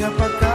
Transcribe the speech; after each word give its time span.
siapakah 0.00 0.40
ku 0.40 0.49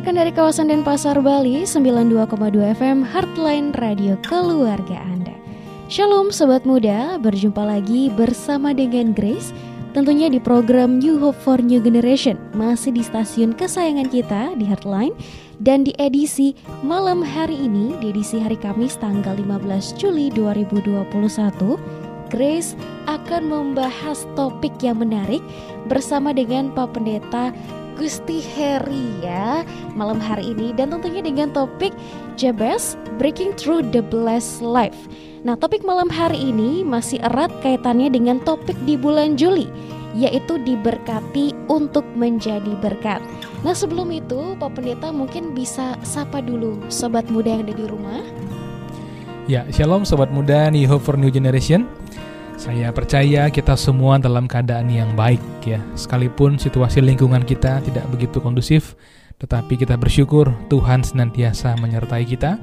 Disiarkan 0.00 0.16
dari 0.16 0.32
kawasan 0.32 0.72
Denpasar, 0.72 1.20
Bali, 1.20 1.60
92,2 1.68 2.32
FM 2.72 3.04
Heartline 3.04 3.68
Radio 3.84 4.16
Keluarga 4.24 4.96
Anda. 4.96 5.36
Shalom 5.92 6.32
Sobat 6.32 6.64
Muda, 6.64 7.20
berjumpa 7.20 7.60
lagi 7.60 8.08
bersama 8.08 8.72
dengan 8.72 9.12
Grace 9.12 9.52
Tentunya 9.92 10.32
di 10.32 10.40
program 10.40 11.04
New 11.04 11.20
Hope 11.20 11.36
for 11.44 11.60
New 11.60 11.84
Generation 11.84 12.40
Masih 12.56 12.96
di 12.96 13.04
stasiun 13.04 13.52
kesayangan 13.52 14.08
kita 14.08 14.56
di 14.56 14.64
Heartline 14.64 15.12
Dan 15.60 15.84
di 15.84 15.92
edisi 16.00 16.56
malam 16.80 17.20
hari 17.20 17.60
ini, 17.60 17.92
di 18.00 18.16
edisi 18.16 18.40
hari 18.40 18.56
Kamis 18.56 18.96
tanggal 18.96 19.36
15 19.36 20.00
Juli 20.00 20.32
2021 20.32 21.12
Grace 22.32 22.72
akan 23.04 23.42
membahas 23.52 24.24
topik 24.32 24.72
yang 24.80 25.02
menarik 25.02 25.44
bersama 25.92 26.32
dengan 26.32 26.72
Pak 26.72 26.96
Pendeta 26.96 27.52
Gusti 28.00 28.40
Heri 28.40 29.20
ya 29.20 29.60
malam 29.92 30.16
hari 30.16 30.56
ini 30.56 30.72
dan 30.72 30.88
tentunya 30.88 31.20
dengan 31.20 31.52
topik 31.52 31.92
Jabez 32.40 32.96
Breaking 33.20 33.52
Through 33.60 33.92
the 33.92 34.00
Blessed 34.00 34.64
Life. 34.64 34.96
Nah 35.44 35.52
topik 35.52 35.84
malam 35.84 36.08
hari 36.08 36.48
ini 36.48 36.80
masih 36.80 37.20
erat 37.20 37.52
kaitannya 37.60 38.08
dengan 38.08 38.40
topik 38.40 38.72
di 38.88 38.96
bulan 38.96 39.36
Juli 39.36 39.68
yaitu 40.16 40.56
diberkati 40.64 41.52
untuk 41.68 42.08
menjadi 42.16 42.72
berkat. 42.80 43.20
Nah 43.68 43.76
sebelum 43.76 44.08
itu 44.16 44.56
Pak 44.56 44.80
Pendeta 44.80 45.12
mungkin 45.12 45.52
bisa 45.52 46.00
sapa 46.00 46.40
dulu 46.40 46.80
sobat 46.88 47.28
muda 47.28 47.52
yang 47.52 47.68
ada 47.68 47.76
di 47.76 47.84
rumah. 47.84 48.24
Ya, 49.44 49.68
shalom 49.68 50.08
sobat 50.08 50.32
muda 50.32 50.72
New 50.72 50.88
Hope 50.88 51.04
for 51.04 51.20
New 51.20 51.28
Generation. 51.28 51.84
Saya 52.60 52.92
percaya 52.92 53.48
kita 53.48 53.72
semua 53.72 54.20
dalam 54.20 54.44
keadaan 54.44 54.92
yang 54.92 55.16
baik 55.16 55.40
ya. 55.64 55.80
Sekalipun 55.96 56.60
situasi 56.60 57.00
lingkungan 57.00 57.40
kita 57.40 57.80
tidak 57.80 58.04
begitu 58.12 58.36
kondusif, 58.36 59.00
tetapi 59.40 59.80
kita 59.80 59.96
bersyukur 59.96 60.52
Tuhan 60.68 61.00
senantiasa 61.00 61.72
menyertai 61.80 62.28
kita, 62.28 62.60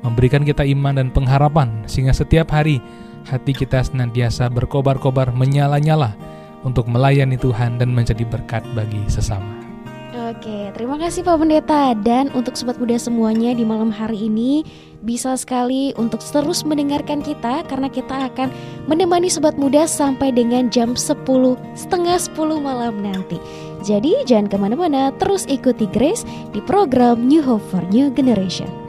memberikan 0.00 0.48
kita 0.48 0.64
iman 0.64 0.96
dan 0.96 1.12
pengharapan 1.12 1.84
sehingga 1.84 2.16
setiap 2.16 2.56
hari 2.56 2.80
hati 3.28 3.52
kita 3.52 3.84
senantiasa 3.84 4.48
berkobar-kobar 4.48 5.36
menyala-nyala 5.36 6.16
untuk 6.64 6.88
melayani 6.88 7.36
Tuhan 7.36 7.76
dan 7.76 7.92
menjadi 7.92 8.24
berkat 8.24 8.64
bagi 8.72 9.04
sesama. 9.12 9.63
Oke, 10.24 10.72
terima 10.72 10.96
kasih 10.96 11.20
Pak 11.20 11.36
Pendeta 11.36 11.92
dan 12.00 12.32
untuk 12.32 12.56
sobat 12.56 12.80
muda 12.80 12.96
semuanya 12.96 13.52
di 13.52 13.60
malam 13.60 13.92
hari 13.92 14.32
ini 14.32 14.64
bisa 15.04 15.36
sekali 15.36 15.92
untuk 16.00 16.24
terus 16.24 16.64
mendengarkan 16.64 17.20
kita 17.20 17.60
karena 17.68 17.92
kita 17.92 18.32
akan 18.32 18.48
menemani 18.88 19.28
sobat 19.28 19.60
muda 19.60 19.84
sampai 19.84 20.32
dengan 20.32 20.72
jam 20.72 20.96
10 20.96 21.28
setengah 21.76 22.16
10 22.16 22.40
malam 22.56 23.04
nanti. 23.04 23.36
Jadi 23.84 24.24
jangan 24.24 24.48
ke 24.48 24.56
mana-mana, 24.56 25.12
terus 25.20 25.44
ikuti 25.44 25.84
Grace 25.92 26.24
di 26.56 26.64
program 26.64 27.28
New 27.28 27.44
Hope 27.44 27.60
for 27.68 27.84
New 27.92 28.08
Generation. 28.08 28.83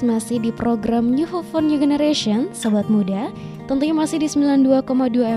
Masih 0.00 0.40
di 0.40 0.48
program 0.48 1.12
New 1.12 1.28
Hope 1.28 1.44
for 1.52 1.60
New 1.60 1.76
Generation 1.76 2.48
Sobat 2.56 2.88
Muda 2.88 3.28
Tentunya 3.68 3.92
masih 3.92 4.16
di 4.16 4.28
92,2 4.32 4.80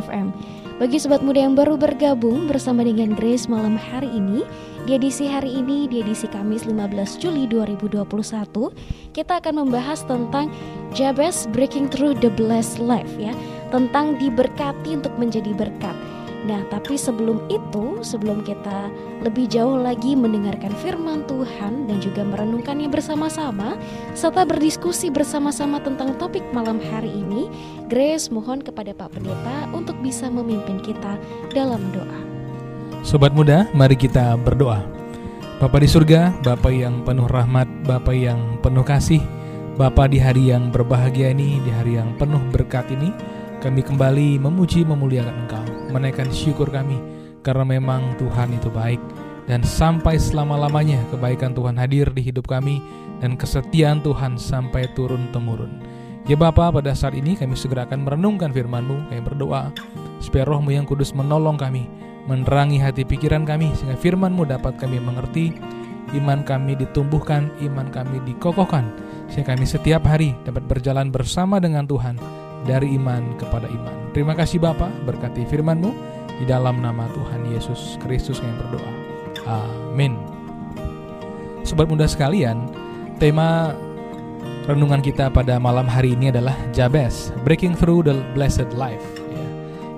FM 0.08 0.32
Bagi 0.80 0.98
Sobat 1.04 1.20
Muda 1.20 1.44
yang 1.44 1.56
baru 1.56 1.76
bergabung 1.76 2.48
bersama 2.48 2.88
dengan 2.88 3.12
Grace 3.12 3.52
malam 3.52 3.76
hari 3.76 4.08
ini 4.08 4.48
Di 4.88 4.96
edisi 4.96 5.28
hari 5.28 5.52
ini, 5.52 5.92
di 5.92 6.00
edisi 6.00 6.32
Kamis 6.32 6.64
15 6.64 7.20
Juli 7.20 7.44
2021 7.52 8.08
Kita 9.12 9.44
akan 9.44 9.68
membahas 9.68 10.08
tentang 10.08 10.48
Jabez 10.96 11.44
Breaking 11.52 11.92
Through 11.92 12.24
the 12.24 12.32
Blessed 12.32 12.80
Life 12.80 13.12
ya. 13.20 13.36
Tentang 13.68 14.16
diberkati 14.16 14.96
untuk 14.96 15.12
menjadi 15.20 15.52
berkat 15.52 15.96
Nah, 16.44 16.60
tapi 16.68 17.00
sebelum 17.00 17.40
itu, 17.48 18.04
sebelum 18.04 18.44
kita 18.44 18.92
lebih 19.24 19.48
jauh 19.48 19.80
lagi 19.80 20.12
mendengarkan 20.12 20.76
firman 20.84 21.24
Tuhan 21.24 21.88
dan 21.88 21.98
juga 22.04 22.28
merenungkannya 22.28 22.92
bersama-sama, 22.92 23.80
serta 24.12 24.44
berdiskusi 24.44 25.08
bersama-sama 25.08 25.80
tentang 25.80 26.20
topik 26.20 26.44
malam 26.52 26.84
hari 26.92 27.16
ini, 27.16 27.48
Grace 27.88 28.28
mohon 28.28 28.60
kepada 28.60 28.92
Pak 28.92 29.16
Pendeta 29.16 29.72
untuk 29.72 29.96
bisa 30.04 30.28
memimpin 30.28 30.84
kita 30.84 31.16
dalam 31.56 31.80
doa. 31.96 32.20
Sobat 33.08 33.32
muda, 33.32 33.72
mari 33.72 33.96
kita 33.96 34.36
berdoa. 34.36 34.84
Bapa 35.64 35.80
di 35.80 35.88
surga, 35.88 36.44
Bapa 36.44 36.68
yang 36.76 37.08
penuh 37.08 37.28
rahmat, 37.32 37.72
Bapa 37.88 38.12
yang 38.12 38.60
penuh 38.60 38.84
kasih, 38.84 39.24
Bapa 39.80 40.12
di 40.12 40.20
hari 40.20 40.52
yang 40.52 40.76
berbahagia 40.76 41.32
ini, 41.32 41.64
di 41.64 41.72
hari 41.72 41.96
yang 41.96 42.12
penuh 42.20 42.44
berkat 42.52 42.84
ini, 42.92 43.16
kami 43.64 43.80
kembali 43.80 44.44
memuji 44.44 44.84
memuliakan 44.84 45.48
Engkau, 45.48 45.64
menaikkan 45.94 46.34
syukur 46.34 46.74
kami 46.74 46.98
karena 47.46 47.78
memang 47.78 48.18
Tuhan 48.18 48.50
itu 48.58 48.74
baik 48.74 49.00
dan 49.46 49.62
sampai 49.62 50.16
selama-lamanya 50.18 51.04
kebaikan 51.12 51.54
Tuhan 51.54 51.76
hadir 51.76 52.10
di 52.10 52.24
hidup 52.24 52.48
kami 52.50 52.82
dan 53.20 53.36
kesetiaan 53.36 54.02
Tuhan 54.02 54.36
sampai 54.40 54.90
turun 54.96 55.30
temurun. 55.32 55.80
Ya 56.24 56.40
Bapa, 56.40 56.72
pada 56.72 56.96
saat 56.96 57.20
ini 57.20 57.36
kami 57.36 57.52
segera 57.60 57.84
akan 57.84 58.08
merenungkan 58.08 58.56
firman-Mu, 58.56 59.12
kami 59.12 59.22
berdoa 59.28 59.76
supaya 60.24 60.48
rohmu 60.48 60.72
yang 60.72 60.88
kudus 60.88 61.12
menolong 61.12 61.60
kami, 61.60 61.84
menerangi 62.32 62.80
hati 62.80 63.04
pikiran 63.04 63.44
kami 63.44 63.76
sehingga 63.76 64.00
firman-Mu 64.00 64.48
dapat 64.48 64.80
kami 64.80 65.04
mengerti, 65.04 65.52
iman 66.16 66.48
kami 66.48 66.80
ditumbuhkan, 66.80 67.52
iman 67.68 67.92
kami 67.92 68.24
dikokohkan, 68.24 68.88
sehingga 69.28 69.52
kami 69.52 69.68
setiap 69.68 70.08
hari 70.08 70.32
dapat 70.48 70.64
berjalan 70.64 71.12
bersama 71.12 71.60
dengan 71.60 71.84
Tuhan 71.84 72.43
dari 72.64 72.96
iman 72.96 73.36
kepada 73.40 73.68
iman. 73.68 73.96
Terima 74.16 74.34
kasih 74.34 74.62
Bapa, 74.62 74.90
berkati 75.04 75.44
firman-Mu 75.48 75.92
di 76.42 76.46
dalam 76.48 76.82
nama 76.82 77.06
Tuhan 77.14 77.50
Yesus 77.52 78.02
Kristus 78.02 78.42
yang 78.42 78.56
berdoa. 78.58 78.92
Amin. 79.48 80.16
Sobat 81.64 81.88
muda 81.88 82.08
sekalian, 82.08 82.68
tema 83.20 83.72
renungan 84.68 85.04
kita 85.04 85.32
pada 85.32 85.60
malam 85.60 85.88
hari 85.88 86.16
ini 86.16 86.32
adalah 86.32 86.56
Jabez, 86.76 87.32
Breaking 87.44 87.76
Through 87.76 88.08
the 88.08 88.16
Blessed 88.36 88.76
Life. 88.76 89.04
Ya. 89.32 89.48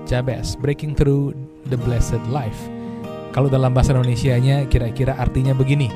Jabez, 0.05 0.57
Breaking 0.57 0.93
Through 0.93 1.34
the 1.69 1.77
Blessed 1.77 2.22
Life. 2.29 2.57
Kalau 3.34 3.51
dalam 3.51 3.75
bahasa 3.75 3.91
Indonesia-nya 3.91 4.69
kira-kira 4.72 5.17
artinya 5.19 5.51
begini, 5.51 5.91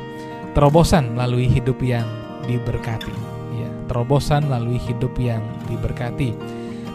terobosan 0.57 1.15
melalui 1.15 1.47
hidup 1.47 1.79
yang 1.79 2.03
diberkati. 2.49 3.15
Ya, 3.55 3.69
terobosan 3.87 4.49
melalui 4.49 4.75
hidup 4.75 5.15
yang 5.15 5.39
diberkati. 5.71 6.35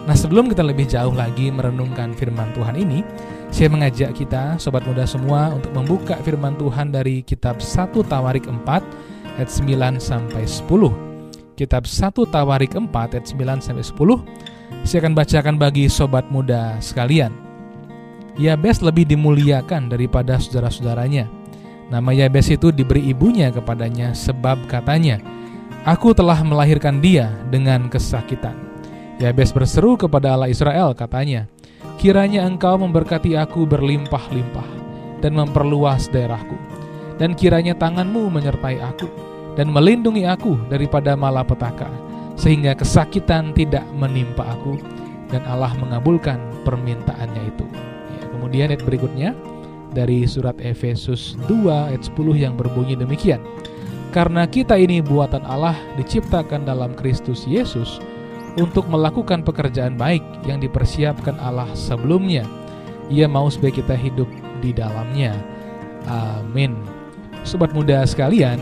Nah 0.04 0.12
sebelum 0.12 0.52
kita 0.52 0.61
lebih 0.61 0.84
jauh 0.84 1.16
lagi 1.16 1.49
merenungkan 1.49 2.12
firman 2.12 2.52
Tuhan 2.52 2.76
ini, 2.76 3.00
saya 3.49 3.73
mengajak 3.73 4.12
kita, 4.12 4.61
sobat 4.61 4.84
muda 4.84 5.08
semua, 5.08 5.56
untuk 5.56 5.73
membuka 5.73 6.20
firman 6.20 6.61
Tuhan 6.61 6.92
dari 6.92 7.25
kitab 7.25 7.64
1 7.64 8.04
Tawarik 8.04 8.44
4 8.44 9.40
ayat 9.40 9.49
9 9.49 9.96
sampai 9.96 10.44
10. 10.44 11.56
Kitab 11.56 11.88
1 11.88 12.20
Tawarik 12.28 12.76
4 12.76 12.92
ayat 13.16 13.25
9 13.25 13.64
sampai 13.64 13.84
10. 13.87 14.84
Saya 14.84 14.99
akan 15.06 15.14
bacakan 15.16 15.56
bagi 15.56 15.88
sobat 15.88 16.28
muda 16.28 16.76
sekalian. 16.84 17.32
Yabes 18.37 18.84
lebih 18.84 19.08
dimuliakan 19.08 19.88
daripada 19.88 20.37
saudara-saudaranya. 20.37 21.30
Nama 21.88 22.11
Yabes 22.26 22.52
itu 22.52 22.75
diberi 22.75 23.08
ibunya 23.08 23.49
kepadanya 23.49 24.12
sebab 24.12 24.68
katanya, 24.68 25.16
Aku 25.84 26.12
telah 26.12 26.40
melahirkan 26.42 27.00
dia 27.00 27.30
dengan 27.49 27.88
kesakitan. 27.88 28.73
Yabes 29.23 29.54
berseru 29.54 29.94
kepada 29.94 30.35
Allah 30.35 30.50
Israel 30.50 30.90
katanya, 30.90 31.47
Kiranya 31.94 32.42
engkau 32.44 32.75
memberkati 32.75 33.38
aku 33.38 33.62
berlimpah-limpah 33.62 34.68
dan 35.23 35.38
memperluas 35.38 36.11
daerahku. 36.11 36.59
Dan 37.14 37.38
kiranya 37.38 37.78
tanganmu 37.78 38.26
menyertai 38.26 38.83
aku 38.83 39.06
dan 39.54 39.71
melindungi 39.71 40.26
aku 40.26 40.59
daripada 40.66 41.14
malapetaka, 41.14 41.87
sehingga 42.35 42.75
kesakitan 42.75 43.54
tidak 43.54 43.87
menimpa 43.94 44.42
aku 44.42 44.75
dan 45.30 45.47
Allah 45.47 45.71
mengabulkan 45.78 46.42
permintaannya 46.66 47.42
itu. 47.54 47.66
Ya, 48.18 48.23
kemudian 48.35 48.75
ayat 48.75 48.83
berikutnya 48.83 49.30
dari 49.94 50.26
surat 50.26 50.59
Efesus 50.59 51.38
2 51.47 51.94
ayat 51.94 52.02
10 52.02 52.35
yang 52.35 52.59
berbunyi 52.59 52.99
demikian. 52.99 53.38
Karena 54.11 54.47
kita 54.50 54.75
ini 54.75 54.99
buatan 54.99 55.47
Allah 55.47 55.78
diciptakan 55.94 56.66
dalam 56.66 56.99
Kristus 56.99 57.47
Yesus 57.47 58.02
untuk 58.58 58.87
melakukan 58.87 59.42
pekerjaan 59.42 59.99
baik 59.99 60.23
yang 60.46 60.62
dipersiapkan 60.62 61.38
Allah 61.42 61.68
sebelumnya. 61.75 62.46
Ia 63.11 63.28
mau 63.28 63.50
supaya 63.50 63.75
kita 63.75 63.92
hidup 63.99 64.26
di 64.62 64.70
dalamnya. 64.73 65.34
Amin. 66.08 66.76
Sobat 67.44 67.76
muda 67.76 68.00
sekalian, 68.08 68.56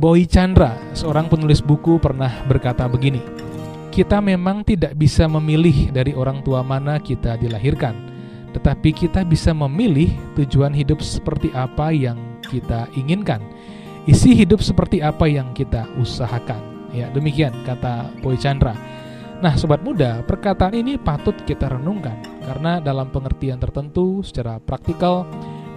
Boy 0.00 0.24
Chandra, 0.24 0.72
seorang 0.96 1.28
penulis 1.28 1.60
buku 1.60 2.00
pernah 2.00 2.32
berkata 2.48 2.88
begini, 2.88 3.20
kita 3.92 4.22
memang 4.24 4.64
tidak 4.64 4.96
bisa 4.96 5.28
memilih 5.28 5.92
dari 5.92 6.16
orang 6.16 6.40
tua 6.40 6.64
mana 6.64 6.96
kita 6.96 7.36
dilahirkan, 7.36 7.92
tetapi 8.56 8.96
kita 8.96 9.26
bisa 9.28 9.52
memilih 9.52 10.14
tujuan 10.40 10.72
hidup 10.72 11.04
seperti 11.04 11.52
apa 11.52 11.92
yang 11.92 12.16
kita 12.48 12.88
inginkan, 12.96 13.44
isi 14.08 14.32
hidup 14.32 14.64
seperti 14.64 15.04
apa 15.04 15.28
yang 15.28 15.52
kita 15.52 15.84
usahakan. 16.00 16.88
Ya, 16.96 17.12
demikian 17.12 17.52
kata 17.68 18.08
Boy 18.24 18.40
Chandra. 18.40 18.72
Nah, 19.40 19.56
sobat 19.56 19.80
muda, 19.80 20.20
perkataan 20.28 20.76
ini 20.76 21.00
patut 21.00 21.32
kita 21.48 21.72
renungkan 21.72 22.12
karena 22.44 22.76
dalam 22.76 23.08
pengertian 23.08 23.56
tertentu 23.56 24.20
secara 24.20 24.60
praktikal 24.60 25.24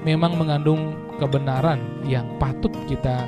memang 0.04 0.36
mengandung 0.36 0.92
kebenaran 1.16 1.80
yang 2.04 2.28
patut 2.44 2.76
kita 2.92 3.24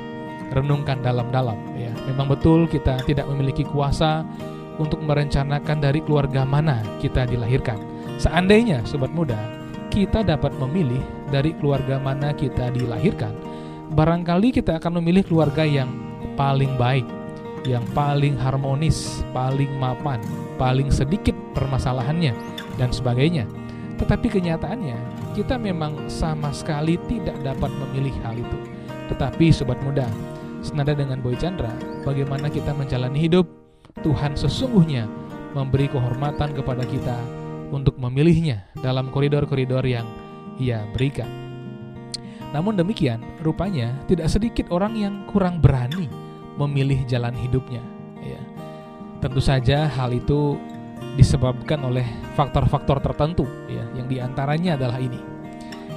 renungkan 0.52 1.00
dalam-dalam 1.00 1.56
ya. 1.80 1.88
Memang 2.12 2.36
betul 2.36 2.68
kita 2.68 3.00
tidak 3.08 3.24
memiliki 3.32 3.64
kuasa 3.64 4.28
untuk 4.76 5.00
merencanakan 5.00 5.80
dari 5.80 6.04
keluarga 6.04 6.44
mana 6.44 6.84
kita 7.00 7.24
dilahirkan. 7.24 7.80
Seandainya 8.20 8.84
sobat 8.84 9.16
muda, 9.16 9.40
kita 9.88 10.20
dapat 10.20 10.52
memilih 10.60 11.00
dari 11.32 11.56
keluarga 11.56 11.96
mana 11.96 12.36
kita 12.36 12.68
dilahirkan, 12.76 13.32
barangkali 13.96 14.52
kita 14.52 14.76
akan 14.76 15.00
memilih 15.00 15.24
keluarga 15.24 15.64
yang 15.64 15.88
paling 16.36 16.76
baik 16.76 17.08
yang 17.66 17.82
paling 17.92 18.38
harmonis, 18.38 19.26
paling 19.34 19.68
mapan, 19.76 20.22
paling 20.56 20.88
sedikit 20.88 21.34
permasalahannya, 21.52 22.32
dan 22.78 22.94
sebagainya. 22.94 23.44
Tetapi 23.98 24.30
kenyataannya, 24.30 24.96
kita 25.34 25.58
memang 25.58 26.06
sama 26.06 26.54
sekali 26.54 26.94
tidak 27.10 27.36
dapat 27.42 27.68
memilih 27.74 28.14
hal 28.22 28.38
itu. 28.38 28.58
Tetapi 29.10 29.50
sobat 29.50 29.80
muda, 29.82 30.06
senada 30.62 30.94
dengan 30.94 31.18
Boy 31.18 31.34
Chandra, 31.34 31.72
bagaimana 32.06 32.46
kita 32.46 32.70
menjalani 32.72 33.18
hidup, 33.18 33.48
Tuhan 34.04 34.38
sesungguhnya 34.38 35.08
memberi 35.56 35.88
kehormatan 35.88 36.52
kepada 36.52 36.84
kita 36.84 37.16
untuk 37.72 37.96
memilihnya 37.98 38.68
dalam 38.78 39.08
koridor-koridor 39.10 39.82
yang 39.82 40.06
ia 40.60 40.84
berikan. 40.92 41.28
Namun 42.52 42.78
demikian, 42.78 43.24
rupanya 43.42 43.96
tidak 44.06 44.28
sedikit 44.30 44.68
orang 44.70 44.94
yang 44.94 45.14
kurang 45.28 45.58
berani 45.58 46.25
memilih 46.56 47.04
jalan 47.04 47.32
hidupnya. 47.36 47.84
Ya. 48.20 48.40
Tentu 49.20 49.40
saja 49.40 49.88
hal 49.88 50.12
itu 50.12 50.56
disebabkan 51.16 51.80
oleh 51.84 52.04
faktor-faktor 52.36 53.00
tertentu, 53.00 53.44
ya, 53.68 53.84
yang 53.96 54.08
di 54.08 54.16
antaranya 54.20 54.76
adalah 54.76 55.00
ini. 55.00 55.20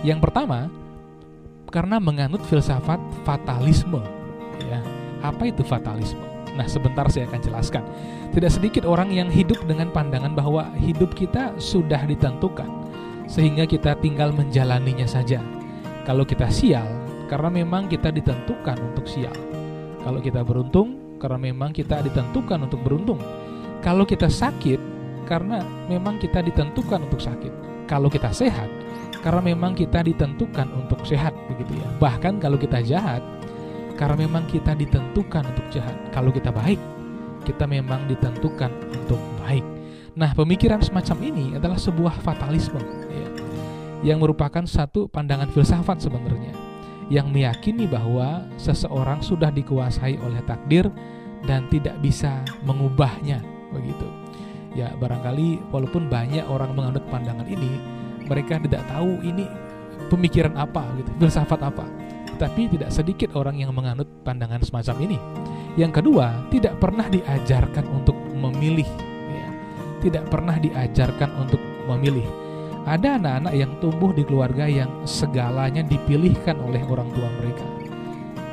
Yang 0.03 0.19
pertama, 0.27 0.71
karena 1.71 1.99
menganut 1.99 2.43
filsafat 2.47 2.99
fatalisme. 3.27 3.99
Ya. 4.63 4.79
Apa 5.19 5.51
itu 5.51 5.63
fatalisme? 5.67 6.23
Nah, 6.55 6.67
sebentar 6.67 7.07
saya 7.07 7.27
akan 7.27 7.41
jelaskan. 7.43 7.83
Tidak 8.35 8.51
sedikit 8.51 8.83
orang 8.83 9.11
yang 9.15 9.31
hidup 9.31 9.59
dengan 9.63 9.91
pandangan 9.91 10.35
bahwa 10.35 10.67
hidup 10.75 11.15
kita 11.15 11.55
sudah 11.55 12.03
ditentukan, 12.03 12.67
sehingga 13.27 13.63
kita 13.63 13.95
tinggal 13.99 14.35
menjalaninya 14.35 15.07
saja. 15.07 15.39
Kalau 16.03 16.27
kita 16.27 16.51
sial, 16.51 16.87
karena 17.29 17.63
memang 17.63 17.87
kita 17.87 18.09
ditentukan 18.09 18.75
untuk 18.91 19.05
sial. 19.05 19.48
Kalau 19.99 20.19
kita 20.23 20.41
beruntung, 20.47 21.19
karena 21.19 21.51
memang 21.51 21.75
kita 21.75 21.99
ditentukan 21.99 22.65
untuk 22.65 22.79
beruntung. 22.81 23.19
Kalau 23.83 24.07
kita 24.07 24.31
sakit, 24.31 24.79
karena 25.27 25.61
memang 25.91 26.17
kita 26.17 26.39
ditentukan 26.41 27.05
untuk 27.05 27.19
sakit. 27.19 27.51
Kalau 27.85 28.07
kita 28.07 28.31
sehat, 28.31 28.71
karena 29.19 29.51
memang 29.51 29.75
kita 29.75 29.99
ditentukan 29.99 30.67
untuk 30.79 31.03
sehat 31.03 31.35
begitu 31.51 31.75
ya. 31.75 31.87
Bahkan 31.99 32.39
kalau 32.39 32.55
kita 32.55 32.79
jahat, 32.81 33.21
Karena 33.99 34.15
memang 34.15 34.47
kita 34.47 34.79
ditentukan 34.79 35.43
untuk 35.43 35.67
jahat. 35.75 35.91
Kalau 36.15 36.31
kita 36.31 36.55
baik, 36.55 36.79
kita 37.43 37.67
memang 37.67 38.07
ditentukan 38.07 38.71
untuk 38.95 39.19
baik. 39.43 39.67
Nah, 40.15 40.31
pemikiran 40.31 40.79
semacam 40.79 41.19
ini 41.27 41.59
adalah 41.59 41.75
sebuah 41.75 42.15
fatalisme 42.23 42.79
ya, 43.11 43.27
yang 44.07 44.23
merupakan 44.23 44.63
satu 44.63 45.11
pandangan 45.11 45.51
filsafat 45.51 45.99
sebenarnya 45.99 46.68
yang 47.09 47.33
meyakini 47.33 47.89
bahwa 47.89 48.45
seseorang 48.61 49.19
sudah 49.25 49.49
dikuasai 49.49 50.21
oleh 50.21 50.41
takdir 50.45 50.87
dan 51.45 51.65
tidak 51.73 51.97
bisa 51.99 52.45
mengubahnya 52.63 53.41
begitu. 53.73 54.05
Ya, 54.77 54.93
barangkali 54.93 55.73
walaupun 55.73 56.05
banyak 56.07 56.45
orang 56.45 56.77
menganut 56.77 57.01
pandangan 57.09 57.49
ini, 57.49 57.81
mereka 58.29 58.61
tidak 58.61 58.85
tahu 58.85 59.17
ini 59.25 59.49
pemikiran 60.13 60.53
apa 60.53 60.85
gitu, 61.01 61.09
filsafat 61.17 61.59
apa 61.65 61.85
tapi 62.39 62.71
tidak 62.71 62.89
sedikit 62.89 63.35
orang 63.35 63.59
yang 63.59 63.75
menganut 63.75 64.07
pandangan 64.23 64.63
semacam 64.63 64.95
ini. 65.03 65.19
Yang 65.75 66.01
kedua, 66.01 66.47
tidak 66.49 66.79
pernah 66.79 67.05
diajarkan 67.11 67.85
untuk 67.91 68.15
memilih, 68.31 68.87
ya. 69.27 69.47
tidak 69.99 70.31
pernah 70.31 70.55
diajarkan 70.55 71.29
untuk 71.35 71.59
memilih. 71.91 72.48
Ada 72.87 73.19
anak-anak 73.19 73.53
yang 73.55 73.71
tumbuh 73.83 74.11
di 74.15 74.23
keluarga 74.23 74.67
yang 74.67 74.89
segalanya 75.03 75.83
dipilihkan 75.83 76.59
oleh 76.63 76.79
orang 76.87 77.09
tua 77.11 77.27
mereka. 77.39 77.65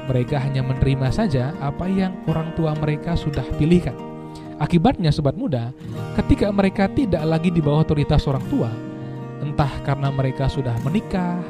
Mereka 0.07 0.37
hanya 0.39 0.63
menerima 0.63 1.09
saja 1.11 1.51
apa 1.59 1.91
yang 1.91 2.15
orang 2.31 2.55
tua 2.55 2.75
mereka 2.79 3.19
sudah 3.19 3.43
pilihkan. 3.59 3.95
Akibatnya, 4.57 5.13
sobat 5.13 5.37
muda, 5.37 5.75
ketika 6.17 6.49
mereka 6.49 6.89
tidak 6.89 7.23
lagi 7.29 7.53
di 7.53 7.61
bawah 7.61 7.85
otoritas 7.85 8.25
orang 8.25 8.47
tua, 8.49 8.71
entah 9.45 9.69
karena 9.85 10.09
mereka 10.09 10.49
sudah 10.49 10.73
menikah, 10.81 11.43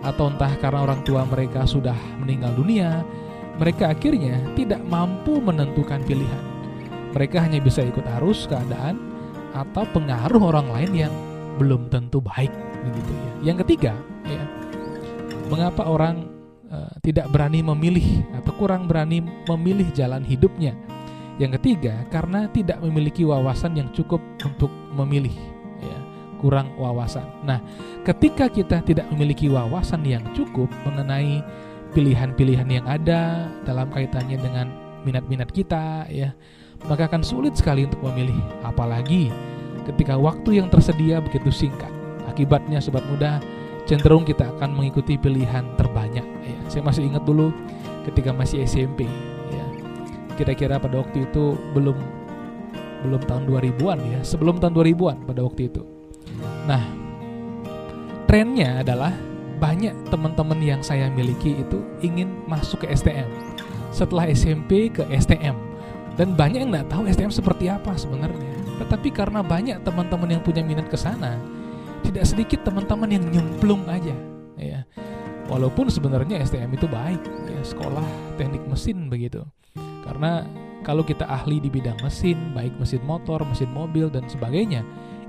atau 0.00 0.32
entah 0.32 0.50
karena 0.58 0.82
orang 0.82 1.04
tua 1.04 1.22
mereka 1.28 1.68
sudah 1.68 1.96
meninggal 2.18 2.56
dunia, 2.56 3.04
mereka 3.60 3.92
akhirnya 3.92 4.40
tidak 4.56 4.80
mampu 4.88 5.38
menentukan 5.38 6.00
pilihan. 6.08 6.44
Mereka 7.12 7.42
hanya 7.42 7.60
bisa 7.60 7.84
ikut 7.84 8.06
arus 8.20 8.48
keadaan 8.48 8.96
atau 9.52 9.84
pengaruh 9.92 10.40
orang 10.40 10.68
lain 10.72 10.92
yang 11.06 11.14
belum 11.56 11.90
tentu 11.90 12.22
baik 12.22 12.52
begitu 12.86 13.12
ya. 13.12 13.32
Yang 13.52 13.56
ketiga, 13.66 13.92
ya. 14.28 14.42
Mengapa 15.50 15.88
orang 15.88 16.30
uh, 16.70 16.94
tidak 17.02 17.26
berani 17.34 17.64
memilih 17.64 18.22
atau 18.38 18.52
kurang 18.54 18.86
berani 18.86 19.24
memilih 19.48 19.88
jalan 19.96 20.22
hidupnya? 20.22 20.76
Yang 21.40 21.58
ketiga, 21.58 22.04
karena 22.12 22.52
tidak 22.52 22.78
memiliki 22.84 23.24
wawasan 23.24 23.72
yang 23.72 23.88
cukup 23.96 24.20
untuk 24.44 24.68
memilih 24.92 25.32
kurang 26.40 26.72
wawasan. 26.80 27.28
Nah, 27.44 27.60
ketika 28.02 28.48
kita 28.48 28.80
tidak 28.80 29.04
memiliki 29.12 29.52
wawasan 29.52 30.00
yang 30.08 30.24
cukup 30.32 30.72
mengenai 30.88 31.44
pilihan-pilihan 31.92 32.80
yang 32.80 32.86
ada 32.88 33.52
dalam 33.68 33.92
kaitannya 33.92 34.40
dengan 34.40 34.72
minat-minat 35.04 35.52
kita 35.52 36.08
ya, 36.08 36.32
maka 36.88 37.12
akan 37.12 37.20
sulit 37.20 37.52
sekali 37.60 37.84
untuk 37.84 38.00
memilih 38.08 38.40
apalagi 38.64 39.28
ketika 39.90 40.14
waktu 40.16 40.62
yang 40.62 40.70
tersedia 40.70 41.18
begitu 41.18 41.50
singkat. 41.50 41.90
Akibatnya 42.30 42.78
sobat 42.78 43.02
muda 43.10 43.42
cenderung 43.84 44.22
kita 44.22 44.46
akan 44.56 44.78
mengikuti 44.78 45.18
pilihan 45.18 45.66
terbanyak 45.74 46.24
ya. 46.46 46.58
Saya 46.70 46.82
masih 46.86 47.10
ingat 47.10 47.26
dulu 47.26 47.50
ketika 48.06 48.30
masih 48.30 48.62
SMP 48.64 49.04
ya. 49.50 49.66
Kira-kira 50.38 50.78
pada 50.78 51.02
waktu 51.02 51.26
itu 51.26 51.58
belum 51.74 51.98
belum 53.00 53.22
tahun 53.24 53.48
2000-an 53.48 53.98
ya, 54.12 54.20
sebelum 54.20 54.60
tahun 54.60 54.76
2000-an 54.76 55.24
pada 55.24 55.40
waktu 55.40 55.72
itu 55.72 55.80
Nah, 56.68 56.82
trennya 58.28 58.84
adalah 58.84 59.12
banyak 59.60 59.92
teman-teman 60.08 60.60
yang 60.60 60.80
saya 60.80 61.12
miliki 61.12 61.60
itu 61.60 61.84
ingin 62.00 62.32
masuk 62.48 62.84
ke 62.84 62.94
STM. 62.94 63.28
Setelah 63.92 64.30
SMP 64.30 64.88
ke 64.88 65.04
STM. 65.10 65.56
Dan 66.16 66.36
banyak 66.36 66.68
yang 66.68 66.70
nggak 66.72 66.92
tahu 66.92 67.08
STM 67.08 67.32
seperti 67.32 67.72
apa 67.72 67.96
sebenarnya. 67.96 68.59
Tetapi 68.80 69.08
karena 69.12 69.44
banyak 69.44 69.84
teman-teman 69.84 70.40
yang 70.40 70.42
punya 70.42 70.64
minat 70.64 70.88
ke 70.88 70.96
sana, 70.96 71.36
tidak 72.00 72.24
sedikit 72.24 72.64
teman-teman 72.64 73.12
yang 73.12 73.24
nyemplung 73.28 73.84
aja, 73.84 74.16
ya. 74.56 74.88
Walaupun 75.52 75.92
sebenarnya 75.92 76.40
STM 76.40 76.72
itu 76.72 76.88
baik, 76.88 77.20
ya, 77.26 77.60
sekolah 77.60 78.02
teknik 78.40 78.64
mesin 78.64 79.12
begitu. 79.12 79.44
Karena 80.06 80.48
kalau 80.80 81.04
kita 81.04 81.28
ahli 81.28 81.60
di 81.60 81.68
bidang 81.68 82.00
mesin, 82.00 82.56
baik 82.56 82.72
mesin 82.80 83.04
motor, 83.04 83.44
mesin 83.44 83.68
mobil 83.68 84.08
dan 84.08 84.24
sebagainya, 84.30 84.80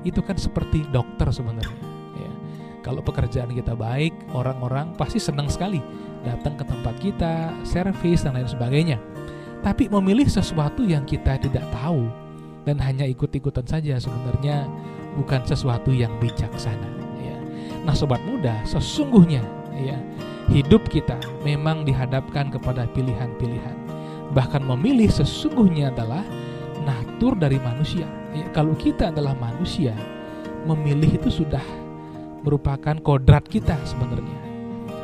itu 0.08 0.24
kan 0.24 0.40
seperti 0.40 0.88
dokter 0.96 1.28
sebenarnya. 1.28 1.84
Ya. 2.16 2.32
Kalau 2.82 3.04
pekerjaan 3.04 3.52
kita 3.52 3.76
baik, 3.76 4.16
orang-orang 4.32 4.96
pasti 4.96 5.20
senang 5.20 5.52
sekali 5.52 5.84
datang 6.24 6.56
ke 6.56 6.64
tempat 6.64 6.96
kita, 7.02 7.52
servis 7.68 8.24
dan 8.24 8.40
lain 8.40 8.48
sebagainya. 8.48 8.98
Tapi 9.62 9.92
memilih 9.92 10.26
sesuatu 10.26 10.82
yang 10.82 11.06
kita 11.06 11.38
tidak 11.38 11.68
tahu 11.76 12.10
dan 12.68 12.78
hanya 12.82 13.06
ikut-ikutan 13.10 13.66
saja 13.66 13.98
sebenarnya 13.98 14.70
bukan 15.18 15.42
sesuatu 15.44 15.92
yang 15.92 16.14
bijaksana. 16.22 16.90
Ya. 17.20 17.38
Nah, 17.84 17.94
sobat 17.96 18.22
muda, 18.24 18.62
sesungguhnya 18.64 19.42
ya 19.78 19.98
hidup 20.52 20.86
kita 20.92 21.18
memang 21.42 21.88
dihadapkan 21.88 22.52
kepada 22.54 22.86
pilihan-pilihan. 22.92 23.78
Bahkan 24.32 24.64
memilih 24.64 25.12
sesungguhnya 25.12 25.92
adalah 25.92 26.24
natur 26.82 27.36
dari 27.38 27.60
manusia 27.62 28.08
ya, 28.36 28.48
kalau 28.56 28.74
kita 28.76 29.12
adalah 29.12 29.36
manusia, 29.36 29.94
memilih 30.64 31.20
itu 31.20 31.30
sudah 31.44 31.64
merupakan 32.42 32.98
kodrat 33.02 33.46
kita 33.46 33.78
sebenarnya. 33.86 34.40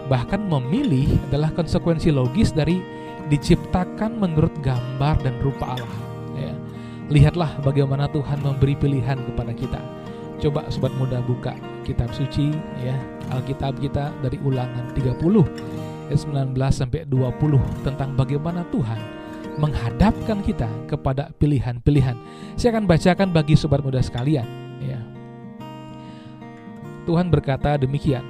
Bahkan 0.08 0.48
memilih 0.48 1.20
adalah 1.28 1.52
konsekuensi 1.52 2.10
logis 2.16 2.56
dari 2.56 2.80
diciptakan 3.28 4.24
menurut 4.24 4.56
gambar 4.64 5.20
dan 5.20 5.36
rupa 5.44 5.76
Allah. 5.76 6.07
Lihatlah 7.08 7.64
bagaimana 7.64 8.12
Tuhan 8.12 8.44
memberi 8.44 8.76
pilihan 8.76 9.16
kepada 9.32 9.56
kita. 9.56 9.80
Coba 10.44 10.68
sobat 10.68 10.92
muda 11.00 11.24
buka 11.24 11.56
kitab 11.82 12.12
suci 12.12 12.52
ya, 12.84 12.94
Alkitab 13.32 13.80
kita 13.80 14.12
dari 14.22 14.38
Ulangan 14.44 14.92
30 14.94 15.18
ayat 16.12 16.20
19 16.20 16.54
sampai 16.70 17.08
20 17.08 17.88
tentang 17.88 18.12
bagaimana 18.14 18.68
Tuhan 18.70 19.00
menghadapkan 19.58 20.44
kita 20.46 20.70
kepada 20.86 21.34
pilihan-pilihan. 21.42 22.16
Saya 22.60 22.78
akan 22.78 22.86
bacakan 22.86 23.30
bagi 23.34 23.58
sobat 23.58 23.82
muda 23.82 24.04
sekalian. 24.04 24.46
Ya. 24.84 25.00
Tuhan 27.10 27.32
berkata 27.34 27.80
demikian, 27.80 28.24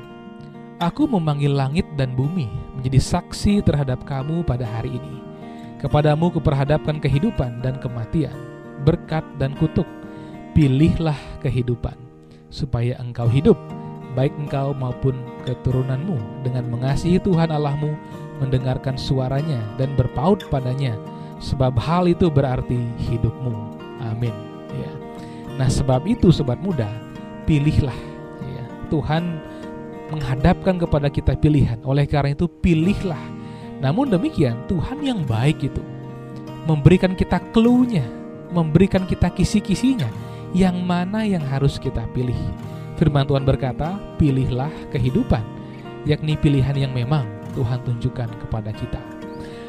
Aku 0.77 1.09
memanggil 1.09 1.49
langit 1.49 1.89
dan 1.97 2.13
bumi 2.13 2.45
menjadi 2.77 3.01
saksi 3.01 3.65
terhadap 3.65 4.05
kamu 4.05 4.45
pada 4.45 4.69
hari 4.69 4.93
ini. 4.93 5.17
Kepadamu 5.81 6.29
kuperhadapkan 6.29 7.01
kehidupan 7.01 7.65
dan 7.65 7.81
kematian, 7.81 8.33
berkat 8.85 9.23
dan 9.41 9.55
kutuk. 9.57 9.87
Pilihlah 10.57 11.17
kehidupan, 11.45 11.93
supaya 12.49 12.97
engkau 12.97 13.29
hidup, 13.29 13.53
baik 14.17 14.33
engkau 14.41 14.73
maupun 14.73 15.13
keturunanmu, 15.45 16.17
dengan 16.41 16.65
mengasihi 16.73 17.21
Tuhan 17.21 17.53
Allahmu, 17.53 17.93
mendengarkan 18.41 18.97
suaranya 18.97 19.61
dan 19.77 19.93
berpaut 19.93 20.41
padanya, 20.49 20.97
sebab 21.37 21.77
hal 21.77 22.09
itu 22.09 22.25
berarti 22.33 22.81
hidupmu. 23.05 23.53
Amin. 24.09 24.33
Ya. 24.73 24.91
Nah, 25.61 25.69
sebab 25.69 26.09
itu 26.09 26.33
sobat 26.33 26.57
muda, 26.57 26.89
pilihlah 27.45 27.97
ya. 28.41 28.63
Tuhan 28.89 29.37
menghadapkan 30.09 30.81
kepada 30.81 31.13
kita 31.13 31.37
pilihan. 31.37 31.77
Oleh 31.85 32.09
karena 32.09 32.33
itu 32.33 32.49
pilihlah. 32.49 33.21
Namun 33.77 34.09
demikian, 34.09 34.65
Tuhan 34.65 35.05
yang 35.05 35.21
baik 35.21 35.69
itu 35.69 35.85
memberikan 36.65 37.13
kita 37.13 37.37
clue-nya, 37.53 38.03
memberikan 38.51 39.03
kita 39.07 39.31
kisi-kisinya 39.31 40.07
yang 40.55 40.79
mana 40.83 41.23
yang 41.27 41.43
harus 41.43 41.77
kita 41.77 42.03
pilih. 42.15 42.37
Firman 42.97 43.27
Tuhan 43.29 43.45
berkata, 43.45 43.99
"Pilihlah 44.17 44.71
kehidupan," 44.89 45.43
yakni 46.07 46.33
pilihan 46.39 46.73
yang 46.73 46.93
memang 46.95 47.27
Tuhan 47.53 47.83
tunjukkan 47.85 48.29
kepada 48.47 48.73
kita. 48.73 49.01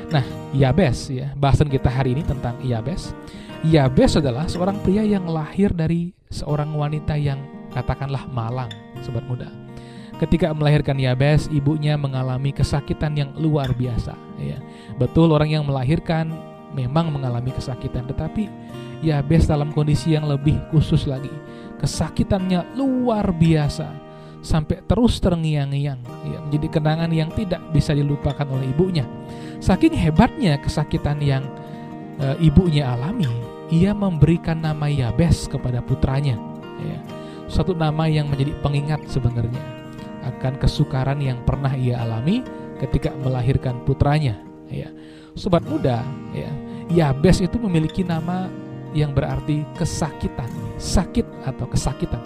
Nah, 0.08 0.24
Yabes 0.56 1.12
ya, 1.12 1.36
bahasan 1.36 1.68
kita 1.68 1.92
hari 1.92 2.16
ini 2.16 2.24
tentang 2.24 2.56
Yabes. 2.64 3.12
Yabes 3.60 4.16
adalah 4.16 4.48
seorang 4.48 4.80
pria 4.80 5.04
yang 5.04 5.28
lahir 5.28 5.68
dari 5.76 6.16
seorang 6.32 6.72
wanita 6.72 7.18
yang 7.20 7.44
katakanlah 7.76 8.24
malang, 8.32 8.72
sobat 9.04 9.24
muda. 9.28 9.52
Ketika 10.16 10.50
melahirkan 10.56 10.96
Yabes, 10.96 11.52
ibunya 11.52 11.94
mengalami 12.00 12.50
kesakitan 12.50 13.14
yang 13.14 13.30
luar 13.36 13.70
biasa. 13.76 14.16
Ya, 14.40 14.58
betul 14.96 15.30
orang 15.30 15.52
yang 15.52 15.64
melahirkan 15.68 16.32
memang 16.72 17.12
mengalami 17.12 17.52
kesakitan, 17.52 18.08
tetapi 18.08 18.48
Yabes 19.04 19.46
dalam 19.46 19.70
kondisi 19.70 20.14
yang 20.14 20.26
lebih 20.26 20.58
khusus 20.74 21.06
lagi. 21.06 21.30
Kesakitannya 21.78 22.74
luar 22.74 23.30
biasa 23.30 24.08
sampai 24.42 24.82
terus 24.86 25.18
terngiang-ngiang, 25.18 26.00
ya, 26.26 26.38
menjadi 26.42 26.68
kenangan 26.78 27.10
yang 27.10 27.30
tidak 27.34 27.62
bisa 27.74 27.94
dilupakan 27.94 28.46
oleh 28.46 28.70
ibunya. 28.70 29.06
Saking 29.58 29.94
hebatnya 29.94 30.58
kesakitan 30.62 31.18
yang 31.18 31.42
e, 32.18 32.38
ibunya 32.42 32.94
alami, 32.94 33.26
ia 33.70 33.90
memberikan 33.90 34.58
nama 34.58 34.86
Yabes 34.86 35.50
kepada 35.50 35.82
putranya. 35.82 36.38
Ya. 36.78 36.98
Suatu 37.50 37.74
nama 37.74 38.06
yang 38.06 38.30
menjadi 38.30 38.54
pengingat 38.62 39.02
sebenarnya 39.10 39.62
akan 40.22 40.60
kesukaran 40.60 41.18
yang 41.18 41.40
pernah 41.42 41.72
ia 41.74 41.98
alami 42.02 42.44
ketika 42.78 43.10
melahirkan 43.18 43.82
putranya. 43.82 44.38
ya. 44.70 44.90
Sobat 45.34 45.62
muda, 45.66 46.02
ya. 46.34 46.50
Yabes 46.88 47.44
itu 47.44 47.60
memiliki 47.60 48.00
nama 48.00 48.48
yang 48.98 49.14
berarti 49.14 49.62
kesakitan, 49.78 50.50
sakit 50.76 51.24
atau 51.46 51.66
kesakitan. 51.70 52.22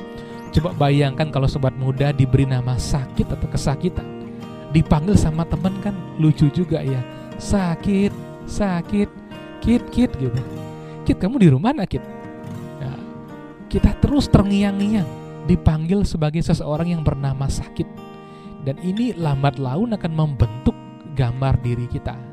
Coba 0.53 0.77
bayangkan 0.77 1.33
kalau 1.33 1.49
sobat 1.49 1.73
muda 1.77 2.13
diberi 2.13 2.45
nama 2.45 2.77
sakit 2.77 3.29
atau 3.29 3.49
kesakitan. 3.49 4.05
Dipanggil 4.73 5.17
sama 5.17 5.45
teman 5.49 5.77
kan 5.85 5.93
lucu 6.17 6.49
juga 6.53 6.81
ya. 6.81 7.01
Sakit, 7.37 8.13
sakit, 8.49 9.09
kit, 9.61 9.83
kit 9.93 10.11
gitu. 10.17 10.41
Kit 11.05 11.17
kamu 11.21 11.41
di 11.41 11.49
rumah 11.53 11.73
nak 11.73 11.93
kit? 11.93 12.05
Nah, 12.81 12.97
kita 13.69 13.97
terus 14.01 14.29
terngiang-ngiang 14.29 15.09
dipanggil 15.49 16.05
sebagai 16.05 16.41
seseorang 16.41 16.97
yang 16.97 17.03
bernama 17.05 17.49
sakit. 17.49 17.89
Dan 18.63 18.79
ini 18.81 19.13
lambat 19.17 19.59
laun 19.59 19.93
akan 19.97 20.13
membentuk 20.13 20.77
gambar 21.19 21.59
diri 21.61 21.89
kita. 21.91 22.32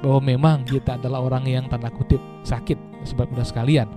Bahwa 0.00 0.20
memang 0.24 0.64
kita 0.64 0.96
adalah 0.96 1.20
orang 1.20 1.44
yang 1.44 1.68
tanda 1.68 1.92
kutip 1.92 2.20
sakit 2.40 3.04
sebab 3.04 3.28
mudah 3.32 3.44
sekalian. 3.44 3.88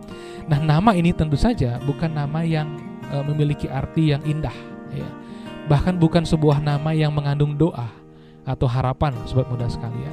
Nah, 0.52 0.60
nama 0.60 0.92
ini 0.96 1.16
tentu 1.16 1.40
saja 1.40 1.80
bukan 1.84 2.12
nama 2.12 2.44
yang 2.44 2.76
e, 3.08 3.16
memiliki 3.24 3.72
arti 3.72 4.12
yang 4.12 4.20
indah 4.28 4.56
ya. 4.92 5.08
Bahkan 5.72 5.96
bukan 5.96 6.28
sebuah 6.28 6.60
nama 6.60 6.92
yang 6.92 7.16
mengandung 7.16 7.56
doa 7.56 7.88
atau 8.44 8.68
harapan 8.68 9.16
sebab 9.24 9.48
mudah 9.48 9.72
sekalian. 9.72 10.12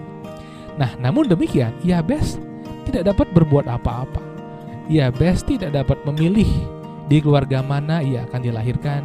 Nah, 0.79 0.95
namun 1.03 1.27
demikian, 1.27 1.75
Yabes 1.83 2.39
tidak 2.87 3.11
dapat 3.11 3.27
berbuat 3.35 3.67
apa-apa. 3.67 4.23
Yabes 4.87 5.43
tidak 5.43 5.75
dapat 5.75 5.99
memilih 6.07 6.47
di 7.11 7.19
keluarga 7.19 7.63
mana 7.63 8.03
ia 8.03 8.23
akan 8.31 8.41
dilahirkan. 8.43 9.03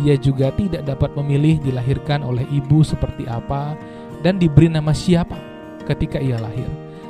Ia 0.00 0.14
juga 0.16 0.54
tidak 0.54 0.86
dapat 0.86 1.12
memilih 1.18 1.58
dilahirkan 1.60 2.22
oleh 2.22 2.46
ibu 2.54 2.80
seperti 2.86 3.26
apa 3.26 3.74
dan 4.22 4.38
diberi 4.38 4.70
nama 4.70 4.94
siapa 4.94 5.49
ketika 5.94 6.22
ia 6.22 6.38
lahir. 6.38 6.68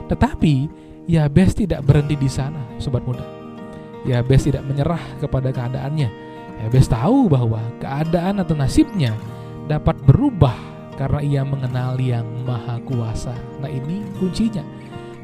Tetapi 0.08 0.54
Yabes 1.10 1.58
tidak 1.58 1.84
berhenti 1.84 2.14
di 2.14 2.30
sana, 2.30 2.60
sobat 2.80 3.02
muda. 3.02 3.24
Yabes 4.06 4.46
tidak 4.48 4.64
menyerah 4.64 5.02
kepada 5.20 5.52
keadaannya. 5.52 6.08
Yabes 6.66 6.88
tahu 6.88 7.28
bahwa 7.28 7.60
keadaan 7.80 8.40
atau 8.40 8.56
nasibnya 8.56 9.12
dapat 9.68 9.96
berubah 10.04 10.54
karena 10.96 11.20
ia 11.24 11.42
mengenal 11.44 11.96
yang 11.96 12.26
maha 12.44 12.80
kuasa. 12.84 13.32
Nah 13.60 13.68
ini 13.68 14.04
kuncinya 14.20 14.62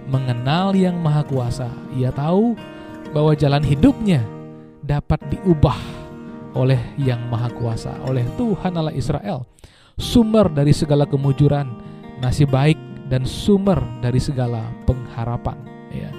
mengenal 0.06 0.72
yang 0.74 0.96
Maha 1.02 1.26
Kuasa. 1.26 1.68
Ia 1.94 2.14
tahu 2.14 2.54
bahwa 3.10 3.34
jalan 3.34 3.62
hidupnya 3.62 4.22
dapat 4.82 5.18
diubah 5.30 5.76
oleh 6.56 6.78
yang 6.96 7.20
Maha 7.28 7.50
Kuasa, 7.52 7.92
oleh 8.06 8.24
Tuhan 8.38 8.72
Allah 8.78 8.94
Israel, 8.94 9.44
sumber 9.98 10.48
dari 10.48 10.72
segala 10.72 11.04
kemujuran, 11.04 11.68
nasib 12.22 12.54
baik 12.54 12.78
dan 13.06 13.22
sumber 13.26 13.78
dari 14.02 14.18
segala 14.18 14.66
pengharapan. 14.84 15.58
Ya. 15.90 16.10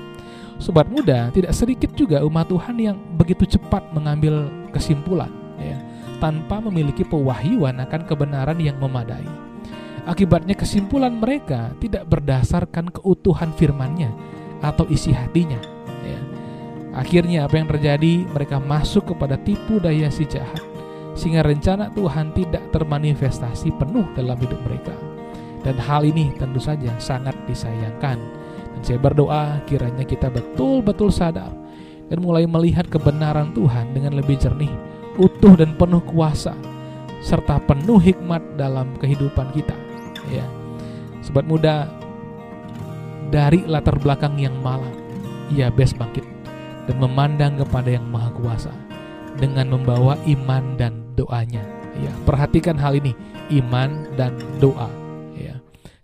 Sobat 0.58 0.90
muda, 0.90 1.30
tidak 1.30 1.54
sedikit 1.54 1.94
juga 1.94 2.26
umat 2.26 2.50
Tuhan 2.50 2.76
yang 2.82 2.98
begitu 3.14 3.46
cepat 3.46 3.94
mengambil 3.94 4.50
kesimpulan, 4.74 5.30
ya, 5.62 5.78
tanpa 6.18 6.58
memiliki 6.58 7.06
pewahyuan 7.06 7.78
akan 7.78 8.02
kebenaran 8.10 8.58
yang 8.58 8.74
memadai. 8.82 9.28
Akibatnya 10.10 10.58
kesimpulan 10.58 11.14
mereka 11.20 11.76
tidak 11.78 12.10
berdasarkan 12.10 12.90
keutuhan 12.90 13.54
firmannya 13.54 14.10
atau 14.66 14.90
isi 14.90 15.14
hatinya. 15.14 15.60
Ya. 16.02 16.20
Akhirnya 16.98 17.46
apa 17.46 17.62
yang 17.62 17.70
terjadi? 17.70 18.26
Mereka 18.26 18.58
masuk 18.58 19.14
kepada 19.14 19.38
tipu 19.38 19.78
daya 19.78 20.10
si 20.10 20.26
jahat 20.26 20.64
sehingga 21.18 21.46
rencana 21.46 21.90
Tuhan 21.94 22.34
tidak 22.34 22.70
termanifestasi 22.74 23.74
penuh 23.78 24.06
dalam 24.14 24.38
hidup 24.38 24.62
mereka. 24.66 25.07
Dan 25.68 25.76
hal 25.76 26.08
ini 26.08 26.32
tentu 26.40 26.64
saja 26.64 26.96
sangat 26.96 27.36
disayangkan. 27.44 28.16
Dan 28.72 28.82
saya 28.88 28.96
berdoa 29.04 29.60
kiranya 29.68 30.08
kita 30.08 30.32
betul-betul 30.32 31.12
sadar 31.12 31.52
dan 32.08 32.24
mulai 32.24 32.48
melihat 32.48 32.88
kebenaran 32.88 33.52
Tuhan 33.52 33.92
dengan 33.92 34.16
lebih 34.16 34.40
jernih, 34.40 34.72
utuh 35.20 35.60
dan 35.60 35.76
penuh 35.76 36.00
kuasa 36.08 36.56
serta 37.20 37.60
penuh 37.68 38.00
hikmat 38.00 38.40
dalam 38.56 38.96
kehidupan 39.02 39.52
kita 39.52 39.76
ya. 40.32 40.46
Sobat 41.20 41.44
muda 41.44 41.92
dari 43.28 43.68
latar 43.68 44.00
belakang 44.00 44.40
yang 44.40 44.56
malam, 44.64 44.94
ia 45.52 45.68
bes 45.68 45.92
bangkit 45.92 46.24
dan 46.88 46.96
memandang 46.96 47.60
kepada 47.60 47.92
yang 47.92 48.08
maha 48.08 48.32
kuasa 48.32 48.72
dengan 49.36 49.76
membawa 49.76 50.16
iman 50.24 50.80
dan 50.80 51.04
doanya. 51.20 51.64
Ya, 51.98 52.14
perhatikan 52.24 52.78
hal 52.78 52.96
ini, 53.02 53.18
iman 53.58 54.06
dan 54.16 54.38
doa. 54.62 54.88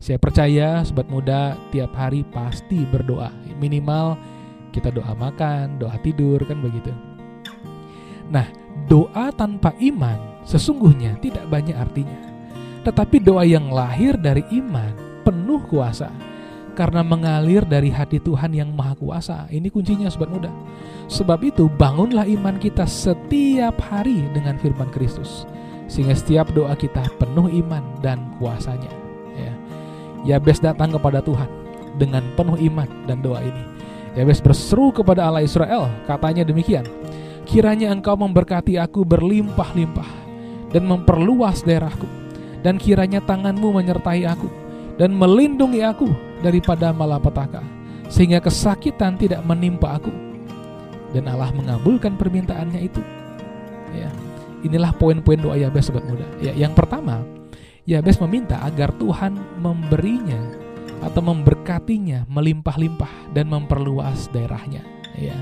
Ya. 0.04 0.12
Saya 0.12 0.18
percaya 0.20 0.68
sobat 0.84 1.08
muda 1.08 1.56
tiap 1.72 1.96
hari 1.96 2.28
pasti 2.28 2.84
berdoa. 2.84 3.32
Minimal 3.56 4.20
kita 4.76 4.92
doa 4.92 5.16
makan, 5.16 5.80
doa 5.80 5.96
tidur 6.04 6.44
kan 6.44 6.60
begitu. 6.60 6.92
Nah, 8.28 8.52
doa 8.92 9.32
tanpa 9.32 9.72
iman 9.80 10.44
sesungguhnya 10.44 11.16
tidak 11.24 11.48
banyak 11.48 11.78
artinya 11.80 12.34
tetapi 12.84 13.24
doa 13.24 13.48
yang 13.48 13.72
lahir 13.72 14.20
dari 14.20 14.44
iman 14.60 14.92
penuh 15.24 15.64
kuasa 15.72 16.12
karena 16.76 17.00
mengalir 17.00 17.64
dari 17.64 17.88
hati 17.88 18.20
Tuhan 18.20 18.52
yang 18.52 18.76
maha 18.76 18.98
kuasa. 19.00 19.48
Ini 19.48 19.72
kuncinya 19.72 20.12
sobat 20.12 20.28
muda. 20.28 20.52
Sebab 21.08 21.40
itu 21.48 21.72
bangunlah 21.80 22.28
iman 22.28 22.60
kita 22.60 22.84
setiap 22.84 23.80
hari 23.88 24.26
dengan 24.36 24.60
firman 24.60 24.92
Kristus. 24.92 25.48
Sehingga 25.88 26.18
setiap 26.18 26.52
doa 26.52 26.74
kita 26.76 27.06
penuh 27.22 27.48
iman 27.64 27.84
dan 28.02 28.36
kuasanya. 28.42 29.03
Ya. 30.24 30.40
Yabes 30.40 30.64
datang 30.64 30.96
kepada 30.96 31.20
Tuhan 31.20 31.48
dengan 32.00 32.24
penuh 32.34 32.58
iman 32.72 32.88
dan 33.06 33.20
doa 33.20 33.44
ini. 33.44 33.64
Yabes 34.16 34.40
berseru 34.40 34.94
kepada 34.94 35.26
Allah 35.28 35.44
Israel, 35.44 35.90
katanya 36.06 36.48
demikian. 36.48 36.86
Kiranya 37.44 37.92
engkau 37.92 38.16
memberkati 38.16 38.80
aku 38.80 39.04
berlimpah-limpah 39.04 40.24
dan 40.74 40.90
memperluas 40.90 41.62
daerahku 41.62 42.08
dan 42.64 42.80
kiranya 42.80 43.20
tanganmu 43.20 43.76
menyertai 43.76 44.24
aku 44.26 44.48
dan 44.96 45.12
melindungi 45.14 45.84
aku 45.84 46.10
daripada 46.40 46.96
malapetaka 46.96 47.62
sehingga 48.08 48.40
kesakitan 48.40 49.20
tidak 49.20 49.44
menimpa 49.44 50.00
aku 50.00 50.10
dan 51.14 51.30
Allah 51.30 51.54
mengabulkan 51.54 52.18
permintaannya 52.18 52.82
itu 52.82 53.04
ya 53.94 54.10
inilah 54.66 54.96
poin-poin 54.98 55.38
doa 55.38 55.60
Yabes 55.60 55.92
sobat 55.92 56.08
muda 56.08 56.26
ya 56.42 56.56
yang 56.56 56.74
pertama 56.74 57.22
Yabes 57.84 58.20
meminta 58.24 58.64
agar 58.64 58.96
Tuhan 58.96 59.36
memberinya 59.60 60.40
atau 61.04 61.20
memberkatinya 61.20 62.24
melimpah-limpah 62.32 63.36
dan 63.36 63.52
memperluas 63.52 64.32
daerahnya 64.32 64.88
ya 65.20 65.36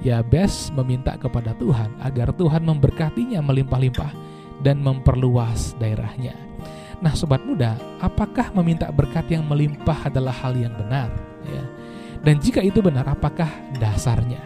Yabes 0.00 0.72
meminta 0.76 1.16
kepada 1.16 1.56
Tuhan 1.56 1.88
agar 2.04 2.36
Tuhan 2.36 2.64
memberkatinya 2.68 3.40
melimpah-limpah 3.40 4.12
dan 4.60 4.84
memperluas 4.84 5.72
daerahnya 5.80 6.36
Nah, 7.00 7.16
sobat 7.16 7.40
muda, 7.48 7.80
apakah 7.96 8.52
meminta 8.60 8.92
berkat 8.92 9.32
yang 9.32 9.48
melimpah 9.48 10.12
adalah 10.12 10.36
hal 10.36 10.52
yang 10.52 10.76
benar? 10.76 11.08
Ya. 11.48 11.64
Dan 12.20 12.36
jika 12.36 12.60
itu 12.60 12.84
benar, 12.84 13.08
apakah 13.08 13.48
dasarnya? 13.80 14.44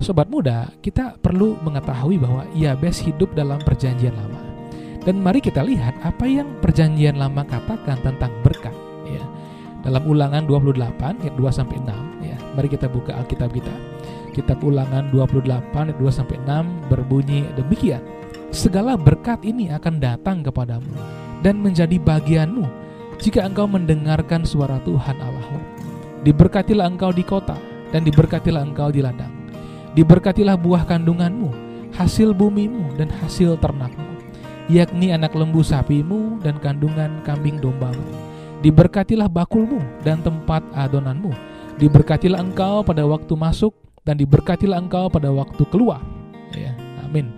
Sobat 0.00 0.32
muda, 0.32 0.72
kita 0.80 1.20
perlu 1.20 1.60
mengetahui 1.60 2.16
bahwa 2.16 2.48
Yabes 2.56 3.04
hidup 3.04 3.36
dalam 3.36 3.60
perjanjian 3.60 4.16
lama. 4.16 4.49
Dan 5.00 5.24
mari 5.24 5.40
kita 5.40 5.64
lihat 5.64 5.96
apa 6.04 6.28
yang 6.28 6.60
perjanjian 6.60 7.16
lama 7.16 7.40
katakan 7.48 7.96
tentang 8.04 8.32
berkat. 8.44 8.74
Ya. 9.08 9.24
Dalam 9.80 10.04
ulangan 10.04 10.44
28 10.44 11.24
ayat 11.24 11.34
2 11.34 11.48
sampai 11.48 11.76
6 11.80 12.26
ya. 12.26 12.36
Mari 12.52 12.68
kita 12.68 12.86
buka 12.90 13.16
Alkitab 13.16 13.48
kita. 13.52 13.72
Kitab 14.30 14.62
Ulangan 14.62 15.10
28 15.10 15.74
ayat 15.74 15.98
2 15.98 16.06
sampai 16.12 16.36
6 16.46 16.90
berbunyi 16.92 17.48
demikian. 17.58 18.02
Segala 18.50 18.98
berkat 18.98 19.42
ini 19.46 19.70
akan 19.70 20.02
datang 20.02 20.42
kepadamu 20.42 20.90
dan 21.40 21.58
menjadi 21.62 21.96
bagianmu 22.02 22.66
jika 23.20 23.44
engkau 23.46 23.68
mendengarkan 23.68 24.42
suara 24.42 24.80
Tuhan 24.82 25.16
Allahmu. 25.18 25.60
Diberkatilah 26.26 26.88
engkau 26.88 27.14
di 27.14 27.24
kota 27.24 27.56
dan 27.94 28.02
diberkatilah 28.02 28.64
engkau 28.64 28.90
di 28.90 29.00
ladang. 29.04 29.30
Diberkatilah 29.94 30.54
buah 30.58 30.86
kandunganmu, 30.86 31.50
hasil 31.94 32.30
bumimu 32.34 32.94
dan 32.94 33.10
hasil 33.22 33.58
ternakmu, 33.58 34.09
yakni 34.70 35.10
anak 35.10 35.34
lembu 35.34 35.66
sapimu 35.66 36.38
dan 36.40 36.62
kandungan 36.62 37.18
kambing 37.26 37.58
dombamu. 37.58 38.06
Diberkatilah 38.62 39.26
bakulmu 39.26 39.82
dan 40.06 40.22
tempat 40.22 40.62
adonanmu. 40.76 41.34
Diberkatilah 41.80 42.38
engkau 42.38 42.86
pada 42.86 43.02
waktu 43.08 43.32
masuk 43.34 43.74
dan 44.06 44.20
diberkatilah 44.20 44.78
engkau 44.78 45.10
pada 45.10 45.32
waktu 45.34 45.64
keluar. 45.72 45.98
Ya, 46.54 46.76
amin. 47.02 47.32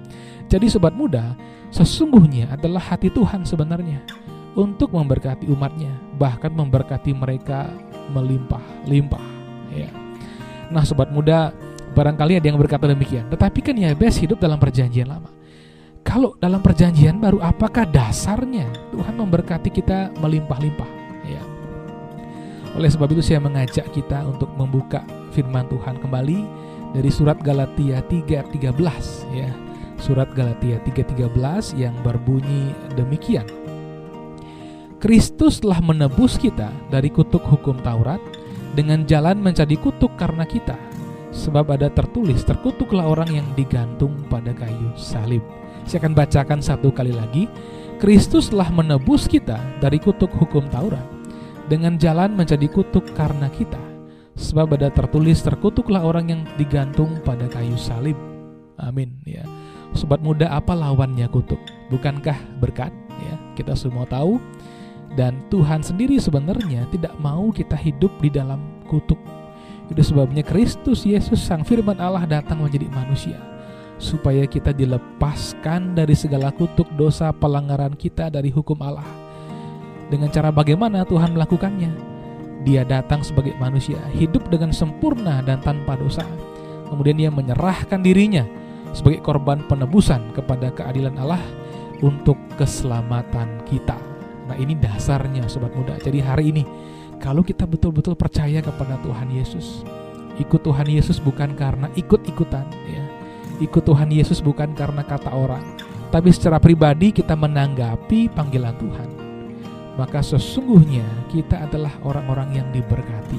Jadi 0.50 0.68
sobat 0.68 0.92
muda, 0.92 1.32
sesungguhnya 1.72 2.52
adalah 2.52 2.82
hati 2.82 3.08
Tuhan 3.08 3.46
sebenarnya 3.46 4.04
untuk 4.52 4.92
memberkati 4.92 5.48
umatnya, 5.48 5.94
bahkan 6.20 6.52
memberkati 6.52 7.16
mereka 7.16 7.70
melimpah-limpah. 8.12 9.24
Ya. 9.72 9.88
Nah, 10.68 10.84
sobat 10.84 11.08
muda, 11.08 11.54
barangkali 11.96 12.42
ada 12.42 12.46
yang 12.50 12.58
berkata 12.60 12.90
demikian. 12.90 13.30
Tetapi 13.30 13.58
kan 13.62 13.76
Yabes 13.78 14.20
hidup 14.20 14.42
dalam 14.42 14.58
perjanjian 14.58 15.08
lama. 15.08 15.41
Kalau 16.02 16.34
dalam 16.42 16.60
perjanjian 16.60 17.22
baru, 17.22 17.38
apakah 17.40 17.86
dasarnya 17.88 18.68
Tuhan 18.90 19.16
memberkati 19.16 19.70
kita 19.70 20.12
melimpah-limpah? 20.18 20.90
Ya. 21.24 21.42
Oleh 22.74 22.90
sebab 22.90 23.12
itu 23.14 23.22
saya 23.22 23.38
mengajak 23.38 23.88
kita 23.94 24.26
untuk 24.26 24.50
membuka 24.58 25.06
firman 25.32 25.64
Tuhan 25.70 26.02
kembali 26.02 26.38
dari 26.92 27.10
surat 27.10 27.40
Galatia 27.40 28.04
3:13 28.04 29.28
ya. 29.32 29.50
Surat 29.96 30.28
Galatia 30.34 30.82
3:13 30.82 31.72
yang 31.78 31.94
berbunyi 32.02 32.74
demikian. 32.98 33.46
Kristus 35.02 35.58
telah 35.58 35.82
menebus 35.82 36.38
kita 36.38 36.70
dari 36.90 37.10
kutuk 37.10 37.42
hukum 37.42 37.78
Taurat 37.82 38.22
dengan 38.74 39.02
jalan 39.06 39.38
menjadi 39.42 39.74
kutuk 39.78 40.14
karena 40.14 40.46
kita. 40.46 40.78
Sebab 41.32 41.72
ada 41.74 41.88
tertulis, 41.88 42.44
terkutuklah 42.44 43.08
orang 43.08 43.30
yang 43.32 43.48
digantung 43.56 44.14
pada 44.28 44.52
kayu 44.52 44.92
salib. 44.94 45.42
Saya 45.86 46.06
akan 46.06 46.14
bacakan 46.14 46.60
satu 46.62 46.88
kali 46.94 47.12
lagi. 47.14 47.50
Kristus 48.02 48.50
telah 48.50 48.66
menebus 48.74 49.30
kita 49.30 49.62
dari 49.78 50.02
kutuk 50.02 50.34
hukum 50.34 50.66
Taurat 50.74 51.06
dengan 51.70 51.94
jalan 51.94 52.34
menjadi 52.34 52.66
kutuk 52.66 53.06
karena 53.14 53.46
kita. 53.54 53.78
Sebab 54.34 54.74
ada 54.74 54.90
tertulis, 54.90 55.44
terkutuklah 55.44 56.02
orang 56.02 56.26
yang 56.32 56.42
digantung 56.58 57.20
pada 57.22 57.46
kayu 57.46 57.78
salib. 57.78 58.18
Amin. 58.80 59.14
Ya, 59.22 59.46
sobat 59.94 60.18
muda, 60.18 60.50
apa 60.50 60.74
lawannya 60.74 61.30
kutuk? 61.30 61.60
Bukankah 61.94 62.34
berkat? 62.58 62.90
Ya, 63.22 63.34
kita 63.54 63.78
semua 63.78 64.08
tahu. 64.08 64.42
Dan 65.14 65.44
Tuhan 65.52 65.84
sendiri 65.84 66.16
sebenarnya 66.18 66.88
tidak 66.88 67.12
mau 67.20 67.52
kita 67.52 67.76
hidup 67.76 68.10
di 68.18 68.32
dalam 68.32 68.82
kutuk 68.88 69.20
itu 69.92 70.00
sebabnya 70.00 70.40
Kristus 70.40 71.04
Yesus 71.04 71.44
Sang 71.44 71.60
Firman 71.68 72.00
Allah 72.00 72.24
datang 72.24 72.64
menjadi 72.64 72.88
manusia 72.88 73.36
supaya 74.02 74.42
kita 74.50 74.74
dilepaskan 74.74 75.94
dari 75.94 76.18
segala 76.18 76.50
kutuk 76.50 76.90
dosa 76.98 77.30
pelanggaran 77.30 77.94
kita 77.94 78.26
dari 78.34 78.50
hukum 78.50 78.74
Allah. 78.82 79.06
Dengan 80.10 80.28
cara 80.34 80.50
bagaimana 80.50 81.06
Tuhan 81.06 81.38
melakukannya? 81.38 82.10
Dia 82.66 82.82
datang 82.82 83.22
sebagai 83.22 83.54
manusia, 83.62 84.02
hidup 84.10 84.50
dengan 84.50 84.74
sempurna 84.74 85.38
dan 85.46 85.62
tanpa 85.62 85.94
dosa. 85.94 86.26
Kemudian 86.90 87.16
dia 87.16 87.30
menyerahkan 87.30 88.02
dirinya 88.02 88.44
sebagai 88.92 89.22
korban 89.22 89.64
penebusan 89.70 90.34
kepada 90.36 90.74
keadilan 90.74 91.16
Allah 91.16 91.40
untuk 92.02 92.36
keselamatan 92.58 93.64
kita. 93.70 93.96
Nah, 94.50 94.58
ini 94.58 94.76
dasarnya 94.76 95.46
sobat 95.46 95.72
muda. 95.72 95.96
Jadi 96.02 96.18
hari 96.20 96.50
ini 96.52 96.62
kalau 97.22 97.46
kita 97.46 97.64
betul-betul 97.64 98.18
percaya 98.18 98.58
kepada 98.58 98.98
Tuhan 99.00 99.30
Yesus, 99.30 99.86
ikut 100.42 100.60
Tuhan 100.60 100.90
Yesus 100.90 101.22
bukan 101.22 101.54
karena 101.54 101.86
ikut-ikutan, 101.94 102.66
ya. 102.90 103.04
Ikut 103.62 103.86
Tuhan 103.86 104.10
Yesus 104.10 104.42
bukan 104.42 104.74
karena 104.74 105.06
kata 105.06 105.30
orang, 105.30 105.62
tapi 106.10 106.34
secara 106.34 106.58
pribadi 106.58 107.14
kita 107.14 107.38
menanggapi 107.38 108.26
panggilan 108.34 108.74
Tuhan. 108.74 109.08
Maka 109.94 110.18
sesungguhnya 110.18 111.06
kita 111.30 111.70
adalah 111.70 111.94
orang-orang 112.02 112.58
yang 112.58 112.68
diberkati. 112.74 113.38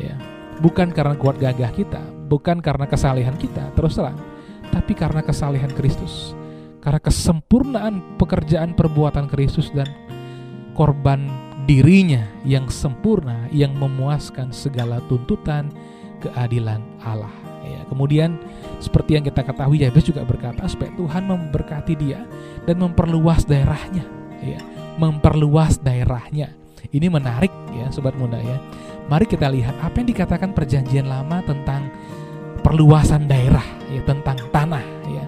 Ya. 0.00 0.16
Bukan 0.64 0.90
karena 0.90 1.14
kuat 1.14 1.36
gagah 1.36 1.70
kita, 1.70 2.00
bukan 2.26 2.58
karena 2.64 2.88
kesalehan 2.88 3.36
kita, 3.36 3.68
terus 3.76 3.94
terang, 4.00 4.16
tapi 4.72 4.96
karena 4.96 5.20
kesalehan 5.20 5.70
Kristus. 5.76 6.32
Karena 6.80 7.02
kesempurnaan 7.02 8.16
pekerjaan 8.16 8.72
perbuatan 8.72 9.28
Kristus 9.28 9.68
dan 9.74 9.86
korban 10.72 11.26
dirinya 11.68 12.24
yang 12.48 12.70
sempurna 12.72 13.44
yang 13.52 13.76
memuaskan 13.76 14.56
segala 14.56 15.04
tuntutan 15.04 15.68
keadilan 16.24 16.80
Allah. 17.04 17.34
Ya, 17.66 17.84
kemudian 17.90 18.40
seperti 18.78 19.18
yang 19.18 19.24
kita 19.26 19.42
ketahui 19.42 19.82
Yabes 19.82 20.06
juga 20.06 20.22
berkata 20.22 20.64
supaya 20.70 20.94
Tuhan 20.94 21.26
memberkati 21.26 21.94
dia 21.98 22.22
dan 22.62 22.78
memperluas 22.78 23.42
daerahnya, 23.42 24.06
ya, 24.42 24.60
memperluas 24.96 25.82
daerahnya. 25.82 26.54
Ini 26.88 27.10
menarik 27.12 27.52
ya 27.74 27.90
sobat 27.92 28.16
muda 28.16 28.38
ya. 28.40 28.56
Mari 29.10 29.28
kita 29.28 29.50
lihat 29.50 29.76
apa 29.82 30.00
yang 30.00 30.08
dikatakan 30.08 30.56
perjanjian 30.56 31.04
lama 31.10 31.42
tentang 31.44 31.90
perluasan 32.64 33.28
daerah 33.28 33.64
ya 33.92 34.00
tentang 34.06 34.38
tanah 34.54 34.84
ya. 35.08 35.24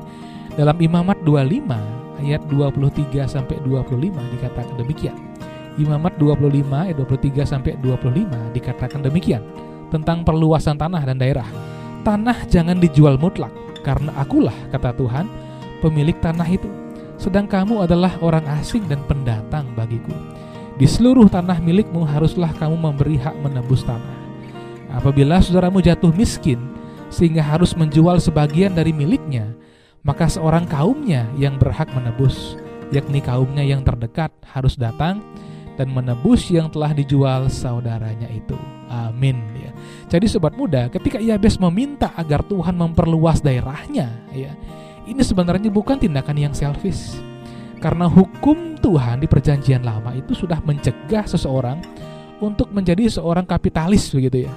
Dalam 0.57 0.77
Imamat 0.81 1.21
25 1.27 2.21
ayat 2.21 2.43
23 2.49 3.25
sampai 3.29 3.57
25 3.65 4.35
dikatakan 4.39 4.75
demikian. 4.77 5.17
Imamat 5.81 6.21
25 6.21 6.69
ayat 6.71 6.97
23 6.97 7.45
sampai 7.49 7.73
25 7.81 8.57
dikatakan 8.57 9.01
demikian 9.01 9.43
tentang 9.89 10.23
perluasan 10.23 10.77
tanah 10.77 11.03
dan 11.03 11.17
daerah. 11.17 11.47
Tanah 12.01 12.49
jangan 12.49 12.81
dijual 12.81 13.21
mutlak 13.21 13.53
karena 13.85 14.13
akulah 14.17 14.57
kata 14.73 14.97
Tuhan 14.97 15.29
pemilik 15.85 16.17
tanah 16.21 16.49
itu. 16.49 16.69
Sedang 17.21 17.45
kamu 17.45 17.85
adalah 17.85 18.17
orang 18.25 18.45
asing 18.57 18.89
dan 18.89 19.05
pendatang 19.05 19.69
bagiku. 19.77 20.13
Di 20.81 20.89
seluruh 20.89 21.29
tanah 21.29 21.61
milikmu 21.61 22.09
haruslah 22.09 22.49
kamu 22.57 22.81
memberi 22.81 23.21
hak 23.21 23.37
menebus 23.45 23.85
tanah. 23.85 24.17
Apabila 24.97 25.45
saudaramu 25.45 25.85
jatuh 25.85 26.09
miskin 26.17 26.57
sehingga 27.13 27.45
harus 27.45 27.77
menjual 27.77 28.17
sebagian 28.17 28.73
dari 28.73 28.97
miliknya, 28.97 29.53
maka 30.01 30.25
seorang 30.25 30.65
kaumnya 30.65 31.29
yang 31.37 31.61
berhak 31.61 31.93
menebus, 31.93 32.57
yakni 32.89 33.21
kaumnya 33.21 33.61
yang 33.61 33.85
terdekat 33.85 34.33
harus 34.49 34.73
datang 34.73 35.21
dan 35.81 35.89
menebus 35.97 36.53
yang 36.53 36.69
telah 36.69 36.93
dijual 36.93 37.49
saudaranya 37.49 38.29
itu. 38.29 38.53
Amin 38.93 39.41
ya. 39.57 39.73
Jadi 40.13 40.29
sobat 40.29 40.53
muda, 40.53 40.93
ketika 40.93 41.17
Yabes 41.17 41.57
meminta 41.57 42.13
agar 42.21 42.45
Tuhan 42.45 42.77
memperluas 42.77 43.41
daerahnya, 43.41 44.13
ya. 44.29 44.53
Ini 45.09 45.25
sebenarnya 45.25 45.73
bukan 45.73 45.97
tindakan 45.97 46.37
yang 46.37 46.53
selfish. 46.53 47.17
Karena 47.81 48.05
hukum 48.13 48.77
Tuhan 48.77 49.25
di 49.25 49.27
perjanjian 49.27 49.81
lama 49.81 50.13
itu 50.13 50.37
sudah 50.37 50.61
mencegah 50.61 51.25
seseorang 51.25 51.81
untuk 52.45 52.69
menjadi 52.77 53.09
seorang 53.09 53.49
kapitalis 53.49 54.13
begitu 54.13 54.45
ya. 54.45 54.53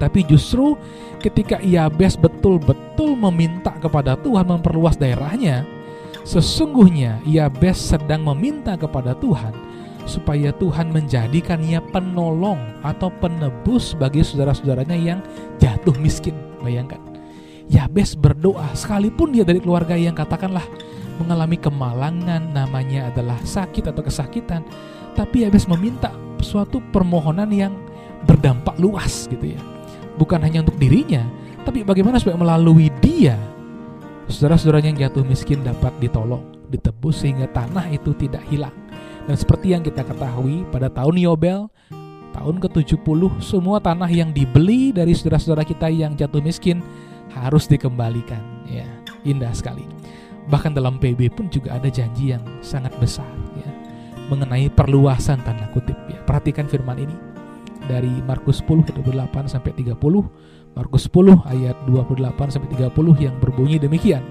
Tapi 0.00 0.24
justru 0.24 0.80
ketika 1.20 1.60
Yabes 1.60 2.16
betul-betul 2.16 3.20
meminta 3.20 3.76
kepada 3.76 4.16
Tuhan 4.16 4.48
memperluas 4.48 4.96
daerahnya, 4.96 5.68
sesungguhnya 6.24 7.20
Yabes 7.28 7.92
sedang 7.92 8.24
meminta 8.32 8.80
kepada 8.80 9.12
Tuhan 9.12 9.71
supaya 10.04 10.50
Tuhan 10.56 10.90
menjadikannya 10.90 11.80
penolong 11.94 12.58
atau 12.82 13.08
penebus 13.22 13.94
bagi 13.94 14.22
saudara-saudaranya 14.22 14.96
yang 14.98 15.20
jatuh 15.62 15.94
miskin. 15.98 16.34
Bayangkan, 16.62 16.98
Yabes 17.70 18.14
berdoa 18.14 18.70
sekalipun 18.74 19.34
dia 19.34 19.42
dari 19.46 19.58
keluarga 19.58 19.98
yang 19.98 20.14
katakanlah 20.14 20.64
mengalami 21.18 21.58
kemalangan, 21.58 22.42
namanya 22.50 23.10
adalah 23.10 23.38
sakit 23.42 23.90
atau 23.90 24.02
kesakitan, 24.02 24.66
tapi 25.14 25.46
Yabes 25.46 25.70
meminta 25.70 26.10
suatu 26.42 26.82
permohonan 26.90 27.50
yang 27.54 27.74
berdampak 28.26 28.74
luas 28.78 29.30
gitu 29.30 29.54
ya. 29.54 29.60
Bukan 30.18 30.42
hanya 30.42 30.62
untuk 30.66 30.78
dirinya, 30.78 31.22
tapi 31.62 31.86
bagaimana 31.86 32.18
supaya 32.18 32.38
melalui 32.38 32.90
dia 33.02 33.38
saudara-saudaranya 34.26 34.94
yang 34.94 35.00
jatuh 35.08 35.24
miskin 35.26 35.62
dapat 35.62 35.94
ditolong, 36.02 36.42
ditebus 36.70 37.22
sehingga 37.22 37.50
tanah 37.50 37.90
itu 37.90 38.14
tidak 38.18 38.42
hilang 38.50 38.81
dan 39.26 39.36
seperti 39.38 39.74
yang 39.74 39.82
kita 39.86 40.02
ketahui 40.02 40.66
pada 40.74 40.90
tahun 40.90 41.18
Yobel, 41.18 41.70
tahun 42.34 42.56
ke-70 42.58 43.38
semua 43.38 43.78
tanah 43.78 44.10
yang 44.10 44.34
dibeli 44.34 44.90
dari 44.90 45.14
saudara-saudara 45.14 45.62
kita 45.62 45.86
yang 45.92 46.18
jatuh 46.18 46.42
miskin 46.42 46.82
harus 47.30 47.70
dikembalikan. 47.70 48.40
Ya, 48.66 48.88
indah 49.22 49.52
sekali. 49.54 49.86
Bahkan 50.50 50.74
dalam 50.74 50.98
PB 50.98 51.38
pun 51.38 51.46
juga 51.46 51.78
ada 51.78 51.86
janji 51.86 52.34
yang 52.34 52.42
sangat 52.58 52.90
besar 52.98 53.28
ya 53.54 53.70
mengenai 54.26 54.72
perluasan 54.72 55.38
tanda 55.44 55.68
kutip 55.70 55.94
ya. 56.08 56.18
Perhatikan 56.24 56.66
firman 56.66 56.98
ini 56.98 57.16
dari 57.86 58.10
Markus 58.26 58.64
10 58.64 58.90
ayat 58.90 58.96
28 59.04 59.52
sampai 59.52 59.72
30. 59.76 59.94
Markus 60.72 61.04
10 61.12 61.36
ayat 61.52 61.76
28 61.84 62.54
sampai 62.56 62.68
30 62.74 62.90
yang 63.20 63.34
berbunyi 63.38 63.76
demikian. 63.76 64.24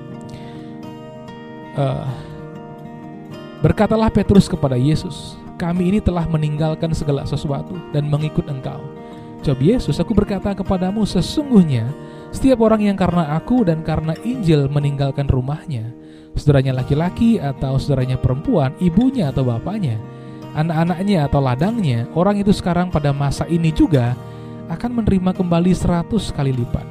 Uh, 1.77 2.03
Berkatalah 3.61 4.09
Petrus 4.09 4.49
kepada 4.49 4.73
Yesus, 4.73 5.37
kami 5.61 5.93
ini 5.93 6.01
telah 6.01 6.25
meninggalkan 6.25 6.89
segala 6.97 7.29
sesuatu 7.29 7.77
dan 7.93 8.09
mengikut 8.09 8.49
engkau. 8.49 8.81
Jawab 9.45 9.61
Yesus, 9.61 10.01
aku 10.01 10.17
berkata 10.17 10.57
kepadamu 10.57 11.05
sesungguhnya 11.05 11.85
setiap 12.33 12.65
orang 12.65 12.89
yang 12.89 12.97
karena 12.97 13.37
aku 13.37 13.61
dan 13.61 13.85
karena 13.85 14.17
Injil 14.25 14.65
meninggalkan 14.65 15.29
rumahnya, 15.29 15.93
saudaranya 16.33 16.81
laki-laki 16.81 17.37
atau 17.37 17.77
saudaranya 17.77 18.17
perempuan, 18.17 18.73
ibunya 18.81 19.29
atau 19.29 19.45
bapaknya, 19.45 20.01
anak-anaknya 20.57 21.29
atau 21.29 21.39
ladangnya, 21.45 22.09
orang 22.17 22.41
itu 22.41 22.49
sekarang 22.49 22.89
pada 22.89 23.13
masa 23.13 23.45
ini 23.45 23.69
juga 23.69 24.17
akan 24.73 25.05
menerima 25.05 25.37
kembali 25.37 25.69
seratus 25.77 26.33
kali 26.33 26.49
lipat. 26.49 26.85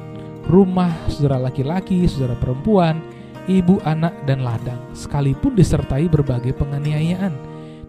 Rumah 0.47 1.11
saudara 1.11 1.51
laki-laki, 1.51 2.07
saudara 2.07 2.39
perempuan, 2.39 3.03
ibu, 3.49 3.81
anak, 3.87 4.13
dan 4.29 4.45
ladang, 4.45 4.79
sekalipun 4.93 5.57
disertai 5.57 6.09
berbagai 6.11 6.53
penganiayaan. 6.57 7.33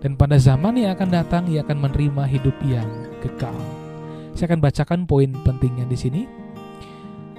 Dan 0.03 0.19
pada 0.19 0.35
zaman 0.41 0.79
yang 0.79 0.99
akan 0.99 1.11
datang, 1.11 1.47
ia 1.47 1.63
akan 1.63 1.79
menerima 1.79 2.23
hidup 2.27 2.57
yang 2.67 2.89
kekal. 3.23 3.55
Saya 4.35 4.53
akan 4.53 4.61
bacakan 4.65 5.01
poin 5.07 5.31
pentingnya 5.45 5.87
di 5.87 5.99
sini. 5.99 6.23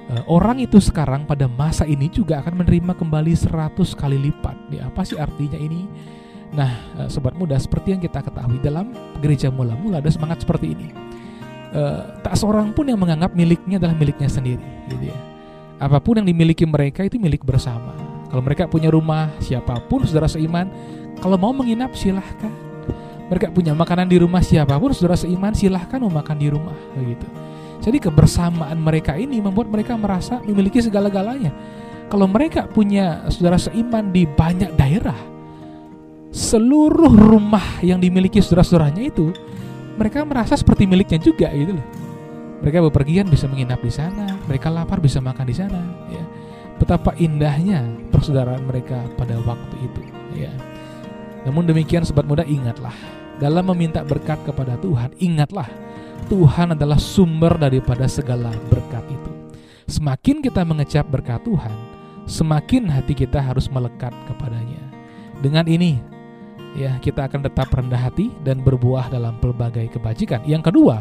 Eh, 0.04 0.24
orang 0.28 0.60
itu 0.60 0.78
sekarang 0.84 1.24
pada 1.24 1.48
masa 1.48 1.88
ini 1.88 2.12
juga 2.12 2.44
akan 2.44 2.64
menerima 2.64 2.94
kembali 2.96 3.34
100 3.36 3.96
kali 3.96 4.20
lipat. 4.30 4.56
Ya, 4.72 4.88
apa 4.88 5.02
sih 5.04 5.20
artinya 5.20 5.60
ini? 5.60 5.88
Nah, 6.54 6.72
eh, 7.02 7.10
sobat 7.10 7.34
muda, 7.34 7.58
seperti 7.58 7.98
yang 7.98 8.02
kita 8.04 8.22
ketahui 8.22 8.62
dalam 8.62 8.94
gereja 9.20 9.50
mula-mula 9.50 10.00
ada 10.00 10.12
semangat 10.12 10.46
seperti 10.46 10.76
ini. 10.78 10.90
Uh, 11.74 12.06
tak 12.22 12.38
seorang 12.38 12.70
pun 12.70 12.86
yang 12.86 13.02
menganggap 13.02 13.34
miliknya 13.34 13.82
adalah 13.82 13.98
miliknya 13.98 14.30
sendiri, 14.30 14.62
gitu 14.94 15.10
ya. 15.10 15.18
Apa 15.82 15.98
pun 15.98 16.22
yang 16.22 16.30
dimiliki 16.30 16.70
mereka 16.70 17.02
itu 17.02 17.18
milik 17.18 17.42
bersama. 17.42 17.98
Kalau 18.34 18.42
mereka 18.42 18.66
punya 18.66 18.90
rumah, 18.90 19.30
siapa 19.38 19.78
pun 19.86 20.02
saudara 20.10 20.26
seiman, 20.26 20.66
kalau 21.22 21.38
mau 21.38 21.54
menginap 21.54 21.94
silahkan. 21.94 22.50
Mereka 23.30 23.54
punya 23.54 23.78
makanan 23.78 24.10
di 24.10 24.18
rumah 24.18 24.42
siapa 24.42 24.74
pun 24.82 24.90
saudara 24.90 25.14
seiman 25.14 25.54
silahkan 25.54 26.02
mau 26.02 26.10
makan 26.10 26.42
di 26.42 26.50
rumah, 26.50 26.74
begitu. 26.98 27.30
Jadi 27.78 28.02
kebersamaan 28.02 28.74
mereka 28.82 29.14
ini 29.14 29.38
membuat 29.38 29.70
mereka 29.70 29.94
merasa 29.94 30.42
memiliki 30.50 30.82
segala-galanya. 30.82 31.54
Kalau 32.10 32.26
mereka 32.26 32.66
punya 32.66 33.22
saudara 33.30 33.62
seiman 33.62 34.10
di 34.10 34.26
banyak 34.26 34.74
daerah, 34.74 35.18
seluruh 36.34 37.14
rumah 37.14 37.86
yang 37.86 38.02
dimiliki 38.02 38.42
saudara-saudaranya 38.42 39.14
itu 39.14 39.30
mereka 39.94 40.26
merasa 40.26 40.58
seperti 40.58 40.90
miliknya 40.90 41.22
juga 41.22 41.54
gitu 41.54 41.78
loh. 41.78 41.88
Mereka 42.66 42.82
bepergian 42.90 43.30
bisa 43.30 43.46
menginap 43.46 43.78
di 43.78 43.94
sana, 43.94 44.42
mereka 44.50 44.74
lapar 44.74 44.98
bisa 44.98 45.22
makan 45.22 45.46
di 45.46 45.54
sana, 45.54 45.82
ya. 46.10 46.24
Betapa 46.84 47.16
indahnya 47.16 47.88
persaudaraan 48.12 48.68
mereka 48.68 49.08
pada 49.16 49.40
waktu 49.48 49.88
itu, 49.88 50.04
ya. 50.36 50.52
Namun 51.48 51.64
demikian 51.64 52.04
sobat 52.04 52.28
muda 52.28 52.44
ingatlah, 52.44 52.92
dalam 53.40 53.72
meminta 53.72 54.04
berkat 54.04 54.36
kepada 54.44 54.76
Tuhan, 54.84 55.16
ingatlah 55.16 55.72
Tuhan 56.28 56.76
adalah 56.76 57.00
sumber 57.00 57.56
daripada 57.56 58.04
segala 58.12 58.52
berkat 58.68 59.00
itu. 59.08 59.32
Semakin 59.88 60.44
kita 60.44 60.68
mengecap 60.68 61.08
berkat 61.08 61.40
Tuhan, 61.48 61.72
semakin 62.28 62.92
hati 62.92 63.16
kita 63.16 63.40
harus 63.40 63.72
melekat 63.72 64.12
kepadanya. 64.28 64.84
Dengan 65.40 65.64
ini, 65.72 66.04
ya 66.76 67.00
kita 67.00 67.32
akan 67.32 67.48
tetap 67.48 67.72
rendah 67.72 68.12
hati 68.12 68.28
dan 68.44 68.60
berbuah 68.60 69.08
dalam 69.08 69.40
pelbagai 69.40 69.88
kebajikan. 69.88 70.44
Yang 70.44 70.68
kedua, 70.68 71.00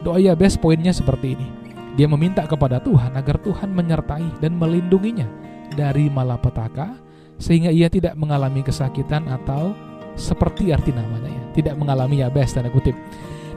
doa 0.00 0.16
Yabes 0.16 0.56
poinnya 0.56 0.96
seperti 0.96 1.36
ini. 1.36 1.61
Dia 1.92 2.08
meminta 2.08 2.44
kepada 2.48 2.80
Tuhan 2.80 3.12
agar 3.12 3.36
Tuhan 3.40 3.68
menyertai 3.72 4.40
dan 4.40 4.56
melindunginya 4.56 5.28
dari 5.76 6.08
malapetaka 6.08 6.96
sehingga 7.36 7.68
ia 7.68 7.92
tidak 7.92 8.16
mengalami 8.16 8.64
kesakitan 8.64 9.28
atau 9.28 9.76
seperti 10.16 10.72
arti 10.72 10.92
namanya 10.92 11.28
ya, 11.28 11.44
tidak 11.56 11.74
mengalami 11.76 12.20
Yabes 12.20 12.52
tanda 12.52 12.68
kutip. 12.68 12.96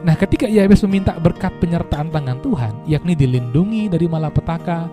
Nah, 0.03 0.15
ketika 0.15 0.45
Yabes 0.45 0.83
meminta 0.85 1.17
berkat 1.17 1.51
penyertaan 1.59 2.13
tangan 2.13 2.39
Tuhan, 2.39 2.73
yakni 2.85 3.17
dilindungi 3.17 3.91
dari 3.91 4.07
malapetaka, 4.07 4.87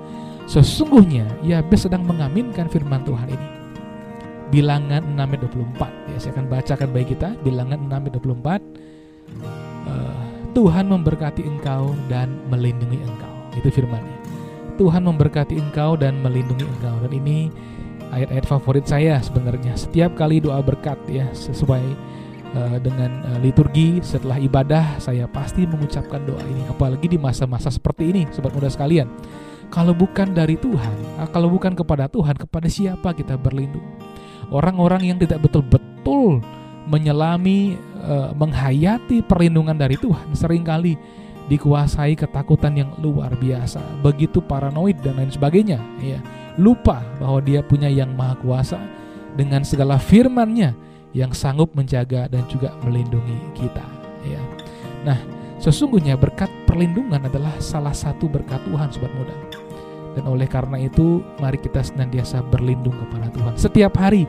sesungguhnya 0.47 1.27
Yabes 1.43 1.87
sedang 1.87 2.07
mengaminkan 2.07 2.67
firman 2.71 3.03
Tuhan 3.07 3.29
ini. 3.31 3.49
Bilangan 4.53 5.17
6 5.17 5.17
ayat 5.17 5.41
24 5.49 6.13
ya 6.13 6.17
saya 6.21 6.33
akan 6.37 6.47
bacakan 6.53 6.89
bagi 6.93 7.07
kita. 7.17 7.29
Bilangan 7.41 7.79
6 7.89 7.89
ayat 7.89 8.15
24 8.21 8.61
uh, 9.89 10.23
Tuhan 10.53 10.85
memberkati 10.93 11.43
engkau 11.49 11.97
dan 12.13 12.29
melindungi 12.53 13.01
engkau 13.01 13.32
itu 13.57 13.69
firmannya. 13.69 14.19
Tuhan 14.81 15.05
memberkati 15.05 15.61
engkau 15.61 15.95
dan 16.01 16.21
melindungi 16.25 16.65
engkau. 16.65 16.97
Dan 17.05 17.13
ini 17.13 17.53
ayat-ayat 18.11 18.47
favorit 18.49 18.85
saya 18.89 19.21
sebenarnya. 19.21 19.77
Setiap 19.77 20.17
kali 20.17 20.41
doa 20.41 20.59
berkat 20.65 20.97
ya 21.07 21.29
sesuai 21.37 21.85
uh, 22.57 22.79
dengan 22.81 23.23
uh, 23.29 23.39
liturgi 23.45 24.01
setelah 24.01 24.41
ibadah 24.41 24.97
saya 24.97 25.29
pasti 25.29 25.69
mengucapkan 25.69 26.25
doa 26.25 26.41
ini. 26.49 26.65
Apalagi 26.73 27.07
di 27.13 27.19
masa-masa 27.21 27.69
seperti 27.69 28.11
ini 28.11 28.23
sobat 28.33 28.53
muda 28.57 28.73
sekalian. 28.73 29.07
Kalau 29.73 29.97
bukan 29.97 30.37
dari 30.37 30.61
Tuhan, 30.61 31.25
kalau 31.33 31.49
bukan 31.49 31.73
kepada 31.73 32.05
Tuhan, 32.05 32.37
kepada 32.37 32.69
siapa 32.69 33.17
kita 33.17 33.41
berlindung? 33.41 33.81
orang-orang 34.53 35.09
yang 35.09 35.19
tidak 35.19 35.41
betul-betul 35.41 36.45
menyelami 36.87 37.81
uh, 38.05 38.37
menghayati 38.37 39.25
perlindungan 39.25 39.75
dari 39.75 39.97
Tuhan 39.97 40.37
sering 40.37 40.63
kali 40.63 40.99
dikuasai 41.51 42.15
ketakutan 42.15 42.75
yang 42.77 42.91
luar 43.03 43.35
biasa. 43.35 43.83
Begitu 44.03 44.39
paranoid 44.43 44.99
dan 45.03 45.19
lain 45.19 45.33
sebagainya. 45.33 45.79
Ya 45.99 46.23
lupa 46.61 47.01
bahwa 47.17 47.41
dia 47.41 47.65
punya 47.65 47.89
yang 47.89 48.13
maha 48.13 48.37
kuasa 48.39 48.79
dengan 49.33 49.65
segala 49.65 49.97
firman-Nya 49.97 50.77
yang 51.17 51.33
sanggup 51.33 51.73
menjaga 51.73 52.29
dan 52.29 52.45
juga 52.47 52.77
melindungi 52.85 53.39
kita. 53.57 53.85
Ya 54.27 54.43
nah 55.03 55.19
sesungguhnya 55.59 56.15
berkat 56.15 56.51
perlindungan 56.69 57.27
adalah 57.27 57.55
salah 57.59 57.95
satu 57.95 58.31
berkat 58.31 58.63
Tuhan 58.69 58.89
sobat 58.93 59.13
muda. 59.17 59.35
Dan 60.13 60.29
oleh 60.29 60.45
karena 60.45 60.77
itu 60.77 61.25
mari 61.41 61.57
kita 61.57 61.81
senantiasa 61.81 62.45
berlindung 62.53 62.93
kepada 63.09 63.33
Tuhan. 63.33 63.57
Setiap 63.57 63.97
hari 63.97 64.29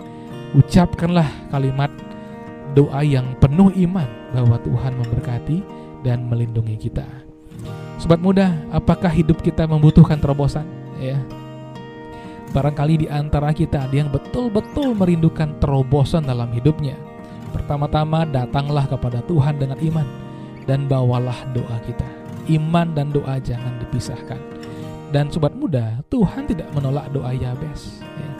ucapkanlah 0.55 1.27
kalimat 1.51 1.91
doa 2.73 3.03
yang 3.05 3.35
penuh 3.38 3.69
iman 3.85 4.07
bahwa 4.33 4.57
Tuhan 4.63 4.93
memberkati 4.97 5.82
dan 6.03 6.27
melindungi 6.27 6.75
kita. 6.77 7.07
Sobat 7.97 8.19
muda, 8.19 8.51
apakah 8.75 9.07
hidup 9.07 9.39
kita 9.39 9.63
membutuhkan 9.63 10.19
terobosan? 10.19 10.67
Ya. 10.99 11.15
Barangkali 12.51 13.05
di 13.05 13.07
antara 13.09 13.49
kita 13.55 13.87
ada 13.87 13.95
yang 13.95 14.11
betul-betul 14.11 14.93
merindukan 14.93 15.57
terobosan 15.57 16.27
dalam 16.27 16.51
hidupnya. 16.53 16.93
Pertama-tama 17.55 18.27
datanglah 18.27 18.85
kepada 18.85 19.23
Tuhan 19.25 19.57
dengan 19.57 19.79
iman 19.79 20.07
dan 20.67 20.85
bawalah 20.85 21.47
doa 21.55 21.77
kita. 21.87 22.05
Iman 22.51 22.91
dan 22.91 23.09
doa 23.09 23.39
jangan 23.39 23.79
dipisahkan. 23.81 24.37
Dan 25.15 25.31
sobat 25.31 25.55
muda, 25.55 26.03
Tuhan 26.11 26.49
tidak 26.49 26.67
menolak 26.75 27.07
doa 27.13 27.31
Yabes. 27.31 28.03
Ya. 28.03 28.31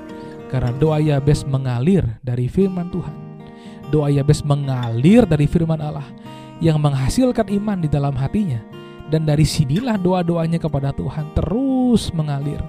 Karena 0.52 0.76
doa 0.76 1.00
Yabes 1.00 1.48
mengalir 1.48 2.04
dari 2.20 2.52
firman 2.52 2.92
Tuhan. 2.92 3.16
Doa 3.90 4.12
Yabes 4.12 4.44
mengalir 4.44 5.24
dari 5.24 5.48
firman 5.48 5.80
Allah 5.80 6.06
yang 6.64 6.80
menghasilkan 6.80 7.52
iman 7.60 7.84
di 7.84 7.92
dalam 7.92 8.16
hatinya. 8.16 8.64
Dan 9.12 9.28
dari 9.28 9.44
sinilah 9.44 10.00
doa-doanya 10.00 10.58
kepada 10.58 10.96
Tuhan 10.96 11.36
terus 11.36 12.10
mengalir. 12.16 12.64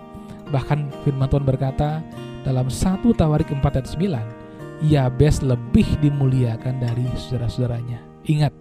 Bahkan 0.50 1.06
firman 1.06 1.30
Tuhan 1.30 1.46
berkata 1.46 2.02
dalam 2.42 2.66
1 2.66 3.00
Tawarik 3.14 3.48
4 3.54 3.62
ayat 3.62 3.88
9, 3.88 4.90
Yabes 4.90 5.40
lebih 5.46 5.86
dimuliakan 6.02 6.82
dari 6.82 7.06
saudara-saudaranya. 7.16 8.02
Ingat, 8.28 8.52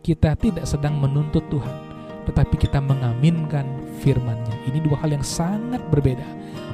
kita 0.00 0.38
tidak 0.38 0.64
sedang 0.64 0.96
menuntut 0.96 1.44
Tuhan, 1.50 1.76
tetapi 2.30 2.56
kita 2.56 2.80
mengaminkan 2.80 3.66
firman-Nya. 4.00 4.54
Ini 4.70 4.78
dua 4.80 5.02
hal 5.02 5.12
yang 5.18 5.26
sangat 5.26 5.82
berbeda. 5.92 6.24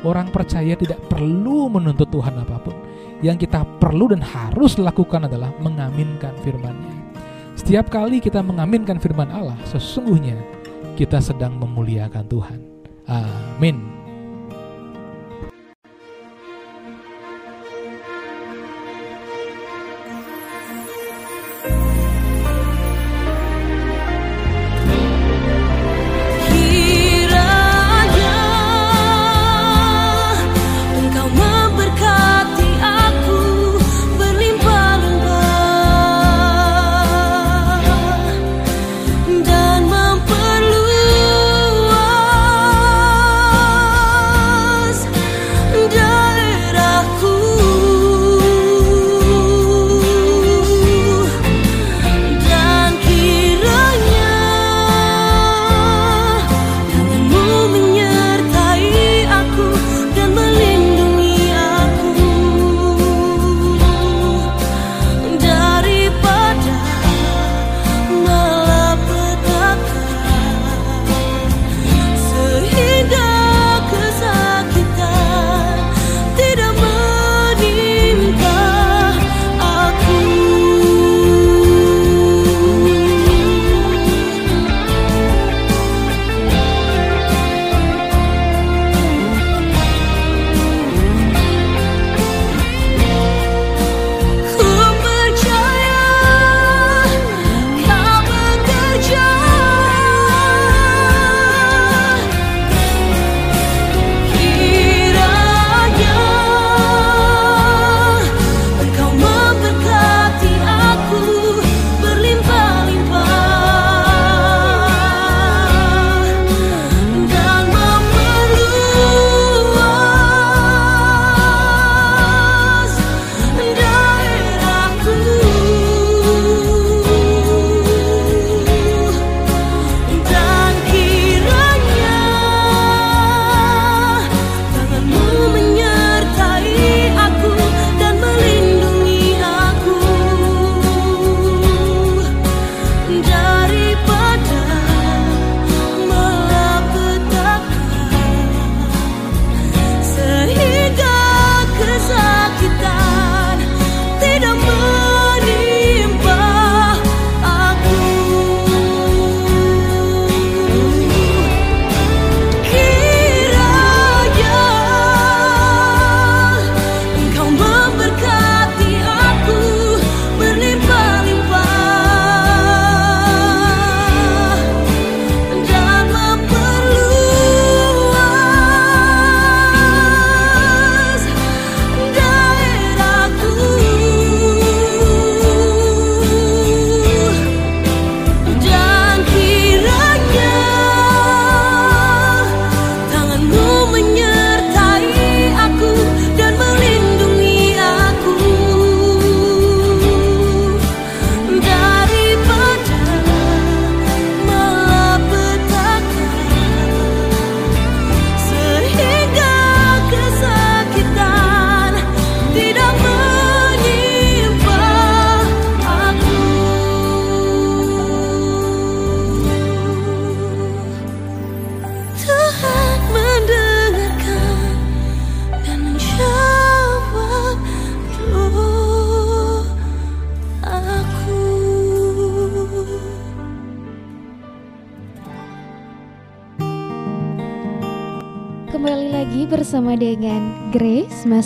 Orang 0.06 0.30
percaya 0.30 0.76
tidak 0.78 1.00
perlu 1.10 1.72
menuntut 1.72 2.12
Tuhan 2.12 2.38
apa 2.38 2.60
pun. 2.62 2.76
Yang 3.24 3.48
kita 3.48 3.66
perlu 3.82 4.12
dan 4.12 4.22
harus 4.22 4.78
lakukan 4.78 5.26
adalah 5.26 5.50
mengaminkan 5.58 6.36
firman-Nya. 6.44 7.01
Setiap 7.62 7.94
kali 7.94 8.18
kita 8.18 8.42
mengaminkan 8.42 8.98
firman 8.98 9.30
Allah, 9.30 9.54
sesungguhnya 9.70 10.34
kita 10.98 11.22
sedang 11.22 11.62
memuliakan 11.62 12.26
Tuhan. 12.26 12.58
Amin. 13.06 14.01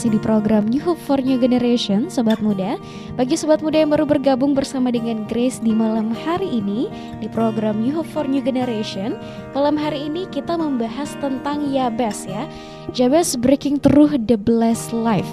Masih 0.07 0.23
di 0.23 0.29
program 0.31 0.71
New 0.71 0.79
Hope 0.87 1.03
for 1.03 1.19
New 1.19 1.35
Generation 1.35 2.07
Sobat 2.07 2.39
Muda. 2.39 2.79
Bagi 3.19 3.35
Sobat 3.35 3.59
Muda 3.59 3.83
yang 3.83 3.91
baru 3.91 4.07
bergabung 4.07 4.55
bersama 4.55 4.95
dengan 4.95 5.27
Grace 5.27 5.59
di 5.59 5.75
malam 5.75 6.15
hari 6.15 6.47
ini 6.63 6.87
Di 7.19 7.27
program 7.27 7.83
New 7.83 7.91
Hope 7.91 8.07
for 8.15 8.23
New 8.23 8.39
Generation 8.39 9.19
Malam 9.51 9.75
hari 9.75 10.07
ini 10.07 10.31
kita 10.31 10.55
membahas 10.55 11.11
tentang 11.19 11.75
Yabes 11.75 12.23
ya. 12.23 12.47
Jabez 12.95 13.35
Breaking 13.35 13.83
Through 13.83 14.31
the 14.31 14.39
Blessed 14.39 14.95
Life. 14.95 15.27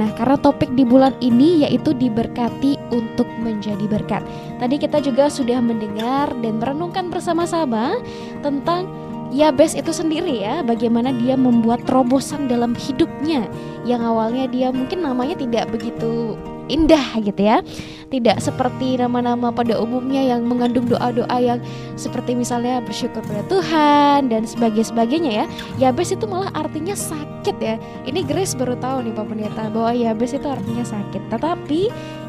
Nah, 0.00 0.08
karena 0.16 0.40
topik 0.40 0.72
di 0.72 0.88
bulan 0.88 1.12
ini 1.20 1.68
yaitu 1.68 1.92
diberkati 1.92 2.80
untuk 2.96 3.28
menjadi 3.44 3.84
berkat. 3.84 4.24
Tadi 4.56 4.80
kita 4.80 5.04
juga 5.04 5.28
sudah 5.28 5.60
mendengar 5.60 6.32
dan 6.40 6.56
merenungkan 6.56 7.12
bersama-sama 7.12 8.00
tentang 8.40 8.88
Yabes 9.34 9.74
itu 9.74 9.90
sendiri 9.92 10.40
ya, 10.40 10.62
bagaimana 10.62 11.10
dia 11.12 11.34
membuat 11.34 11.84
terobosan 11.84 12.46
dalam 12.46 12.72
hidupnya 12.76 13.46
yang 13.84 14.00
awalnya 14.02 14.46
dia 14.48 14.68
mungkin 14.70 15.02
namanya 15.02 15.36
tidak 15.38 15.70
begitu 15.70 16.38
indah 16.66 17.18
gitu 17.22 17.42
ya. 17.46 17.62
Tidak 18.06 18.38
seperti 18.38 18.98
nama-nama 19.02 19.50
pada 19.50 19.82
umumnya 19.82 20.22
yang 20.22 20.46
mengandung 20.46 20.86
doa-doa 20.86 21.38
yang 21.42 21.58
seperti 21.98 22.38
misalnya 22.38 22.78
bersyukur 22.82 23.18
pada 23.26 23.42
Tuhan 23.50 24.30
dan 24.30 24.46
sebagainya 24.46 25.42
ya. 25.42 25.46
Yabes 25.78 26.14
itu 26.14 26.22
malah 26.26 26.54
artinya 26.54 26.94
sakit 26.94 27.56
ya. 27.58 27.78
Ini 28.06 28.22
Grace 28.22 28.54
baru 28.54 28.78
tahu 28.78 29.10
nih 29.10 29.14
Pak 29.14 29.26
Pendeta 29.26 29.64
bahwa 29.74 29.90
Yabes 29.90 30.38
itu 30.38 30.46
artinya 30.46 30.86
sakit. 30.86 31.22
Tetapi 31.34 31.80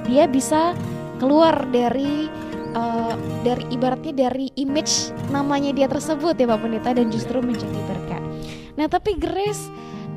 dia 0.10 0.26
bisa 0.26 0.74
keluar 1.22 1.54
dari 1.70 2.26
uh, 2.78 3.14
dari 3.42 3.66
ibaratnya 3.74 4.14
dari 4.30 4.54
image 4.56 5.10
namanya 5.34 5.74
dia 5.74 5.90
tersebut 5.90 6.38
ya 6.38 6.46
Pak 6.46 6.60
Pendeta 6.62 6.94
dan 6.94 7.10
justru 7.10 7.42
menjadi 7.42 7.80
berkat. 7.90 8.24
Nah 8.78 8.86
tapi 8.86 9.18
Grace 9.18 9.68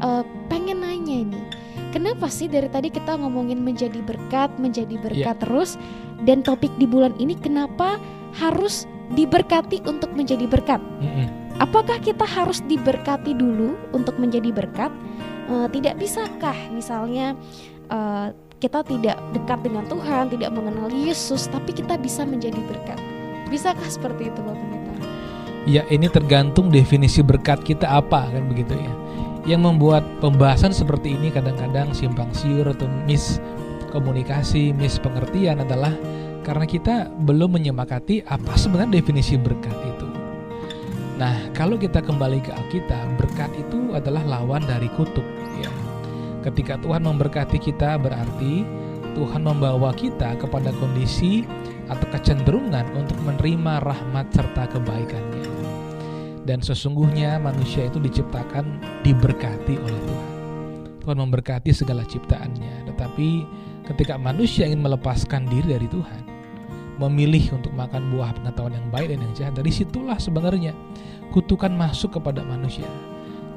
uh, 0.04 0.22
pengen 0.52 0.84
nanya 0.84 1.16
ini, 1.24 1.40
kenapa 1.96 2.28
sih 2.28 2.46
dari 2.46 2.68
tadi 2.68 2.92
kita 2.92 3.16
ngomongin 3.16 3.64
menjadi 3.64 4.04
berkat, 4.04 4.52
menjadi 4.60 5.00
berkat 5.00 5.36
yeah. 5.36 5.40
terus, 5.40 5.80
dan 6.28 6.44
topik 6.44 6.70
di 6.76 6.84
bulan 6.84 7.16
ini 7.16 7.32
kenapa 7.40 7.96
harus 8.36 8.84
diberkati 9.16 9.82
untuk 9.88 10.12
menjadi 10.14 10.46
berkat? 10.46 10.78
Mm 11.00 11.08
-hmm. 11.08 11.26
Apakah 11.60 12.00
kita 12.00 12.24
harus 12.24 12.64
diberkati 12.64 13.36
dulu 13.36 13.76
untuk 13.92 14.16
menjadi 14.16 14.48
berkat? 14.48 14.92
Uh, 15.50 15.66
tidak 15.74 15.98
bisakah 15.98 16.54
misalnya 16.70 17.34
uh, 17.90 18.30
kita 18.60 18.84
tidak 18.84 19.16
dekat 19.32 19.58
dengan 19.64 19.88
Tuhan, 19.88 20.28
tidak 20.28 20.52
mengenal 20.52 20.92
Yesus, 20.92 21.48
tapi 21.48 21.72
kita 21.72 21.96
bisa 21.96 22.28
menjadi 22.28 22.60
berkat. 22.68 23.00
Bisakah 23.48 23.88
seperti 23.88 24.28
itu 24.28 24.40
Bapak 24.44 24.60
Pendeta? 24.60 24.92
Ya 25.64 25.82
ini 25.88 26.06
tergantung 26.12 26.68
definisi 26.68 27.24
berkat 27.24 27.64
kita 27.64 27.88
apa 27.88 28.28
kan 28.28 28.44
begitu 28.52 28.76
ya. 28.76 28.92
Yang 29.48 29.72
membuat 29.72 30.04
pembahasan 30.20 30.76
seperti 30.76 31.16
ini 31.16 31.32
kadang-kadang 31.32 31.96
simpang 31.96 32.28
siur 32.36 32.68
atau 32.68 32.84
mis 33.08 33.40
komunikasi, 33.90 34.76
mis 34.76 35.00
pengertian 35.00 35.64
adalah 35.64 35.96
karena 36.44 36.68
kita 36.68 37.08
belum 37.24 37.56
menyemakati 37.56 38.28
apa 38.28 38.54
sebenarnya 38.60 39.00
definisi 39.00 39.40
berkat 39.40 39.74
itu. 39.88 40.06
Nah, 41.16 41.52
kalau 41.56 41.76
kita 41.76 42.00
kembali 42.00 42.44
ke 42.44 42.52
Alkitab, 42.52 43.20
berkat 43.20 43.52
itu 43.56 43.92
adalah 43.92 44.24
lawan 44.24 44.64
dari 44.64 44.88
kutuk 44.96 45.24
ya. 45.60 45.68
Ketika 46.40 46.80
Tuhan 46.80 47.04
memberkati 47.04 47.60
kita 47.60 48.00
berarti 48.00 48.64
Tuhan 49.12 49.44
membawa 49.44 49.92
kita 49.92 50.38
kepada 50.40 50.72
kondisi 50.80 51.44
atau 51.90 52.06
kecenderungan 52.08 52.86
untuk 52.96 53.18
menerima 53.26 53.82
rahmat 53.82 54.30
serta 54.32 54.70
kebaikannya. 54.70 55.44
Dan 56.46 56.64
sesungguhnya 56.64 57.36
manusia 57.36 57.86
itu 57.86 58.00
diciptakan 58.00 58.80
diberkati 59.04 59.76
oleh 59.76 60.00
Tuhan. 60.08 60.28
Tuhan 61.04 61.16
memberkati 61.20 61.70
segala 61.74 62.06
ciptaannya, 62.06 62.88
tetapi 62.88 63.28
ketika 63.92 64.16
manusia 64.16 64.64
ingin 64.64 64.80
melepaskan 64.80 65.44
diri 65.50 65.76
dari 65.76 65.88
Tuhan, 65.90 66.22
memilih 67.00 67.60
untuk 67.60 67.72
makan 67.76 68.12
buah 68.12 68.32
pengetahuan 68.36 68.76
yang 68.76 68.88
baik 68.88 69.08
dan 69.12 69.18
yang 69.24 69.34
jahat, 69.36 69.54
dari 69.56 69.72
situlah 69.72 70.16
sebenarnya 70.20 70.72
kutukan 71.32 71.72
masuk 71.72 72.20
kepada 72.20 72.44
manusia 72.44 72.88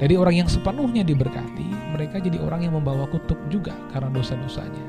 dari 0.04 0.20
orang 0.20 0.36
yang 0.44 0.50
sepenuhnya 0.52 1.08
diberkati, 1.08 1.96
mereka 1.96 2.20
jadi 2.20 2.36
orang 2.44 2.68
yang 2.68 2.76
membawa 2.76 3.08
kutuk 3.08 3.40
juga 3.48 3.72
karena 3.96 4.12
dosa-dosanya. 4.12 4.84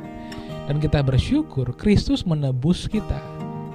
Dan 0.66 0.82
kita 0.82 1.06
bersyukur 1.06 1.70
Kristus 1.78 2.26
menebus 2.26 2.90
kita 2.90 3.22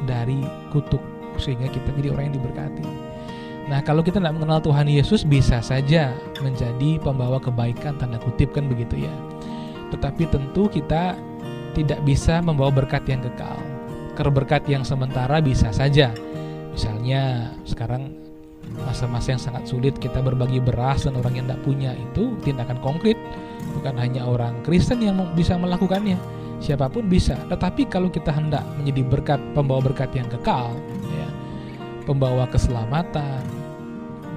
dari 0.04 0.44
kutuk 0.76 1.00
sehingga 1.40 1.72
kita 1.72 1.96
jadi 1.96 2.12
orang 2.12 2.28
yang 2.28 2.44
diberkati. 2.44 2.84
Nah, 3.72 3.80
kalau 3.88 4.04
kita 4.04 4.20
tidak 4.20 4.36
mengenal 4.36 4.60
Tuhan 4.60 4.92
Yesus 4.92 5.24
bisa 5.24 5.64
saja 5.64 6.12
menjadi 6.44 7.00
pembawa 7.00 7.40
kebaikan 7.40 7.96
tanda 7.96 8.20
kutip 8.20 8.52
kan 8.52 8.68
begitu 8.68 9.08
ya. 9.08 9.16
Tetapi 9.96 10.28
tentu 10.28 10.68
kita 10.68 11.16
tidak 11.72 12.04
bisa 12.04 12.44
membawa 12.44 12.84
berkat 12.84 13.08
yang 13.08 13.24
kekal. 13.24 13.56
Keberkat 14.20 14.68
yang 14.68 14.84
sementara 14.84 15.40
bisa 15.40 15.72
saja. 15.72 16.12
Misalnya 16.76 17.56
sekarang 17.64 18.19
masa-masa 18.86 19.36
yang 19.36 19.42
sangat 19.42 19.64
sulit 19.68 19.96
kita 19.98 20.22
berbagi 20.22 20.62
beras 20.62 21.06
dan 21.06 21.18
orang 21.20 21.38
yang 21.38 21.46
tidak 21.50 21.62
punya 21.66 21.92
itu 21.96 22.36
tindakan 22.46 22.80
konkret. 22.80 23.18
Bukan 23.76 23.96
hanya 23.98 24.26
orang 24.26 24.60
Kristen 24.66 25.04
yang 25.04 25.20
bisa 25.34 25.56
melakukannya. 25.60 26.18
Siapa 26.60 26.92
pun 26.92 27.08
bisa. 27.08 27.40
Tetapi 27.48 27.88
kalau 27.88 28.12
kita 28.12 28.36
hendak 28.36 28.64
menjadi 28.76 29.02
berkat 29.08 29.40
pembawa 29.56 29.80
berkat 29.80 30.12
yang 30.12 30.28
kekal 30.28 30.76
ya, 31.16 31.28
pembawa 32.04 32.44
keselamatan 32.52 33.44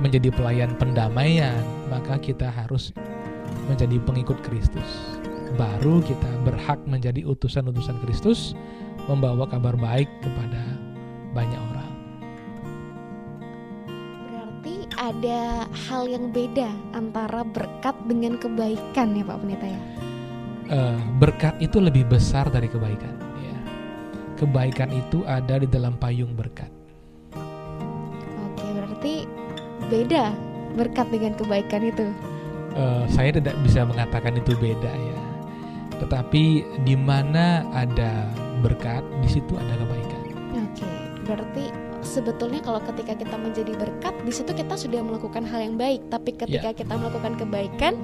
menjadi 0.02 0.34
pelayan 0.34 0.74
pendamaian 0.78 1.62
maka 1.90 2.18
kita 2.18 2.50
harus 2.50 2.94
menjadi 3.66 3.98
pengikut 4.02 4.38
Kristus. 4.46 5.18
Baru 5.58 6.00
kita 6.00 6.30
berhak 6.48 6.80
menjadi 6.88 7.26
utusan-utusan 7.28 8.00
Kristus 8.06 8.56
membawa 9.10 9.44
kabar 9.50 9.74
baik 9.74 10.08
kepada 10.22 10.62
banyak 11.34 11.60
orang 11.74 11.81
ada 15.02 15.66
hal 15.90 16.06
yang 16.06 16.30
beda 16.30 16.70
antara 16.94 17.42
berkat 17.42 17.98
dengan 18.06 18.38
kebaikan 18.38 19.18
ya 19.18 19.26
Pak 19.26 19.36
Pendeta 19.42 19.66
ya? 19.66 19.80
Uh, 20.70 20.98
berkat 21.18 21.58
itu 21.58 21.82
lebih 21.82 22.06
besar 22.06 22.46
dari 22.46 22.70
kebaikan. 22.70 23.10
Ya. 23.42 23.58
Kebaikan 24.38 24.94
itu 24.94 25.26
ada 25.26 25.58
di 25.58 25.66
dalam 25.66 25.98
payung 25.98 26.38
berkat. 26.38 26.70
Oke, 28.46 28.66
berarti 28.70 29.26
beda 29.90 30.30
berkat 30.78 31.10
dengan 31.10 31.34
kebaikan 31.34 31.82
itu. 31.82 32.06
Uh, 32.78 33.04
saya 33.10 33.34
tidak 33.34 33.58
bisa 33.66 33.82
mengatakan 33.82 34.38
itu 34.38 34.54
beda 34.54 34.92
ya. 34.94 35.18
Tetapi 35.98 36.62
di 36.86 36.94
mana 36.94 37.66
ada 37.74 38.30
berkat, 38.62 39.02
di 39.18 39.28
situ 39.28 39.58
ada 39.58 39.74
kebaikan. 39.82 40.22
Oke, 40.62 40.90
berarti 41.26 41.81
sebetulnya 42.12 42.60
kalau 42.60 42.84
ketika 42.84 43.16
kita 43.16 43.36
menjadi 43.40 43.72
berkat 43.72 44.12
di 44.20 44.32
situ 44.32 44.52
kita 44.52 44.76
sudah 44.76 45.00
melakukan 45.00 45.48
hal 45.48 45.64
yang 45.64 45.80
baik. 45.80 46.04
Tapi 46.12 46.36
ketika 46.36 46.68
yeah. 46.68 46.76
kita 46.76 46.92
melakukan 46.92 47.40
kebaikan 47.40 47.96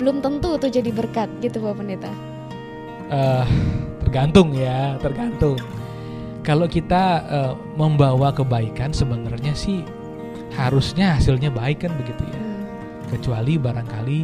belum 0.00 0.24
tentu 0.24 0.56
itu 0.56 0.80
jadi 0.80 0.90
berkat 0.96 1.28
gitu 1.44 1.60
Pak 1.60 1.76
Pendeta. 1.76 2.08
Uh, 3.12 3.44
tergantung 4.00 4.56
ya 4.56 4.96
tergantung. 5.04 5.60
Kalau 6.40 6.64
kita 6.64 7.04
uh, 7.28 7.52
membawa 7.76 8.32
kebaikan 8.32 8.96
sebenarnya 8.96 9.52
sih 9.52 9.84
harusnya 10.56 11.20
hasilnya 11.20 11.52
baik 11.52 11.84
kan 11.84 11.92
begitu 12.00 12.24
ya? 12.24 12.40
Hmm. 12.40 12.64
kecuali 13.12 13.60
barangkali 13.60 14.20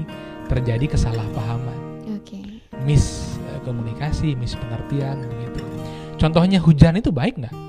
terjadi 0.49 0.97
kesalahpahaman. 0.97 1.78
Okay. 2.22 2.64
mis 2.89 3.37
uh, 3.53 3.61
komunikasi 3.68 4.32
mis 4.32 4.57
pengertian 4.57 5.20
begitu. 5.28 5.61
Contohnya 6.16 6.57
hujan 6.57 6.97
itu 6.97 7.12
baik 7.12 7.37
nggak 7.37 7.66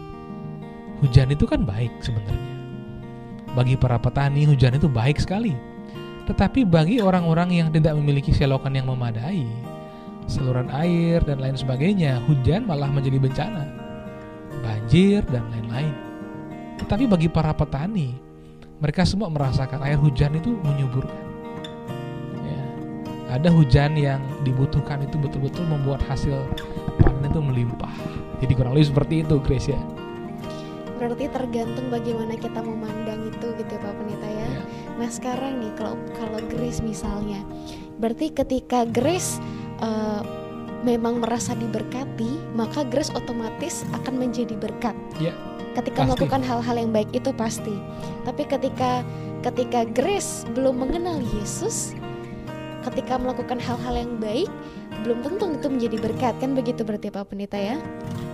Hujan 0.97 1.29
itu 1.29 1.45
kan 1.45 1.61
baik 1.61 1.93
sebenarnya. 2.01 2.53
Bagi 3.53 3.77
para 3.77 4.01
petani 4.01 4.49
hujan 4.49 4.77
itu 4.77 4.89
baik 4.89 5.21
sekali. 5.21 5.53
Tetapi 6.25 6.65
bagi 6.65 6.99
orang-orang 6.99 7.53
yang 7.53 7.69
tidak 7.69 7.93
memiliki 7.95 8.33
selokan 8.33 8.73
yang 8.73 8.89
memadai, 8.89 9.45
saluran 10.25 10.67
air 10.73 11.21
dan 11.23 11.39
lain 11.39 11.55
sebagainya, 11.55 12.19
hujan 12.25 12.65
malah 12.65 12.89
menjadi 12.89 13.21
bencana. 13.21 13.65
Banjir 14.65 15.21
dan 15.29 15.45
lain-lain. 15.53 15.93
Tetapi 16.81 17.05
bagi 17.05 17.29
para 17.29 17.53
petani, 17.53 18.17
mereka 18.81 19.05
semua 19.05 19.29
merasakan 19.29 19.85
air 19.85 19.97
hujan 19.97 20.33
itu 20.33 20.57
menyuburkan. 20.65 21.25
Ya, 22.41 22.61
ada 23.37 23.49
hujan 23.53 23.97
yang 23.97 24.21
dibutuhkan 24.41 25.05
itu 25.05 25.15
betul-betul 25.21 25.63
membuat 25.65 26.01
hasil 26.09 26.35
panen 27.01 27.29
itu 27.29 27.39
melimpah. 27.41 27.93
Jadi 28.41 28.53
kurang 28.53 28.77
lebih 28.77 28.93
seperti 28.93 29.25
itu, 29.25 29.41
Grace 29.41 29.73
ya 29.73 29.96
berarti 30.97 31.29
tergantung 31.29 31.87
bagaimana 31.93 32.33
kita 32.35 32.59
memandang 32.59 33.29
itu 33.29 33.47
gitu 33.55 33.71
ya 33.71 33.79
Pak 33.79 33.93
Penita 34.01 34.27
ya. 34.27 34.37
Yeah. 34.41 34.63
Nah 34.97 35.09
sekarang 35.09 35.53
nih 35.61 35.71
kalau 35.77 35.95
kalau 36.17 36.39
Grace 36.49 36.81
misalnya, 36.81 37.41
berarti 38.01 38.33
ketika 38.33 38.83
Grace 38.89 39.37
uh, 39.79 40.25
memang 40.81 41.21
merasa 41.21 41.53
diberkati, 41.53 42.57
maka 42.57 42.81
Grace 42.85 43.13
otomatis 43.13 43.85
akan 43.93 44.17
menjadi 44.17 44.57
berkat. 44.57 44.97
Yeah. 45.21 45.37
Ketika 45.77 46.01
pasti. 46.01 46.09
melakukan 46.09 46.41
hal-hal 46.41 46.75
yang 46.81 46.91
baik 46.91 47.09
itu 47.13 47.29
pasti. 47.37 47.75
Tapi 48.25 48.49
ketika 48.49 49.05
ketika 49.45 49.85
Grace 49.93 50.43
belum 50.57 50.81
mengenal 50.81 51.21
Yesus, 51.37 51.93
ketika 52.91 53.19
melakukan 53.19 53.59
hal-hal 53.59 53.95
yang 53.95 54.15
baik, 54.17 54.49
belum 55.03 55.23
tentu 55.23 55.45
itu 55.51 55.67
menjadi 55.67 55.97
berkat 55.99 56.33
kan 56.39 56.51
begitu 56.55 56.81
berarti 56.87 57.11
Pak 57.11 57.31
Pendeta 57.31 57.59
ya? 57.59 57.75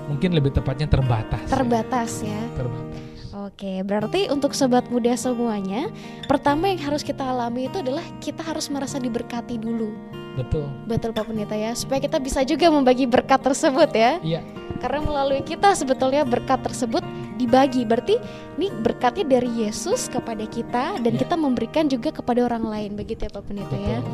Mungkin 0.08 0.36
lebih 0.36 0.54
tepatnya 0.54 0.86
terbatas. 0.86 1.48
Terbatas 1.48 2.22
ya. 2.22 2.42
Terbatas. 2.54 3.14
Oke, 3.34 3.82
berarti 3.82 4.30
untuk 4.30 4.54
sobat 4.54 4.88
muda 4.94 5.18
semuanya, 5.18 5.90
pertama 6.30 6.70
yang 6.70 6.80
harus 6.80 7.02
kita 7.02 7.26
alami 7.26 7.66
itu 7.66 7.82
adalah 7.82 8.06
kita 8.22 8.46
harus 8.46 8.70
merasa 8.70 9.02
diberkati 9.02 9.58
dulu. 9.58 10.23
Betul. 10.34 10.66
Betul 10.90 11.14
Pak 11.14 11.30
Pendeta 11.30 11.54
ya, 11.54 11.78
supaya 11.78 12.02
kita 12.02 12.18
bisa 12.18 12.42
juga 12.42 12.70
membagi 12.74 13.06
berkat 13.06 13.42
tersebut 13.42 13.90
ya. 13.94 14.18
Iya. 14.22 14.42
Karena 14.82 15.00
melalui 15.06 15.46
kita 15.46 15.72
sebetulnya 15.78 16.26
berkat 16.26 16.60
tersebut 16.66 17.06
dibagi. 17.38 17.86
Berarti 17.86 18.18
ini 18.60 18.68
berkatnya 18.82 19.40
dari 19.40 19.64
Yesus 19.64 20.10
kepada 20.10 20.44
kita 20.50 21.00
dan 21.00 21.14
Ya. 21.16 21.20
kita 21.22 21.36
memberikan 21.38 21.86
juga 21.88 22.10
kepada 22.12 22.44
orang 22.50 22.66
lain. 22.66 22.92
Begitu 22.98 23.30
ya 23.30 23.32
Pak 23.32 23.44
Pendeta 23.48 23.78
ya. 23.78 24.02
Betul. 24.02 24.14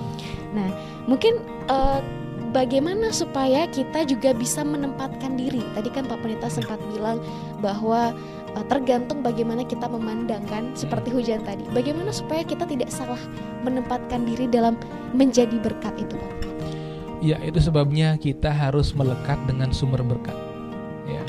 Nah, 0.54 0.70
mungkin 1.08 1.34
eh, 1.72 2.00
bagaimana 2.52 3.10
supaya 3.16 3.66
kita 3.70 4.06
juga 4.06 4.36
bisa 4.36 4.62
menempatkan 4.62 5.40
diri? 5.40 5.64
Tadi 5.74 5.90
kan 5.90 6.06
Pak 6.06 6.20
Pendeta 6.22 6.52
sempat 6.52 6.78
bilang 6.94 7.18
bahwa 7.64 8.14
eh, 8.56 8.66
tergantung 8.66 9.22
bagaimana 9.22 9.66
kita 9.66 9.86
memandang 9.86 10.42
kan, 10.48 10.74
seperti 10.74 11.14
hujan 11.14 11.44
tadi. 11.46 11.66
Bagaimana 11.74 12.10
supaya 12.10 12.42
kita 12.42 12.66
tidak 12.66 12.90
salah 12.90 13.20
menempatkan 13.62 14.26
diri 14.26 14.50
dalam 14.50 14.78
menjadi 15.14 15.58
berkat 15.62 15.94
itu, 16.00 16.16
Pak? 16.18 16.34
Ya, 17.20 17.36
itu 17.44 17.60
sebabnya 17.60 18.16
kita 18.16 18.48
harus 18.48 18.96
melekat 18.96 19.36
dengan 19.44 19.76
sumber 19.76 20.00
berkat. 20.02 20.36
Ya. 21.04 21.24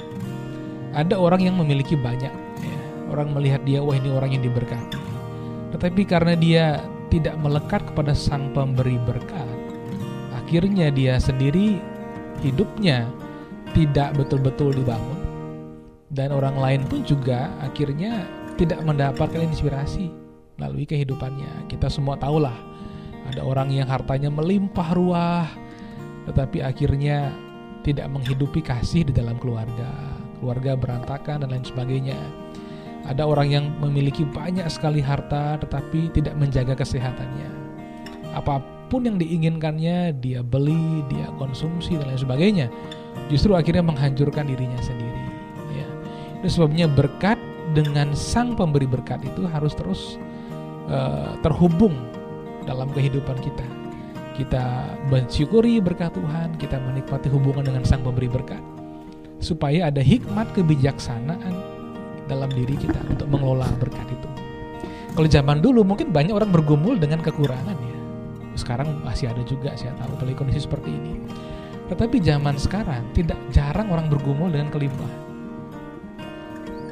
Ada 0.94 1.18
orang 1.18 1.42
yang 1.42 1.58
memiliki 1.58 1.98
banyak, 1.98 2.30
ya. 2.62 2.78
Orang 3.10 3.34
melihat 3.34 3.66
dia, 3.66 3.82
wah 3.82 3.98
ini 3.98 4.14
orang 4.14 4.38
yang 4.38 4.46
diberkati. 4.46 5.02
Tetapi 5.74 6.02
karena 6.06 6.38
dia 6.38 6.78
tidak 7.10 7.34
melekat 7.42 7.82
kepada 7.90 8.14
sang 8.14 8.54
pemberi 8.54 8.98
berkat, 9.02 9.50
akhirnya 10.30 10.94
dia 10.94 11.18
sendiri 11.18 11.82
hidupnya 12.38 13.06
tidak 13.74 14.14
betul-betul 14.14 14.74
dibangun. 14.74 15.19
Dan 16.10 16.34
orang 16.34 16.58
lain 16.58 16.82
pun 16.90 17.06
juga 17.06 17.54
akhirnya 17.62 18.26
tidak 18.58 18.82
mendapatkan 18.82 19.46
inspirasi 19.46 20.10
melalui 20.58 20.84
kehidupannya. 20.84 21.70
Kita 21.70 21.86
semua 21.86 22.18
tahulah 22.18 22.70
ada 23.30 23.46
orang 23.46 23.70
yang 23.70 23.86
hartanya 23.86 24.26
melimpah 24.26 24.90
ruah, 24.90 25.46
tetapi 26.26 26.66
akhirnya 26.66 27.30
tidak 27.86 28.10
menghidupi 28.10 28.60
kasih 28.60 29.06
di 29.06 29.12
dalam 29.14 29.38
keluarga, 29.38 29.88
keluarga 30.42 30.74
berantakan 30.74 31.46
dan 31.46 31.48
lain 31.54 31.64
sebagainya. 31.64 32.18
Ada 33.08 33.24
orang 33.24 33.48
yang 33.48 33.64
memiliki 33.80 34.28
banyak 34.28 34.68
sekali 34.68 35.00
harta 35.00 35.56
tetapi 35.62 36.12
tidak 36.12 36.36
menjaga 36.36 36.76
kesehatannya. 36.76 37.48
Apa 38.36 38.60
pun 38.92 39.06
yang 39.06 39.16
diinginkannya 39.16 40.14
dia 40.20 40.44
beli, 40.44 41.02
dia 41.08 41.30
konsumsi 41.40 41.96
dan 41.96 42.12
lain 42.12 42.20
sebagainya. 42.20 42.66
Justru 43.32 43.56
akhirnya 43.56 43.82
menghancurkan 43.82 44.46
dirinya 44.46 44.78
sendiri. 44.82 45.09
Itu 46.40 46.60
sebabnya 46.60 46.88
berkat 46.88 47.36
dengan 47.76 48.16
sang 48.16 48.56
pemberi 48.56 48.88
berkat 48.88 49.22
itu 49.22 49.46
harus 49.46 49.76
terus 49.76 50.16
eh, 50.88 51.32
terhubung 51.44 51.94
dalam 52.64 52.90
kehidupan 52.90 53.38
kita 53.40 53.80
kita 54.40 54.96
mensyukuri 55.12 55.84
berkat 55.84 56.16
Tuhan, 56.16 56.56
kita 56.56 56.80
menikmati 56.80 57.28
hubungan 57.28 57.60
dengan 57.60 57.84
Sang 57.84 58.00
Pemberi 58.00 58.24
berkat, 58.24 58.62
supaya 59.36 59.92
ada 59.92 60.00
hikmat 60.00 60.56
kebijaksanaan 60.56 61.52
dalam 62.24 62.48
diri 62.48 62.72
kita 62.80 62.96
untuk 63.04 63.28
mengelola 63.28 63.68
berkat 63.76 64.08
itu. 64.08 64.28
Kalau 65.12 65.28
zaman 65.28 65.60
dulu 65.60 65.84
mungkin 65.84 66.08
banyak 66.08 66.32
orang 66.32 66.48
bergumul 66.48 66.96
dengan 66.96 67.20
kekurangan 67.20 67.76
ya. 67.76 67.98
Sekarang 68.56 69.04
masih 69.04 69.28
ada 69.28 69.44
juga 69.44 69.76
saya 69.76 69.92
tahu 70.00 70.16
dalam 70.24 70.32
kondisi 70.32 70.64
seperti 70.64 70.88
ini. 70.88 71.20
Tetapi 71.92 72.16
zaman 72.24 72.56
sekarang 72.56 73.12
tidak 73.12 73.36
jarang 73.52 73.92
orang 73.92 74.08
bergumul 74.08 74.48
dengan 74.48 74.72
kelimpahan. 74.72 75.29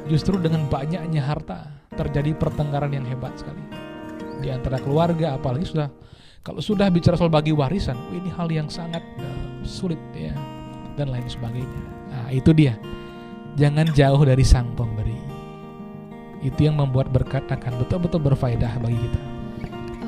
Justru 0.09 0.41
dengan 0.41 0.65
banyaknya 0.65 1.21
harta 1.21 1.69
terjadi 1.93 2.33
pertengkaran 2.33 2.89
yang 2.89 3.05
hebat 3.05 3.37
sekali 3.37 3.61
di 4.39 4.47
antara 4.47 4.79
keluarga 4.79 5.35
apalagi 5.35 5.67
sudah 5.67 5.87
kalau 6.39 6.63
sudah 6.63 6.87
bicara 6.87 7.19
soal 7.19 7.27
bagi 7.27 7.51
warisan, 7.51 7.99
ini 8.15 8.31
hal 8.31 8.47
yang 8.47 8.71
sangat 8.71 9.03
eh, 9.19 9.37
sulit 9.67 9.99
ya 10.15 10.31
dan 10.95 11.11
lain 11.11 11.27
sebagainya. 11.27 11.81
Nah, 12.09 12.27
itu 12.31 12.55
dia. 12.55 12.79
Jangan 13.59 13.91
jauh 13.91 14.23
dari 14.23 14.41
sang 14.47 14.71
pemberi. 14.79 15.19
Itu 16.39 16.63
yang 16.63 16.79
membuat 16.79 17.11
berkat 17.11 17.43
akan 17.51 17.83
betul-betul 17.83 18.23
berfaedah 18.23 18.71
bagi 18.79 18.95
kita. 18.95 19.21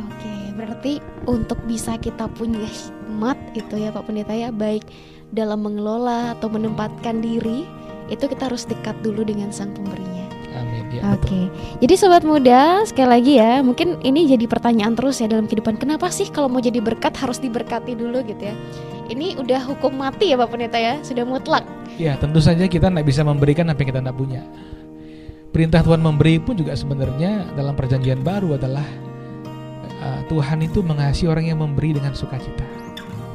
Oke, 0.08 0.34
berarti 0.56 0.94
untuk 1.28 1.60
bisa 1.68 2.00
kita 2.00 2.32
punya 2.32 2.64
hikmat 2.64 3.36
itu 3.52 3.76
ya 3.76 3.92
Pak 3.92 4.08
Pendeta 4.08 4.32
ya, 4.32 4.56
baik 4.56 4.88
dalam 5.36 5.68
mengelola 5.68 6.32
atau 6.40 6.48
menempatkan 6.48 7.20
diri, 7.20 7.68
itu 8.12 8.28
kita 8.28 8.52
harus 8.52 8.68
dekat 8.68 8.94
dulu 9.00 9.24
dengan 9.24 9.50
sang 9.56 9.72
pemberinya. 9.72 10.28
Amin. 10.52 10.84
Ya, 10.92 11.16
Oke, 11.16 11.48
jadi 11.80 11.96
sobat 11.96 12.28
muda 12.28 12.84
sekali 12.84 13.08
lagi 13.08 13.34
ya, 13.40 13.64
mungkin 13.64 13.96
ini 14.04 14.28
jadi 14.28 14.44
pertanyaan 14.52 15.00
terus 15.00 15.24
ya 15.24 15.32
dalam 15.32 15.48
kehidupan. 15.48 15.80
Kenapa 15.80 16.12
sih 16.12 16.28
kalau 16.28 16.52
mau 16.52 16.60
jadi 16.60 16.84
berkat 16.84 17.16
harus 17.16 17.40
diberkati 17.40 17.96
dulu 17.96 18.20
gitu 18.28 18.52
ya? 18.52 18.56
Ini 19.08 19.40
udah 19.40 19.64
hukum 19.72 19.96
mati 19.96 20.32
ya 20.32 20.40
Pak 20.40 20.52
Pendeta 20.52 20.76
ya, 20.76 21.00
sudah 21.04 21.24
mutlak. 21.24 21.64
Ya, 21.96 22.20
tentu 22.20 22.44
saja 22.44 22.68
kita 22.68 22.92
tidak 22.92 23.08
bisa 23.08 23.24
memberikan 23.24 23.72
apa 23.72 23.80
yang 23.80 23.90
kita 23.96 24.02
tidak 24.04 24.18
punya. 24.20 24.44
Perintah 25.52 25.84
Tuhan 25.84 26.00
memberi 26.00 26.40
pun 26.40 26.56
juga 26.56 26.76
sebenarnya 26.76 27.52
dalam 27.56 27.76
perjanjian 27.76 28.24
baru 28.24 28.56
adalah 28.56 28.88
uh, 30.00 30.22
Tuhan 30.32 30.64
itu 30.64 30.80
mengasihi 30.80 31.28
orang 31.28 31.52
yang 31.52 31.60
memberi 31.60 31.92
dengan 31.96 32.16
sukacita, 32.16 32.64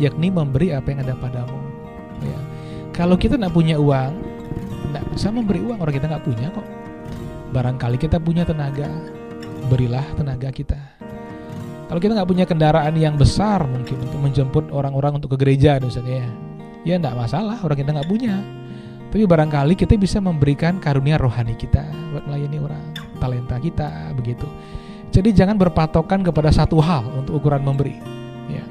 yakni 0.01 0.33
memberi 0.33 0.73
apa 0.73 0.93
yang 0.93 1.05
ada 1.05 1.13
padamu. 1.17 1.61
Ya. 2.25 2.39
Kalau 2.97 3.21
kita 3.21 3.37
tidak 3.37 3.53
punya 3.53 3.77
uang, 3.77 4.36
tidak 4.97 5.13
bisa 5.13 5.29
memberi 5.29 5.61
uang 5.61 5.77
orang 5.85 5.93
kita 5.93 6.09
nggak 6.09 6.25
punya 6.25 6.49
kok. 6.49 6.67
Barangkali 7.53 7.97
kita 8.01 8.17
punya 8.17 8.49
tenaga, 8.49 8.89
berilah 9.69 10.05
tenaga 10.17 10.49
kita. 10.49 10.81
Kalau 11.87 12.01
kita 12.01 12.17
nggak 12.17 12.31
punya 12.33 12.45
kendaraan 12.49 12.97
yang 12.97 13.21
besar 13.21 13.61
mungkin 13.69 14.01
untuk 14.01 14.19
menjemput 14.25 14.65
orang-orang 14.73 15.21
untuk 15.21 15.37
ke 15.37 15.45
gereja 15.45 15.77
misalnya 15.77 16.25
ya, 16.25 16.29
ya 16.89 16.95
nggak 16.97 17.13
masalah 17.13 17.61
orang 17.61 17.77
kita 17.77 17.93
nggak 17.93 18.09
punya. 18.09 18.41
Tapi 19.13 19.23
barangkali 19.29 19.77
kita 19.77 20.01
bisa 20.01 20.17
memberikan 20.17 20.81
karunia 20.81 21.21
rohani 21.21 21.53
kita 21.53 21.85
buat 22.17 22.25
melayani 22.25 22.57
orang, 22.57 22.85
talenta 23.21 23.61
kita 23.61 24.17
begitu. 24.17 24.49
Jadi 25.13 25.37
jangan 25.37 25.61
berpatokan 25.61 26.25
kepada 26.25 26.49
satu 26.49 26.81
hal 26.81 27.05
untuk 27.13 27.37
ukuran 27.37 27.61
memberi. 27.61 28.01
Ya. 28.49 28.65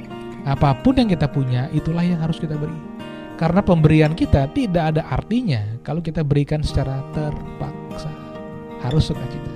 Apa 0.49 0.73
pun 0.73 0.97
yang 0.97 1.09
kita 1.09 1.30
punya, 1.30 1.69
itulah 1.69 2.01
yang 2.01 2.17
harus 2.17 2.41
kita 2.41 2.57
beri. 2.57 2.94
Karena 3.36 3.59
pemberian 3.59 4.15
kita 4.15 4.47
tidak 4.55 4.95
ada 4.95 5.03
artinya 5.11 5.59
kalau 5.83 5.99
kita 5.99 6.23
berikan 6.23 6.63
secara 6.63 7.03
terpaksa. 7.11 8.07
Harus 8.79 9.11
sukacita. 9.11 9.51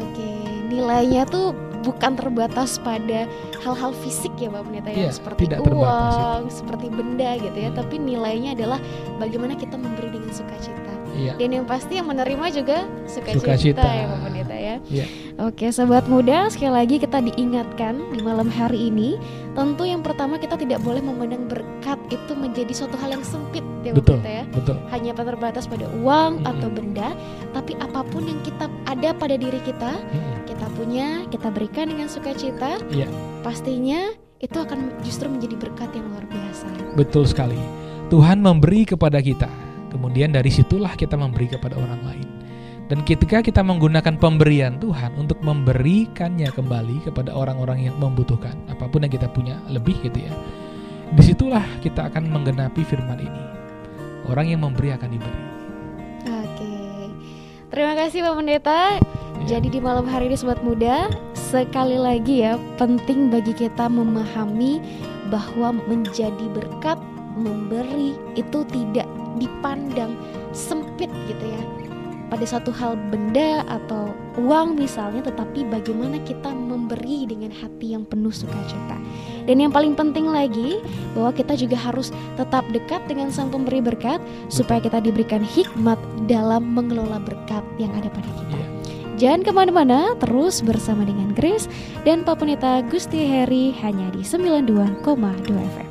Oke, 0.00 0.28
nilainya 0.68 1.28
tuh 1.28 1.52
bukan 1.84 2.16
terbatas 2.16 2.80
pada 2.80 3.28
hal-hal 3.60 3.92
fisik 4.00 4.32
ya 4.40 4.48
Pak 4.48 4.62
Pendeta 4.64 4.88
ya, 4.88 4.96
Iya, 4.96 5.10
seperti 5.12 5.40
tidak 5.44 5.60
terbatas 5.68 6.14
uang, 6.16 6.42
seperti 6.48 6.86
benda 6.88 7.30
gitu 7.36 7.58
ya, 7.60 7.68
Hmm. 7.68 7.76
tapi 7.76 7.94
nilainya 8.00 8.50
adalah 8.56 8.80
bagaimana 9.20 9.52
kita 9.52 9.76
memberi 9.76 10.08
dengan 10.08 10.32
sukacita. 10.32 10.92
Iya. 11.14 11.38
Dan 11.38 11.48
yang 11.54 11.66
pasti 11.68 12.00
yang 12.00 12.08
menerima 12.10 12.46
juga 12.50 12.88
sukacita, 13.06 13.38
Sukacita. 13.54 13.84
ya 13.86 14.04
Pak 14.08 14.18
Pendeta 14.24 14.56
ya. 14.56 14.76
Iya. 14.90 15.06
Oke, 15.44 15.66
sobat 15.70 16.08
muda, 16.08 16.48
sekali 16.48 16.72
lagi 16.72 16.96
kita 16.98 17.20
diingatkan 17.20 18.00
di 18.10 18.20
malam 18.24 18.48
hari 18.48 18.88
ini, 18.90 19.14
tentu 19.54 19.82
yang 19.86 20.02
pertama 20.02 20.36
kita 20.36 20.58
tidak 20.58 20.82
boleh 20.82 20.98
memandang 21.00 21.46
berkat 21.46 21.98
itu 22.10 22.32
menjadi 22.34 22.72
suatu 22.74 22.98
hal 22.98 23.14
yang 23.14 23.24
sempit 23.24 23.62
ya 23.86 23.94
Betul. 23.94 24.18
Pendeta 24.20 24.30
ya. 24.30 24.44
Betul. 24.50 24.76
Hanya 24.90 25.12
terbatas 25.14 25.64
pada 25.70 25.86
uang 26.02 26.42
Mm-mm. 26.42 26.50
atau 26.50 26.68
benda, 26.68 27.08
tapi 27.54 27.72
apa 27.78 28.02
pun 28.10 28.26
yang 28.26 28.40
kita 28.42 28.66
ada 28.90 29.14
pada 29.14 29.34
diri 29.38 29.60
kita, 29.62 29.94
Mm-mm. 29.96 30.44
kita 30.50 30.66
punya, 30.74 31.06
kita 31.30 31.48
berikan 31.54 31.86
dengan 31.88 32.10
sukacita, 32.10 32.82
Iya. 32.90 33.06
pastinya 33.46 34.10
itu 34.42 34.58
akan 34.60 35.00
justru 35.06 35.30
menjadi 35.30 35.56
berkat 35.56 35.88
yang 35.96 36.10
luar 36.12 36.26
biasa. 36.28 36.66
Betul 36.98 37.24
sekali. 37.24 37.56
Tuhan 38.12 38.44
memberi 38.44 38.84
kepada 38.84 39.22
kita. 39.24 39.48
Kemudian 39.88 40.34
dari 40.34 40.50
situlah 40.50 40.92
kita 40.98 41.14
memberi 41.14 41.46
kepada 41.48 41.78
orang 41.78 42.02
lain. 42.02 42.26
Dan 42.84 43.00
ketika 43.00 43.40
kita 43.40 43.64
menggunakan 43.64 44.20
pemberian 44.20 44.76
Tuhan 44.76 45.16
untuk 45.16 45.40
memberikannya 45.40 46.52
kembali 46.52 47.08
kepada 47.08 47.32
orang-orang 47.32 47.88
yang 47.88 47.96
membutuhkan, 47.96 48.52
apa 48.68 48.84
pun 48.92 49.08
yang 49.08 49.12
kita 49.12 49.24
punya 49.32 49.56
lebih 49.72 49.96
gitu 50.04 50.20
ya. 50.20 50.32
Di 51.16 51.22
situlah 51.24 51.64
kita 51.80 52.12
akan 52.12 52.28
menggenapi 52.28 52.84
firman 52.84 53.24
ini. 53.24 53.42
Orang 54.28 54.52
yang 54.52 54.60
memberi 54.60 54.92
akan 54.92 55.08
diberi. 55.08 55.40
Oke. 56.28 56.72
Terima 57.72 57.92
kasih 57.96 58.20
Pak 58.20 58.34
Pendeta. 58.36 58.80
Ya. 59.00 59.56
Jadi 59.56 59.76
di 59.76 59.80
malam 59.80 60.04
hari 60.08 60.28
ini 60.28 60.36
sobat 60.36 60.60
muda, 60.64 61.08
sekali 61.36 62.00
lagi 62.00 62.44
ya 62.44 62.56
penting 62.80 63.28
bagi 63.28 63.52
kita 63.52 63.88
memahami 63.88 64.80
bahwa 65.28 65.76
menjadi 65.88 66.46
berkat 66.52 66.96
memberi 67.36 68.16
itu 68.38 68.64
tidak 68.72 69.08
dipandang 69.36 70.16
sempit 70.54 71.10
gitu 71.28 71.44
ya 71.44 71.62
pada 72.28 72.44
satu 72.46 72.70
hal 72.72 72.96
benda 73.10 73.62
atau 73.68 74.12
uang 74.40 74.74
misalnya 74.78 75.24
tetapi 75.24 75.66
bagaimana 75.70 76.18
kita 76.24 76.50
memberi 76.50 77.28
dengan 77.28 77.52
hati 77.54 77.94
yang 77.94 78.04
penuh 78.08 78.32
sukacita. 78.32 78.98
Dan 79.44 79.60
yang 79.60 79.72
paling 79.72 79.92
penting 79.92 80.24
lagi 80.24 80.80
bahwa 81.12 81.36
kita 81.36 81.52
juga 81.54 81.76
harus 81.76 82.08
tetap 82.40 82.64
dekat 82.72 83.04
dengan 83.04 83.28
sang 83.28 83.52
pemberi 83.52 83.84
berkat 83.84 84.18
supaya 84.48 84.80
kita 84.80 85.04
diberikan 85.04 85.44
hikmat 85.44 86.00
dalam 86.24 86.72
mengelola 86.72 87.20
berkat 87.20 87.62
yang 87.76 87.92
ada 87.92 88.08
pada 88.08 88.28
kita. 88.40 88.56
Iya. 88.56 88.66
Jangan 89.14 89.40
ke 89.46 89.52
mana-mana, 89.54 89.98
terus 90.18 90.58
bersama 90.58 91.06
dengan 91.06 91.30
Grace 91.38 91.70
dan 92.02 92.26
Papunita 92.26 92.82
Gusti 92.90 93.22
Heri 93.22 93.70
hanya 93.78 94.10
di 94.10 94.26
92,2 94.26 94.74
FM. 95.54 95.83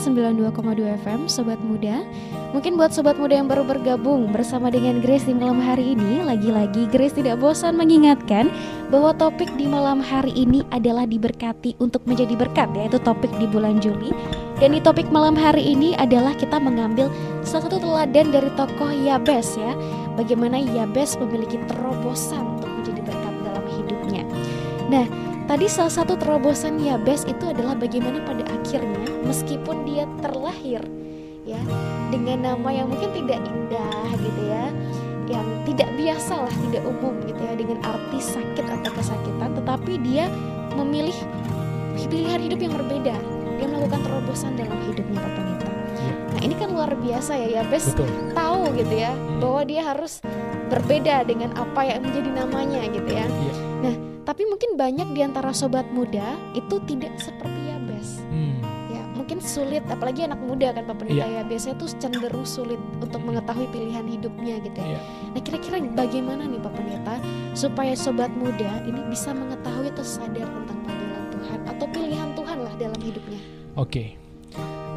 92,2 0.00 0.96
FM 1.04 1.28
Sobat 1.28 1.60
Muda. 1.60 2.00
Mungkin 2.56 2.80
buat 2.80 2.96
Sobat 2.96 3.20
Muda 3.20 3.36
yang 3.36 3.52
baru 3.52 3.68
bergabung 3.68 4.32
bersama 4.32 4.72
dengan 4.72 5.04
Grace 5.04 5.28
di 5.28 5.36
malam 5.36 5.62
hari 5.62 5.94
ini 5.94 6.24
Lagi-lagi 6.24 6.90
Grace 6.90 7.14
tidak 7.14 7.38
bosan 7.38 7.78
mengingatkan 7.78 8.50
bahwa 8.88 9.14
topik 9.14 9.46
di 9.54 9.68
malam 9.68 10.02
hari 10.02 10.34
ini 10.34 10.66
adalah 10.74 11.06
diberkati 11.06 11.76
untuk 11.78 12.02
menjadi 12.08 12.34
berkat 12.34 12.72
Yaitu 12.72 12.96
topik 13.04 13.30
di 13.36 13.44
bulan 13.44 13.78
Juli. 13.78 14.10
Dan 14.56 14.72
di 14.72 14.80
topik 14.80 15.08
malam 15.12 15.36
hari 15.36 15.72
ini 15.72 15.92
adalah 15.96 16.32
kita 16.36 16.56
mengambil 16.56 17.12
salah 17.44 17.68
satu 17.68 17.80
teladan 17.80 18.28
dari 18.32 18.48
tokoh 18.56 18.92
Yabes 18.92 19.56
ya. 19.56 19.72
Bagaimana 20.16 20.60
Yabes 20.60 21.16
memiliki 21.20 21.56
terobosan 21.68 22.56
untuk 22.56 22.68
menjadi 22.68 23.00
berkat 23.04 23.34
dalam 23.40 23.64
hidupnya. 23.72 24.22
Nah, 24.92 25.06
tadi 25.48 25.64
salah 25.64 25.92
satu 25.92 26.18
terobosan 26.18 26.76
Yabes 26.76 27.24
itu 27.24 27.44
adalah 27.48 27.72
bagaimana 27.72 28.20
pada 28.26 28.44
akhirnya 28.70 29.02
meskipun 29.26 29.82
dia 29.82 30.06
terlahir 30.22 30.78
ya 31.42 31.58
dengan 32.14 32.54
nama 32.54 32.70
yang 32.70 32.86
mungkin 32.86 33.10
tidak 33.10 33.42
indah 33.42 34.06
gitu 34.14 34.42
ya 34.46 34.70
yang 35.26 35.46
tidak 35.66 35.90
biasa 35.98 36.46
lah 36.46 36.54
tidak 36.70 36.86
umum 36.86 37.18
gitu 37.26 37.42
ya 37.42 37.58
dengan 37.58 37.82
arti 37.82 38.22
sakit 38.22 38.62
atau 38.62 38.94
kesakitan 38.94 39.50
tetapi 39.58 39.98
dia 40.06 40.30
memilih 40.78 41.18
pilihan 42.06 42.38
hidup 42.46 42.62
yang 42.62 42.74
berbeda 42.78 43.14
dia 43.58 43.66
melakukan 43.66 44.06
terobosan 44.06 44.54
dalam 44.54 44.78
hidupnya 44.86 45.18
Pak 45.18 45.32
Pendeta 45.34 45.66
Iya. 45.90 46.12
nah 46.30 46.40
ini 46.46 46.54
kan 46.54 46.68
luar 46.70 46.90
biasa 46.94 47.32
ya 47.42 47.48
ya 47.58 47.62
Bes 47.66 47.90
Betul. 47.90 48.06
tahu 48.38 48.70
gitu 48.78 48.94
ya 48.94 49.10
Hmm. 49.10 49.42
bahwa 49.42 49.62
dia 49.66 49.82
harus 49.82 50.22
berbeda 50.70 51.26
dengan 51.26 51.50
apa 51.58 51.90
yang 51.90 52.06
menjadi 52.06 52.30
namanya 52.38 52.86
gitu 52.86 53.10
ya 53.10 53.26
Iya. 53.26 53.52
nah 53.82 53.94
tapi 54.30 54.46
mungkin 54.46 54.78
banyak 54.78 55.10
di 55.10 55.26
antara 55.26 55.50
sobat 55.50 55.90
muda 55.90 56.38
itu 56.54 56.78
tidak 56.86 57.18
seperti 57.18 57.59
sulit 59.50 59.82
apalagi 59.90 60.22
anak 60.22 60.38
muda 60.38 60.70
kan 60.70 60.86
Pak 60.86 61.02
Pendeta 61.02 61.26
Iya. 61.26 61.42
ya 61.42 61.42
biasanya 61.42 61.76
tuh 61.82 61.90
cenderung 61.98 62.46
sulit 62.46 62.78
untuk 63.02 63.18
mengetahui 63.26 63.66
pilihan 63.74 64.06
hidupnya 64.06 64.62
gitu 64.62 64.78
ya. 64.78 64.94
Iya. 64.94 65.00
Nah 65.34 65.40
kira-kira 65.42 65.76
bagaimana 65.82 66.46
nih 66.46 66.60
Pak 66.62 66.72
Pendeta 66.78 67.14
supaya 67.58 67.92
sobat 67.98 68.30
muda 68.30 68.70
ini 68.86 69.02
bisa 69.10 69.34
mengetahui 69.34 69.90
atau 69.90 70.06
sadar 70.06 70.46
tentang 70.46 70.78
panggilan 70.86 71.24
Tuhan 71.34 71.58
atau 71.66 71.86
pilihan 71.90 72.28
Tuhan 72.38 72.58
lah 72.62 72.74
dalam 72.78 73.00
hidupnya. 73.02 73.40
Oke. 73.74 74.04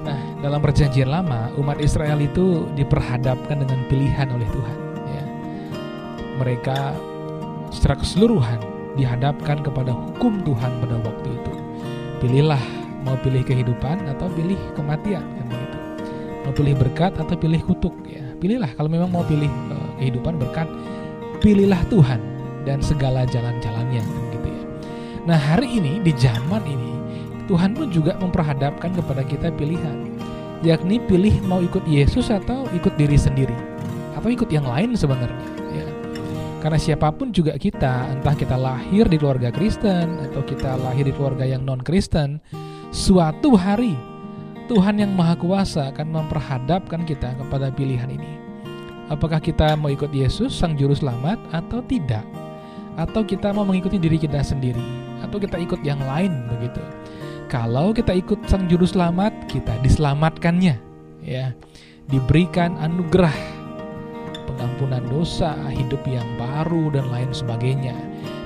Nah, 0.04 0.20
dalam 0.44 0.60
perjanjian 0.60 1.08
lama, 1.08 1.48
umat 1.56 1.80
Israel 1.80 2.20
itu 2.20 2.68
diperhadapkan 2.76 3.64
dengan 3.64 3.88
pilihan 3.88 4.28
oleh 4.28 4.44
Tuhan. 4.52 4.78
Ya. 5.08 5.24
Mereka 6.44 6.78
secara 7.72 7.96
keseluruhan 7.96 8.60
dihadapkan 9.00 9.64
kepada 9.64 9.96
hukum 9.96 10.44
Tuhan 10.44 10.72
pada 10.84 11.00
waktu 11.00 11.30
itu. 11.32 11.54
Pilihlah 12.20 12.60
mau 13.04 13.20
pilih 13.20 13.44
kehidupan 13.44 14.08
atau 14.16 14.32
pilih 14.34 14.58
kematian 14.74 15.24
kan 15.24 15.46
begitu. 15.48 15.78
Mau 16.44 16.54
pilih 16.56 16.76
berkat 16.80 17.14
atau 17.20 17.36
pilih 17.36 17.60
kutuk 17.64 17.94
ya. 18.08 18.24
Pilihlah 18.40 18.72
kalau 18.76 18.90
memang 18.92 19.12
mau 19.12 19.24
pilih 19.24 19.48
eh, 19.48 19.90
kehidupan 20.04 20.36
berkat, 20.40 20.68
pilihlah 21.40 21.80
Tuhan 21.88 22.20
dan 22.64 22.80
segala 22.80 23.28
jalan-jalannya 23.28 24.04
kan 24.04 24.24
gitu 24.32 24.48
ya. 24.48 24.64
Nah, 25.24 25.40
hari 25.40 25.80
ini 25.80 26.00
di 26.04 26.12
zaman 26.16 26.64
ini 26.68 26.92
Tuhan 27.48 27.76
pun 27.76 27.92
juga 27.92 28.16
memperhadapkan 28.20 28.96
kepada 28.96 29.24
kita 29.28 29.52
pilihan, 29.56 30.16
yakni 30.64 31.00
pilih 31.04 31.36
mau 31.44 31.60
ikut 31.60 31.84
Yesus 31.84 32.32
atau 32.32 32.68
ikut 32.72 32.96
diri 32.96 33.20
sendiri, 33.20 33.56
atau 34.16 34.32
ikut 34.32 34.48
yang 34.48 34.64
lain 34.64 34.96
sebenarnya. 34.96 35.48
Ya. 35.76 35.88
Karena 36.64 36.80
siapa 36.80 37.12
pun 37.12 37.36
juga 37.36 37.60
kita, 37.60 38.16
entah 38.16 38.36
kita 38.36 38.56
lahir 38.56 39.12
di 39.12 39.20
keluarga 39.20 39.52
Kristen 39.52 40.24
atau 40.32 40.40
kita 40.48 40.80
lahir 40.80 41.04
di 41.04 41.12
keluarga 41.12 41.44
yang 41.44 41.68
non 41.68 41.84
Kristen, 41.84 42.40
suatu 42.94 43.58
hari 43.58 43.98
Tuhan 44.70 45.02
yang 45.02 45.12
Maha 45.12 45.36
Kuasa 45.36 45.92
akan 45.92 46.24
memperhadapkan 46.24 47.04
kita 47.04 47.36
kepada 47.36 47.74
pilihan 47.74 48.08
ini. 48.08 48.40
Apakah 49.12 49.44
kita 49.44 49.76
mau 49.76 49.92
ikut 49.92 50.14
Yesus, 50.16 50.56
Sang 50.56 50.80
Juru 50.80 50.96
Selamat, 50.96 51.36
atau 51.52 51.84
tidak? 51.84 52.24
Atau 52.96 53.28
kita 53.28 53.52
mau 53.52 53.68
mengikuti 53.68 54.00
diri 54.00 54.16
kita 54.16 54.40
sendiri, 54.40 54.80
atau 55.20 55.42
kita 55.42 55.60
ikut 55.60 55.84
yang 55.84 56.00
lain 56.06 56.46
begitu? 56.48 56.80
kalau 57.54 57.94
kita 57.94 58.18
ikut 58.18 58.42
sang 58.50 58.66
juru 58.66 58.82
selamat 58.82 59.30
kita 59.46 59.78
diselamatkannya 59.86 60.74
ya 61.22 61.54
diberikan 62.10 62.74
anugerah 62.82 63.38
pengampunan 64.50 65.06
dosa 65.14 65.54
hidup 65.70 66.02
yang 66.10 66.26
baru 66.42 66.90
dan 66.90 67.06
lain 67.14 67.30
sebagainya 67.30 67.94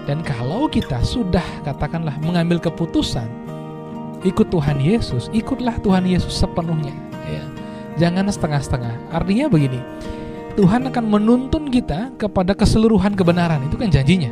dan 0.03 0.19
kalau 0.27 0.67
kita 0.67 0.99
sudah 1.07 1.43
katakanlah 1.63 2.19
mengambil 2.19 2.59
keputusan 2.59 3.31
ikut 4.27 4.51
Tuhan 4.51 4.83
Yesus 4.83 5.31
ikutlah 5.31 5.79
Tuhan 5.79 6.03
Yesus 6.03 6.35
sepenuhnya 6.35 6.93
ya 7.25 7.43
jangan 7.95 8.27
setengah-setengah 8.27 9.15
artinya 9.15 9.47
begini 9.47 9.79
Tuhan 10.59 10.89
akan 10.89 11.05
menuntun 11.07 11.69
kita 11.71 12.11
kepada 12.19 12.51
keseluruhan 12.51 13.15
kebenaran 13.15 13.63
itu 13.63 13.79
kan 13.79 13.87
janjinya 13.87 14.29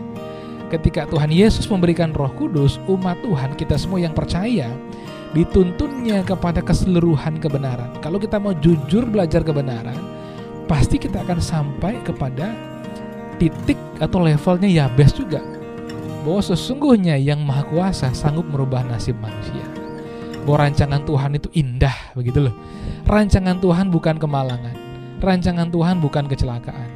ketika 0.70 1.06
Tuhan 1.08 1.30
Yesus 1.30 1.70
memberikan 1.70 2.12
Roh 2.12 2.32
Kudus, 2.34 2.82
umat 2.90 3.22
Tuhan 3.22 3.54
kita 3.54 3.78
semua 3.78 4.02
yang 4.02 4.12
percaya 4.12 4.70
dituntunnya 5.36 6.24
kepada 6.24 6.64
keseluruhan 6.64 7.38
kebenaran. 7.44 7.92
Kalau 8.00 8.18
kita 8.18 8.40
mau 8.40 8.56
jujur 8.56 9.04
belajar 9.04 9.44
kebenaran, 9.44 9.98
pasti 10.66 10.96
kita 10.96 11.22
akan 11.28 11.40
sampai 11.44 12.00
kepada 12.08 12.56
titik 13.36 13.78
atau 14.00 14.24
levelnya 14.24 14.86
Yabes 14.86 15.12
juga. 15.12 15.44
Bahwa 16.24 16.42
sesungguhnya 16.42 17.20
yang 17.22 17.44
Maha 17.46 17.68
Kuasa 17.70 18.10
sanggup 18.16 18.48
merubah 18.50 18.82
nasib 18.88 19.20
manusia. 19.22 19.75
Bahwa 20.46 20.70
rancangan 20.70 21.02
Tuhan 21.04 21.32
itu 21.36 21.50
indah 21.58 22.14
begitu 22.14 22.50
loh. 22.50 22.56
Rancangan 23.10 23.58
Tuhan 23.58 23.90
bukan 23.90 24.16
kemalangan. 24.22 24.76
Rancangan 25.20 25.74
Tuhan 25.74 25.98
bukan 26.00 26.26
kecelakaan. 26.30 26.90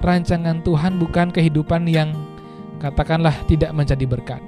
Rancangan 0.00 0.64
Tuhan 0.64 0.96
bukan 0.96 1.28
kehidupan 1.32 1.88
yang 1.88 2.16
katakanlah 2.80 3.36
tidak 3.48 3.72
menjadi 3.72 4.04
berkat. 4.08 4.40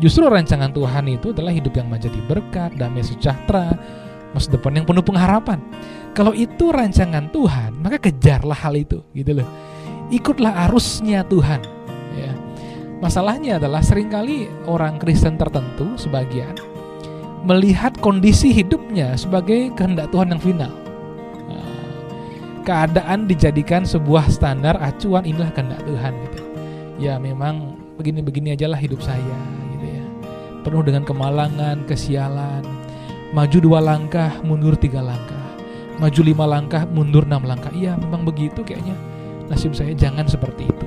Justru 0.00 0.24
rancangan 0.28 0.72
Tuhan 0.72 1.12
itu 1.12 1.36
adalah 1.36 1.52
hidup 1.52 1.76
yang 1.76 1.92
menjadi 1.92 2.16
berkat, 2.24 2.72
damai 2.80 3.04
sejahtera, 3.04 3.76
masa 4.32 4.48
depan 4.54 4.80
yang 4.80 4.86
penuh 4.88 5.04
pengharapan. 5.04 5.60
Kalau 6.16 6.32
itu 6.32 6.72
rancangan 6.72 7.28
Tuhan, 7.28 7.76
maka 7.84 8.00
kejarlah 8.00 8.56
hal 8.56 8.80
itu, 8.80 9.04
gitu 9.12 9.42
loh. 9.42 9.48
Ikutlah 10.08 10.66
arusnya 10.70 11.26
Tuhan. 11.26 11.60
Ya. 12.16 12.32
Masalahnya 12.98 13.60
adalah 13.60 13.84
sering 13.84 14.08
kali 14.08 14.48
orang 14.66 14.96
Kristen 14.96 15.36
tertentu 15.36 15.96
sebagian 16.00 16.52
melihat 17.44 17.96
kondisi 18.04 18.52
hidupnya 18.52 19.16
sebagai 19.16 19.72
kehendak 19.72 20.12
Tuhan 20.12 20.32
yang 20.32 20.42
final. 20.42 20.72
Nah, 21.48 21.64
Keadaan 22.64 23.24
dijadikan 23.24 23.88
sebuah 23.88 24.28
standar 24.28 24.76
acuan 24.78 25.24
inilah 25.24 25.48
kehendak 25.56 25.80
Tuhan 25.88 26.12
gitu. 26.28 26.40
Ya 27.00 27.16
memang 27.16 27.80
begini-begini 27.96 28.52
aja 28.52 28.68
lah 28.68 28.76
hidup 28.76 29.00
saya 29.00 29.40
gitu 29.76 29.86
ya. 29.88 30.04
Penuh 30.60 30.84
dengan 30.84 31.02
kemalangan 31.08 31.88
kesialan. 31.88 32.64
Maju 33.30 33.58
dua 33.62 33.80
langkah 33.80 34.42
mundur 34.44 34.76
tiga 34.76 35.00
langkah. 35.00 35.38
Maju 35.96 36.20
lima 36.24 36.44
langkah 36.44 36.84
mundur 36.90 37.24
enam 37.24 37.44
langkah. 37.46 37.72
Iya 37.72 37.96
memang 37.96 38.28
begitu 38.28 38.60
kayaknya. 38.60 38.96
Nasib 39.48 39.72
saya 39.72 39.96
jangan 39.96 40.28
seperti 40.28 40.68
itu. 40.68 40.86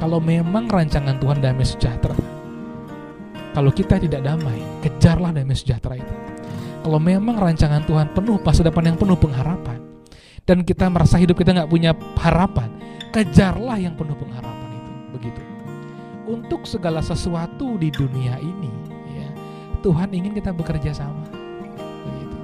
Kalau 0.00 0.18
memang 0.18 0.66
rancangan 0.68 1.16
Tuhan 1.20 1.38
damai 1.44 1.64
sejahtera 1.64 2.33
kalau 3.54 3.70
kita 3.70 4.02
tidak 4.02 4.20
damai 4.26 4.58
kejarlah 4.82 5.30
damai 5.30 5.54
sejahtera 5.54 5.94
itu. 5.96 6.14
Kalau 6.84 7.00
memang 7.00 7.38
rancangan 7.40 7.86
Tuhan 7.86 8.12
penuh 8.12 8.36
masa 8.42 8.60
depan 8.66 8.84
yang 8.92 8.98
penuh 8.98 9.16
pengharapan 9.16 9.80
dan 10.44 10.60
kita 10.66 10.90
merasa 10.92 11.16
hidup 11.16 11.38
kita 11.40 11.56
nggak 11.56 11.70
punya 11.70 11.96
harapan 12.20 12.68
kejarlah 13.14 13.78
yang 13.78 13.94
penuh 13.94 14.12
pengharapan 14.18 14.70
itu. 14.74 14.92
Begitu. 15.16 15.40
Untuk 16.28 16.66
segala 16.66 17.00
sesuatu 17.00 17.78
di 17.78 17.88
dunia 17.94 18.36
ini 18.42 18.72
ya 19.14 19.28
Tuhan 19.80 20.10
ingin 20.12 20.34
kita 20.34 20.50
bekerja 20.50 20.90
sama. 20.92 21.24
Begitu. 22.04 22.36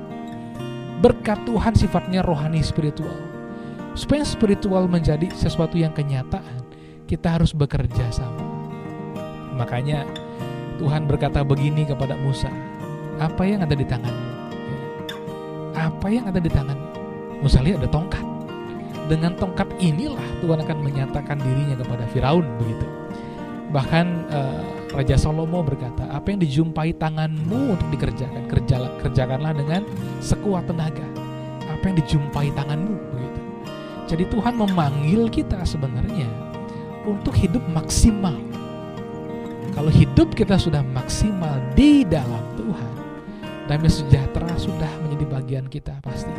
Berkat 1.03 1.43
Tuhan 1.45 1.75
sifatnya 1.75 2.23
rohani 2.23 2.63
spiritual. 2.63 3.19
Supaya 3.99 4.23
spiritual 4.23 4.87
menjadi 4.87 5.27
sesuatu 5.35 5.75
yang 5.75 5.91
kenyataan 5.91 6.63
kita 7.11 7.43
harus 7.43 7.51
bekerja 7.51 8.07
sama. 8.15 8.47
Makanya 9.59 10.07
Tuhan 10.81 11.05
berkata 11.05 11.45
begini 11.45 11.85
kepada 11.85 12.16
Musa 12.16 12.49
apa 13.20 13.45
yang 13.45 13.61
ada 13.61 13.76
di 13.76 13.85
tanganmu 13.85 14.28
apa 15.76 16.07
yang 16.09 16.24
ada 16.33 16.41
di 16.41 16.49
tanganmu 16.49 16.89
Musa 17.45 17.61
lihat 17.61 17.85
ada 17.85 17.91
tongkat 17.93 18.24
dengan 19.11 19.35
tongkat 19.35 19.66
inilah 19.83 20.22
Tuhan 20.39 20.62
akan 20.62 20.78
menyatakan 20.87 21.43
dirinya 21.43 21.74
kepada 21.74 22.07
Firaun 22.14 22.47
begitu. 22.62 22.87
Bahkan 23.74 24.07
eh, 24.31 24.62
Raja 24.95 25.18
Salomo 25.18 25.66
berkata, 25.66 26.07
apa 26.14 26.31
yang 26.31 26.39
dijumpai 26.43 26.95
tanganmu 26.95 27.74
untuk 27.74 27.89
dikerjakan, 27.91 28.47
kerjalah, 28.47 28.91
kerjakanlah 29.03 29.51
dengan 29.55 29.83
sekuat 30.22 30.70
tenaga. 30.70 31.03
Apa 31.66 31.91
yang 31.91 31.97
dijumpai 31.99 32.55
tanganmu 32.55 32.95
begitu. 33.14 33.41
Jadi 34.11 34.24
Tuhan 34.31 34.55
memanggil 34.59 35.26
kita 35.31 35.59
sebenarnya 35.66 36.26
untuk 37.03 37.35
hidup 37.35 37.62
maksimal. 37.74 38.35
Kalau 39.71 39.91
hidup 39.91 40.35
kita 40.35 40.59
sudah 40.59 40.83
maksimal 40.83 41.59
di 41.79 42.03
dalam 42.03 42.43
Tuhan, 42.59 42.93
damai 43.71 43.91
sejahtera 43.91 44.51
sudah 44.59 44.91
menjadi 45.07 45.27
bagian 45.31 45.66
kita 45.71 45.95
pasti. 46.03 46.33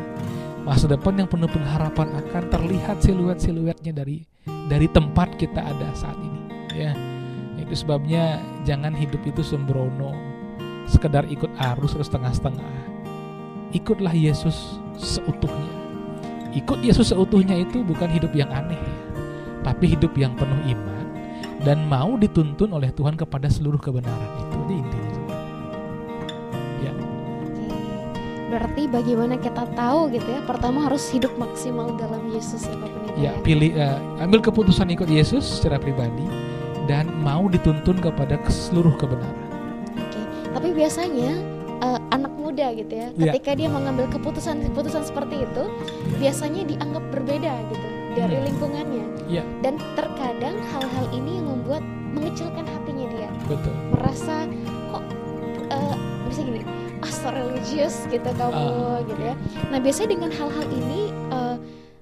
masa 0.62 0.86
depan 0.86 1.18
yang 1.18 1.26
penuh 1.26 1.50
pengharapan 1.50 2.14
akan 2.22 2.44
terlihat 2.54 3.02
siluet-siluetnya 3.02 3.98
dari 3.98 4.22
dari 4.70 4.86
tempat 4.86 5.34
kita 5.42 5.58
ada 5.58 5.90
saat 5.98 6.14
ini 6.22 6.42
ya. 6.78 6.94
Itu 7.58 7.74
sebabnya 7.74 8.38
jangan 8.62 8.94
hidup 8.94 9.26
itu 9.26 9.42
sembrono 9.42 10.14
sekedar 10.86 11.26
ikut 11.34 11.50
arus 11.74 11.98
atau 11.98 12.06
setengah-setengah. 12.06 12.74
Ikutlah 13.74 14.14
Yesus 14.14 14.78
seutuhnya. 15.02 15.74
Ikut 16.54 16.86
Yesus 16.86 17.10
seutuhnya 17.10 17.58
itu 17.58 17.82
bukan 17.82 18.12
hidup 18.14 18.30
yang 18.38 18.54
aneh 18.54 18.78
tapi 19.62 19.94
hidup 19.94 20.14
yang 20.18 20.34
penuh 20.34 20.58
iman 20.74 21.01
dan 21.62 21.86
mau 21.86 22.16
dituntun 22.16 22.72
oleh 22.72 22.90
Tuhan 22.90 23.14
kepada 23.14 23.46
seluruh 23.46 23.78
kebenaran 23.78 24.18
itu 24.40 24.56
aja 24.58 24.74
intinya 24.74 25.12
ya. 26.82 26.94
Berarti 28.50 28.84
bagaimana 28.86 29.36
kita 29.38 29.64
tahu 29.72 30.12
gitu 30.12 30.28
ya? 30.28 30.42
Pertama 30.44 30.84
harus 30.84 31.08
hidup 31.10 31.32
maksimal 31.38 31.96
dalam 31.96 32.20
Yesus 32.30 32.66
ya 32.66 32.76
Pak 32.76 32.90
Pendeta. 32.90 33.18
ya 33.18 33.32
pilih 33.42 33.72
eh, 33.72 33.98
ambil 34.20 34.40
keputusan 34.40 34.90
ikut 34.90 35.08
Yesus 35.08 35.60
secara 35.60 35.78
pribadi 35.78 36.26
dan 36.86 37.08
mau 37.22 37.46
dituntun 37.46 37.96
kepada 37.96 38.36
ke- 38.38 38.52
seluruh 38.52 38.98
kebenaran 38.98 39.38
Oke. 39.94 40.20
Tapi 40.52 40.70
biasanya 40.74 41.32
eh, 41.80 42.00
anak 42.10 42.34
muda 42.34 42.74
gitu 42.74 42.92
ya, 42.92 43.08
Iya. 43.14 43.32
ketika 43.32 43.56
dia 43.56 43.70
mengambil 43.70 44.10
keputusan-keputusan 44.10 45.04
seperti 45.04 45.46
itu, 45.46 45.64
Iya. 45.64 46.18
biasanya 46.20 46.62
dianggap 46.68 47.04
berbeda 47.10 47.54
gitu 47.70 47.88
dari 48.14 48.36
Hmm. 48.36 48.46
lingkungannya. 48.46 49.06
Iya. 49.26 49.44
Dan 49.60 49.76
terkadang 49.94 50.56
hal-hal 50.68 51.06
ini 51.12 51.38
yang 51.38 51.48
membuat 51.50 51.84
mengecilkan 52.12 52.66
hatinya 52.66 53.08
dia, 53.08 53.30
betul 53.46 53.72
merasa 53.90 54.44
kok 54.92 55.04
eh, 55.70 55.96
bisa 56.28 56.42
gini, 56.42 56.60
ah 57.00 57.08
so 57.08 57.28
religious 57.28 58.04
gitu 58.06 58.28
kamu 58.30 58.52
Ah, 58.52 59.00
gitu 59.02 59.22
ya. 59.22 59.36
Nah 59.68 59.80
biasanya 59.80 60.10
dengan 60.12 60.32
hal-hal 60.32 60.68
ini 60.70 61.08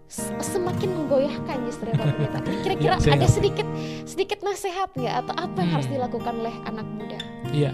s- 0.09 0.33
semakin 0.41 0.89
menggoyahkan 0.91 1.57
justru 1.63 1.85
ya 1.87 1.95
Pendeta. 1.95 2.39
Kira-kira 2.65 2.97
Ya, 2.97 3.13
ada 3.13 3.29
sedikit 3.29 3.67
sedikit 4.03 4.41
nasihat 4.41 4.89
nggak 4.91 5.15
atau 5.21 5.33
apa 5.37 5.57
yang 5.61 5.71
harus 5.71 5.85
Hmm. 5.85 5.95
dilakukan 5.95 6.33
oleh 6.35 6.55
anak 6.65 6.85
muda? 6.89 7.19
Iya, 7.53 7.71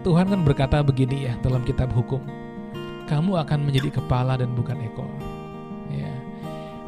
Tuhan 0.00 0.30
kan 0.30 0.40
berkata 0.42 0.78
begini 0.80 1.26
ya 1.26 1.34
dalam 1.40 1.66
kitab 1.66 1.90
hukum, 1.90 2.22
kamu 3.04 3.34
akan 3.36 3.58
menjadi 3.60 3.90
kepala 3.92 4.38
dan 4.38 4.54
bukan 4.54 4.78
ekor. 4.80 5.10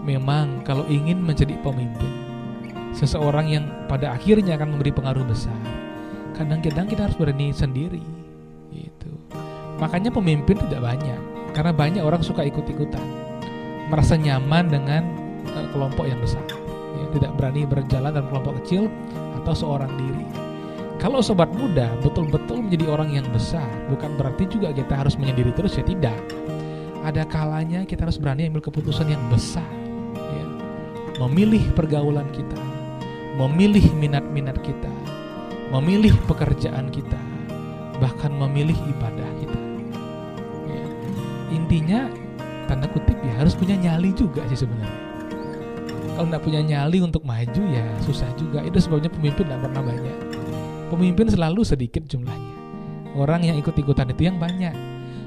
Memang 0.06 0.62
kalau 0.62 0.86
ingin 0.86 1.18
menjadi 1.18 1.58
pemimpin, 1.66 2.14
seseorang 2.94 3.50
yang 3.50 3.64
pada 3.90 4.14
akhirnya 4.14 4.54
akan 4.54 4.78
memberi 4.78 4.94
pengaruh 4.94 5.26
besar, 5.26 5.58
kadang-kadang 6.38 6.86
kita 6.86 7.10
harus 7.10 7.18
berani 7.18 7.50
sendiri. 7.50 7.98
Gitu. 8.70 9.10
Makanya 9.82 10.14
pemimpin 10.14 10.62
tidak 10.62 10.78
banyak, 10.78 11.20
karena 11.58 11.74
banyak 11.74 12.02
orang 12.06 12.22
suka 12.22 12.46
ikut-ikutan, 12.46 13.02
merasa 13.90 14.14
nyaman 14.14 14.70
dengan 14.70 15.02
eh, 15.42 15.66
kelompok 15.74 16.06
yang 16.06 16.22
besar, 16.22 16.46
ya, 16.94 17.06
tidak 17.10 17.34
berani 17.34 17.66
berjalan 17.66 18.14
dalam 18.14 18.30
kelompok 18.30 18.62
kecil 18.62 18.86
atau 19.42 19.58
seorang 19.58 19.90
diri. 19.98 20.26
Kalau 20.96 21.20
sobat 21.20 21.52
muda 21.52 21.92
betul-betul 22.00 22.62
menjadi 22.62 22.88
orang 22.88 23.10
yang 23.12 23.26
besar, 23.34 23.66
bukan 23.92 24.16
berarti 24.16 24.48
juga 24.48 24.72
kita 24.72 24.96
harus 24.96 25.18
menyendiri 25.20 25.52
terus 25.52 25.76
ya 25.76 25.84
tidak. 25.84 26.16
Ada 27.04 27.28
kalanya 27.28 27.84
kita 27.84 28.08
harus 28.08 28.16
berani 28.16 28.48
ambil 28.48 28.64
keputusan 28.64 29.12
yang 29.12 29.20
besar. 29.28 29.85
Memilih 31.16 31.62
pergaulan 31.72 32.28
kita, 32.32 32.58
memilih 33.40 33.84
minat-minat 33.96 34.58
kita, 34.60 34.90
memilih 35.72 36.12
pekerjaan 36.28 36.92
kita, 36.92 37.18
bahkan 38.00 38.32
memilih 38.34 38.76
ibadah 38.76 39.30
kita. 39.40 39.60
Ya. 40.68 40.86
Intinya 41.56 42.00
tanda 42.68 42.88
kutip 42.90 43.16
ya 43.20 43.32
harus 43.40 43.56
punya 43.56 43.76
nyali 43.78 44.12
juga 44.12 44.44
sih 44.52 44.64
sebenarnya. 44.64 45.04
Kalau 46.16 46.32
nggak 46.32 46.44
punya 46.44 46.60
nyali 46.64 47.04
untuk 47.04 47.24
maju 47.28 47.62
ya 47.68 47.84
susah 48.04 48.28
juga. 48.40 48.64
Itu 48.64 48.80
sebabnya 48.80 49.12
pemimpin 49.12 49.44
nggak 49.48 49.62
pernah 49.68 49.84
banyak 49.84 50.16
pemimpin 50.88 51.26
selalu 51.30 51.66
sedikit 51.66 52.06
jumlahnya. 52.06 52.54
Orang 53.16 53.42
yang 53.42 53.56
ikut-ikutan 53.58 54.12
itu 54.12 54.28
yang 54.28 54.38
banyak. 54.38 54.74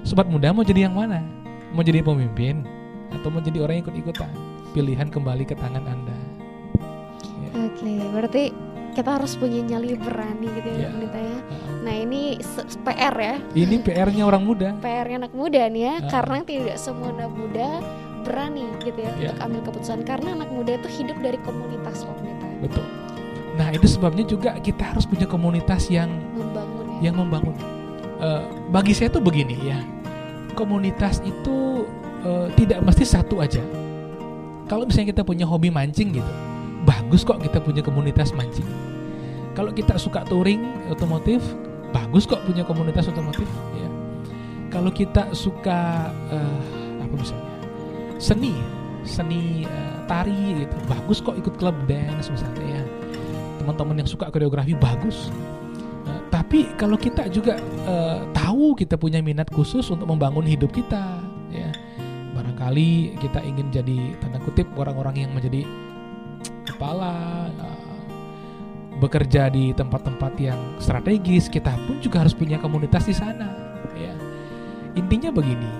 Sobat 0.07 0.29
muda 0.29 0.55
mau 0.55 0.63
jadi 0.63 0.87
yang 0.87 0.95
mana? 0.95 1.19
Mau 1.75 1.83
jadi 1.83 2.01
pemimpin 2.01 2.63
atau 3.11 3.27
mau 3.33 3.43
jadi 3.43 3.59
orang 3.61 3.81
yang 3.81 3.85
ikut-ikutan? 3.89 4.31
Pilihan 4.69 5.09
kembali 5.09 5.43
ke 5.43 5.55
tangan 5.55 5.81
Anda. 5.81 6.17
Ya. 7.41 7.49
Oke, 7.65 7.91
berarti 8.11 8.43
kita 8.91 9.17
harus 9.17 9.33
punya 9.33 9.61
nyali 9.65 9.95
berani 9.95 10.47
gitu 10.51 10.69
ya. 10.69 10.87
Pak 10.87 10.91
Pendeta 10.93 11.19
ya. 11.19 11.37
Nah 11.79 11.95
ini 11.95 12.21
PR 12.83 13.15
ya, 13.15 13.35
Ini 13.55 13.75
PR-nya 13.79 14.23
orang 14.23 14.43
muda. 14.43 14.69
PR-nya 14.77 15.25
anak 15.25 15.33
muda 15.33 15.61
nih 15.65 15.81
ya, 15.81 15.93
Ah. 15.95 16.09
karena 16.11 16.37
tidak 16.43 16.75
semua 16.75 17.09
anak 17.09 17.31
muda 17.31 17.67
berani 18.19 18.67
gitu 18.83 18.99
ya 18.99 19.11
Iya. 19.15 19.31
untuk 19.31 19.37
ambil 19.41 19.61
keputusan 19.63 19.99
karena 20.03 20.29
anak 20.35 20.49
muda 20.51 20.75
itu 20.75 20.89
hidup 20.91 21.17
dari 21.17 21.39
komunitas 21.39 22.03
Pak 22.03 22.13
Pendeta 22.15 22.47
Betul. 22.59 22.85
Nah, 23.55 23.67
itu 23.71 23.87
sebabnya 23.89 24.23
juga 24.23 24.49
kita 24.55 24.83
harus 24.85 25.03
punya 25.03 25.25
komunitas 25.25 25.87
yang 25.87 26.11
membangun 26.33 26.85
ya. 26.85 26.99
yang 27.01 27.15
membangun. 27.15 27.55
Eh, 28.19 28.41
bagi 28.69 28.91
saya 28.91 29.07
tuh 29.09 29.19
begini 29.19 29.55
ya, 29.65 29.79
komunitas 30.53 31.23
itu 31.23 31.87
eh, 32.19 32.47
tidak 32.53 32.83
mesti 32.83 33.07
satu 33.07 33.39
aja. 33.39 33.63
Kalau 34.69 34.85
misalnya 34.85 35.17
kita 35.17 35.23
punya 35.25 35.49
hobi 35.49 35.73
mancing 35.73 36.13
gitu, 36.13 36.33
bagus 36.85 37.25
kok 37.25 37.41
kita 37.41 37.57
punya 37.57 37.81
komunitas 37.81 38.29
mancing. 38.37 38.69
Kalau 39.57 39.73
kita 39.73 39.97
suka 39.97 40.21
touring 40.29 40.61
otomotif, 40.93 41.41
bagus 41.89 42.29
kok 42.29 42.45
punya 42.45 42.61
komunitas 42.61 43.09
otomotif. 43.09 43.49
Ya. 43.73 43.89
Kalau 44.69 44.93
kita 44.93 45.33
suka 45.33 46.13
eh, 46.29 47.01
apa 47.01 47.13
misalnya 47.17 47.49
seni, 48.21 48.53
seni 49.01 49.65
eh, 49.65 49.97
tari 50.05 50.63
gitu, 50.63 50.77
bagus 50.85 51.17
kok 51.17 51.33
ikut 51.33 51.57
klub 51.57 51.73
dance 51.89 52.29
misalnya 52.29 52.61
ya. 52.61 52.83
Teman-teman 53.57 54.05
yang 54.05 54.09
suka 54.09 54.29
koreografi 54.29 54.77
bagus. 54.77 55.33
Eh, 56.05 56.21
tapi 56.29 56.69
kalau 56.77 56.95
kita 56.95 57.25
juga 57.33 57.57
eh, 57.89 58.21
tahu 58.37 58.77
kita 58.77 59.01
punya 59.01 59.17
minat 59.17 59.49
khusus 59.49 59.89
untuk 59.89 60.05
membangun 60.05 60.45
hidup 60.45 60.69
kita, 60.69 61.25
barangkali 62.59 63.15
kita 63.23 63.39
ingin 63.39 63.71
jadi 63.71 64.19
tanda 64.19 64.35
kutip 64.43 64.67
orang-orang 64.75 65.23
yang 65.23 65.31
menjadi 65.31 65.63
kepala, 66.67 67.47
eh, 67.55 68.03
bekerja 68.99 69.47
di 69.47 69.71
tempat-tempat 69.71 70.35
yang 70.43 70.59
strategis, 70.75 71.47
kita 71.47 71.71
pun 71.87 72.03
juga 72.03 72.27
harus 72.27 72.35
punya 72.35 72.59
komunitas 72.59 73.07
di 73.07 73.15
sana. 73.15 73.47
Ya. 73.95 74.11
Intinya 74.99 75.31
begini, 75.31 75.71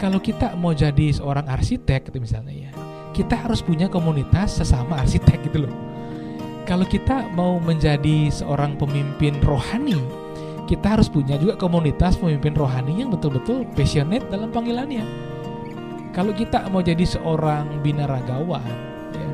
kalau 0.00 0.16
kita 0.16 0.56
mau 0.56 0.72
jadi 0.72 1.12
seorang 1.12 1.44
arsitek, 1.44 2.08
gitu 2.08 2.24
misalnya 2.24 2.56
ya, 2.56 2.72
kita 3.12 3.36
harus 3.36 3.60
punya 3.60 3.92
komunitas 3.92 4.64
sesama 4.64 5.04
arsitek 5.04 5.52
gitu 5.52 5.68
loh 5.68 5.76
kalau 6.64 6.88
kita 6.88 7.28
mau 7.36 7.60
menjadi 7.60 8.32
seorang 8.32 8.80
pemimpin 8.80 9.36
rohani, 9.44 10.00
kita 10.64 10.96
harus 10.96 11.12
punya 11.12 11.36
juga 11.36 11.60
komunitas 11.60 12.16
pemimpin 12.16 12.56
rohani 12.56 13.04
yang 13.04 13.12
betul-betul 13.12 13.68
passionate 13.76 14.24
dalam 14.32 14.48
panggilannya. 14.48 15.33
Kalau 16.14 16.30
kita 16.30 16.70
mau 16.70 16.78
jadi 16.78 17.02
seorang 17.02 17.82
binaragawan, 17.82 18.70
ya, 19.10 19.28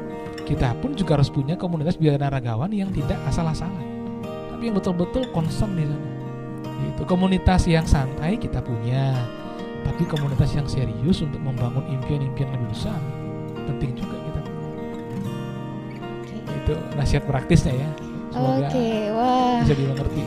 kita 0.48 0.72
pun 0.80 0.96
juga 0.96 1.20
harus 1.20 1.28
punya 1.28 1.54
komunitas 1.60 2.00
binaragawan 2.00 2.72
yang 2.72 2.88
tidak 2.88 3.20
asal-asalan, 3.28 3.84
tapi 4.24 4.72
yang 4.72 4.76
betul-betul 4.80 5.28
concern 5.30 5.76
di 5.76 5.84
sana. 5.84 6.08
Itu 6.96 7.04
komunitas 7.04 7.68
yang 7.68 7.84
santai 7.84 8.40
kita 8.40 8.64
punya, 8.64 9.12
tapi 9.84 10.08
komunitas 10.08 10.56
yang 10.56 10.64
serius 10.64 11.20
untuk 11.20 11.40
membangun 11.40 11.84
impian-impian 11.88 12.48
lebih 12.52 12.68
besar 12.72 12.96
penting 13.70 13.94
juga 13.96 14.16
kita 14.18 14.40
punya 14.44 14.68
Oke. 16.10 16.34
itu 16.64 16.72
nasihat 16.98 17.24
praktisnya 17.24 17.74
ya 17.76 17.90
semoga 18.30 18.68
Oke, 18.68 18.88
wah. 19.14 19.58
bisa 19.62 19.74
dimengerti 19.78 20.22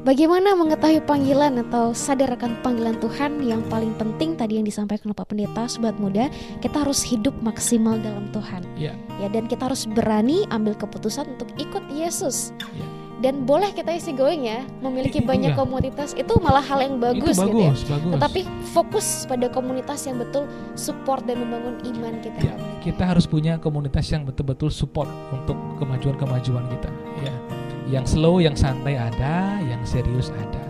Bagaimana 0.00 0.56
mengetahui 0.56 1.04
panggilan 1.04 1.60
atau 1.68 1.92
sadar 1.92 2.32
akan 2.32 2.56
panggilan 2.64 2.96
Tuhan 3.04 3.36
yang 3.44 3.60
paling 3.68 3.92
penting 4.00 4.32
tadi 4.32 4.56
yang 4.56 4.64
disampaikan 4.64 5.12
oleh 5.12 5.18
Pak 5.20 5.28
Pendeta, 5.28 5.68
sobat 5.68 5.92
muda, 6.00 6.32
kita 6.64 6.80
harus 6.80 7.04
hidup 7.04 7.36
maksimal 7.44 8.00
dalam 8.00 8.32
Tuhan. 8.32 8.64
Iya. 8.80 8.96
Ya, 9.20 9.28
dan 9.28 9.44
kita 9.44 9.68
harus 9.68 9.84
berani 9.84 10.48
ambil 10.48 10.72
keputusan 10.72 11.36
untuk 11.36 11.52
ikut 11.60 11.84
Yesus. 11.92 12.56
Iya. 12.72 12.86
Dan 13.20 13.44
boleh 13.44 13.76
kita 13.76 13.92
isi 13.92 14.16
going 14.16 14.48
ya, 14.48 14.64
memiliki 14.80 15.20
I- 15.20 15.28
banyak 15.28 15.52
iya. 15.52 15.60
komunitas 15.60 16.16
itu 16.16 16.32
malah 16.40 16.64
hal 16.64 16.80
yang 16.80 16.96
bagus, 16.96 17.36
itu 17.36 17.52
gitu 17.52 17.60
ya. 17.60 17.68
bagus 17.68 17.82
bagus 17.84 18.12
Tetapi 18.16 18.40
fokus 18.72 19.06
pada 19.28 19.46
komunitas 19.52 20.08
yang 20.08 20.16
betul 20.16 20.48
support 20.80 21.28
dan 21.28 21.44
membangun 21.44 21.76
iman 21.84 22.16
kita. 22.24 22.40
Ya, 22.40 22.56
kita 22.80 23.04
harus 23.04 23.28
punya 23.28 23.60
komunitas 23.60 24.08
yang 24.08 24.24
betul-betul 24.24 24.72
support 24.72 25.12
untuk 25.28 25.60
kemajuan-kemajuan 25.76 26.64
kita 26.72 26.88
ya 27.20 27.49
yang 27.90 28.06
slow 28.06 28.38
yang 28.38 28.54
santai 28.54 28.94
ada 28.94 29.58
yang 29.60 29.82
serius 29.82 30.30
ada. 30.30 30.62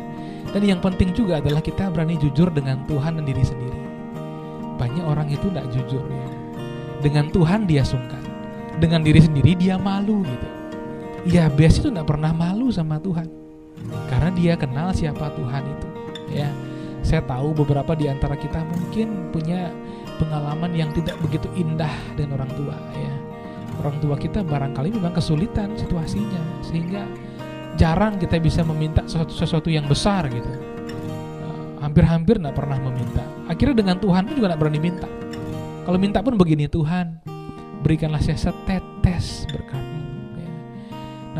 Dan 0.50 0.66
yang 0.66 0.80
penting 0.82 1.14
juga 1.14 1.38
adalah 1.38 1.62
kita 1.62 1.92
berani 1.92 2.18
jujur 2.18 2.50
dengan 2.50 2.82
Tuhan 2.90 3.20
dan 3.20 3.24
diri 3.28 3.44
sendiri. 3.44 3.80
Banyak 4.80 5.04
orang 5.04 5.28
itu 5.30 5.46
tidak 5.52 5.68
jujur 5.70 6.02
ya. 6.02 6.28
Dengan 7.04 7.30
Tuhan 7.30 7.68
dia 7.70 7.86
sungkan. 7.86 8.24
Dengan 8.80 9.04
diri 9.04 9.20
sendiri 9.22 9.54
dia 9.54 9.76
malu 9.78 10.24
gitu. 10.26 10.48
Ya 11.28 11.52
Bes 11.52 11.78
itu 11.78 11.92
tidak 11.92 12.08
pernah 12.08 12.32
malu 12.32 12.72
sama 12.72 12.98
Tuhan. 12.98 13.28
Karena 14.08 14.30
dia 14.34 14.54
kenal 14.58 14.90
siapa 14.90 15.30
Tuhan 15.36 15.62
itu 15.68 15.88
ya. 16.34 16.48
Saya 17.00 17.24
tahu 17.24 17.56
beberapa 17.56 17.96
di 17.96 18.10
antara 18.10 18.36
kita 18.36 18.60
mungkin 18.60 19.32
punya 19.32 19.72
pengalaman 20.20 20.76
yang 20.76 20.90
tidak 20.92 21.16
begitu 21.24 21.48
indah 21.56 21.92
dengan 22.12 22.42
orang 22.42 22.52
tua 22.58 22.76
ya. 22.96 23.12
Orang 23.80 23.96
tua 24.04 24.20
kita 24.20 24.44
barangkali 24.44 24.92
memang 24.92 25.16
kesulitan 25.16 25.72
situasinya 25.72 26.60
sehingga 26.60 27.08
jarang 27.80 28.20
kita 28.20 28.36
bisa 28.36 28.60
meminta 28.60 29.00
sesuatu, 29.08 29.32
sesuatu 29.32 29.68
yang 29.72 29.88
besar 29.88 30.28
gitu. 30.28 30.44
Eh, 30.44 31.80
Hampir-hampir 31.80 32.36
nggak 32.36 32.52
pernah 32.52 32.76
meminta. 32.76 33.24
Akhirnya 33.48 33.80
dengan 33.80 33.96
Tuhan 33.96 34.28
pun 34.28 34.34
juga 34.36 34.52
nggak 34.52 34.60
berani 34.60 34.80
minta. 34.84 35.08
Kalau 35.88 35.96
minta 35.96 36.20
pun 36.20 36.36
begini 36.36 36.68
Tuhan, 36.68 37.24
berikanlah 37.80 38.20
saya 38.20 38.36
setetes 38.36 39.48
berkatmu. 39.48 40.00
ya. 40.36 40.52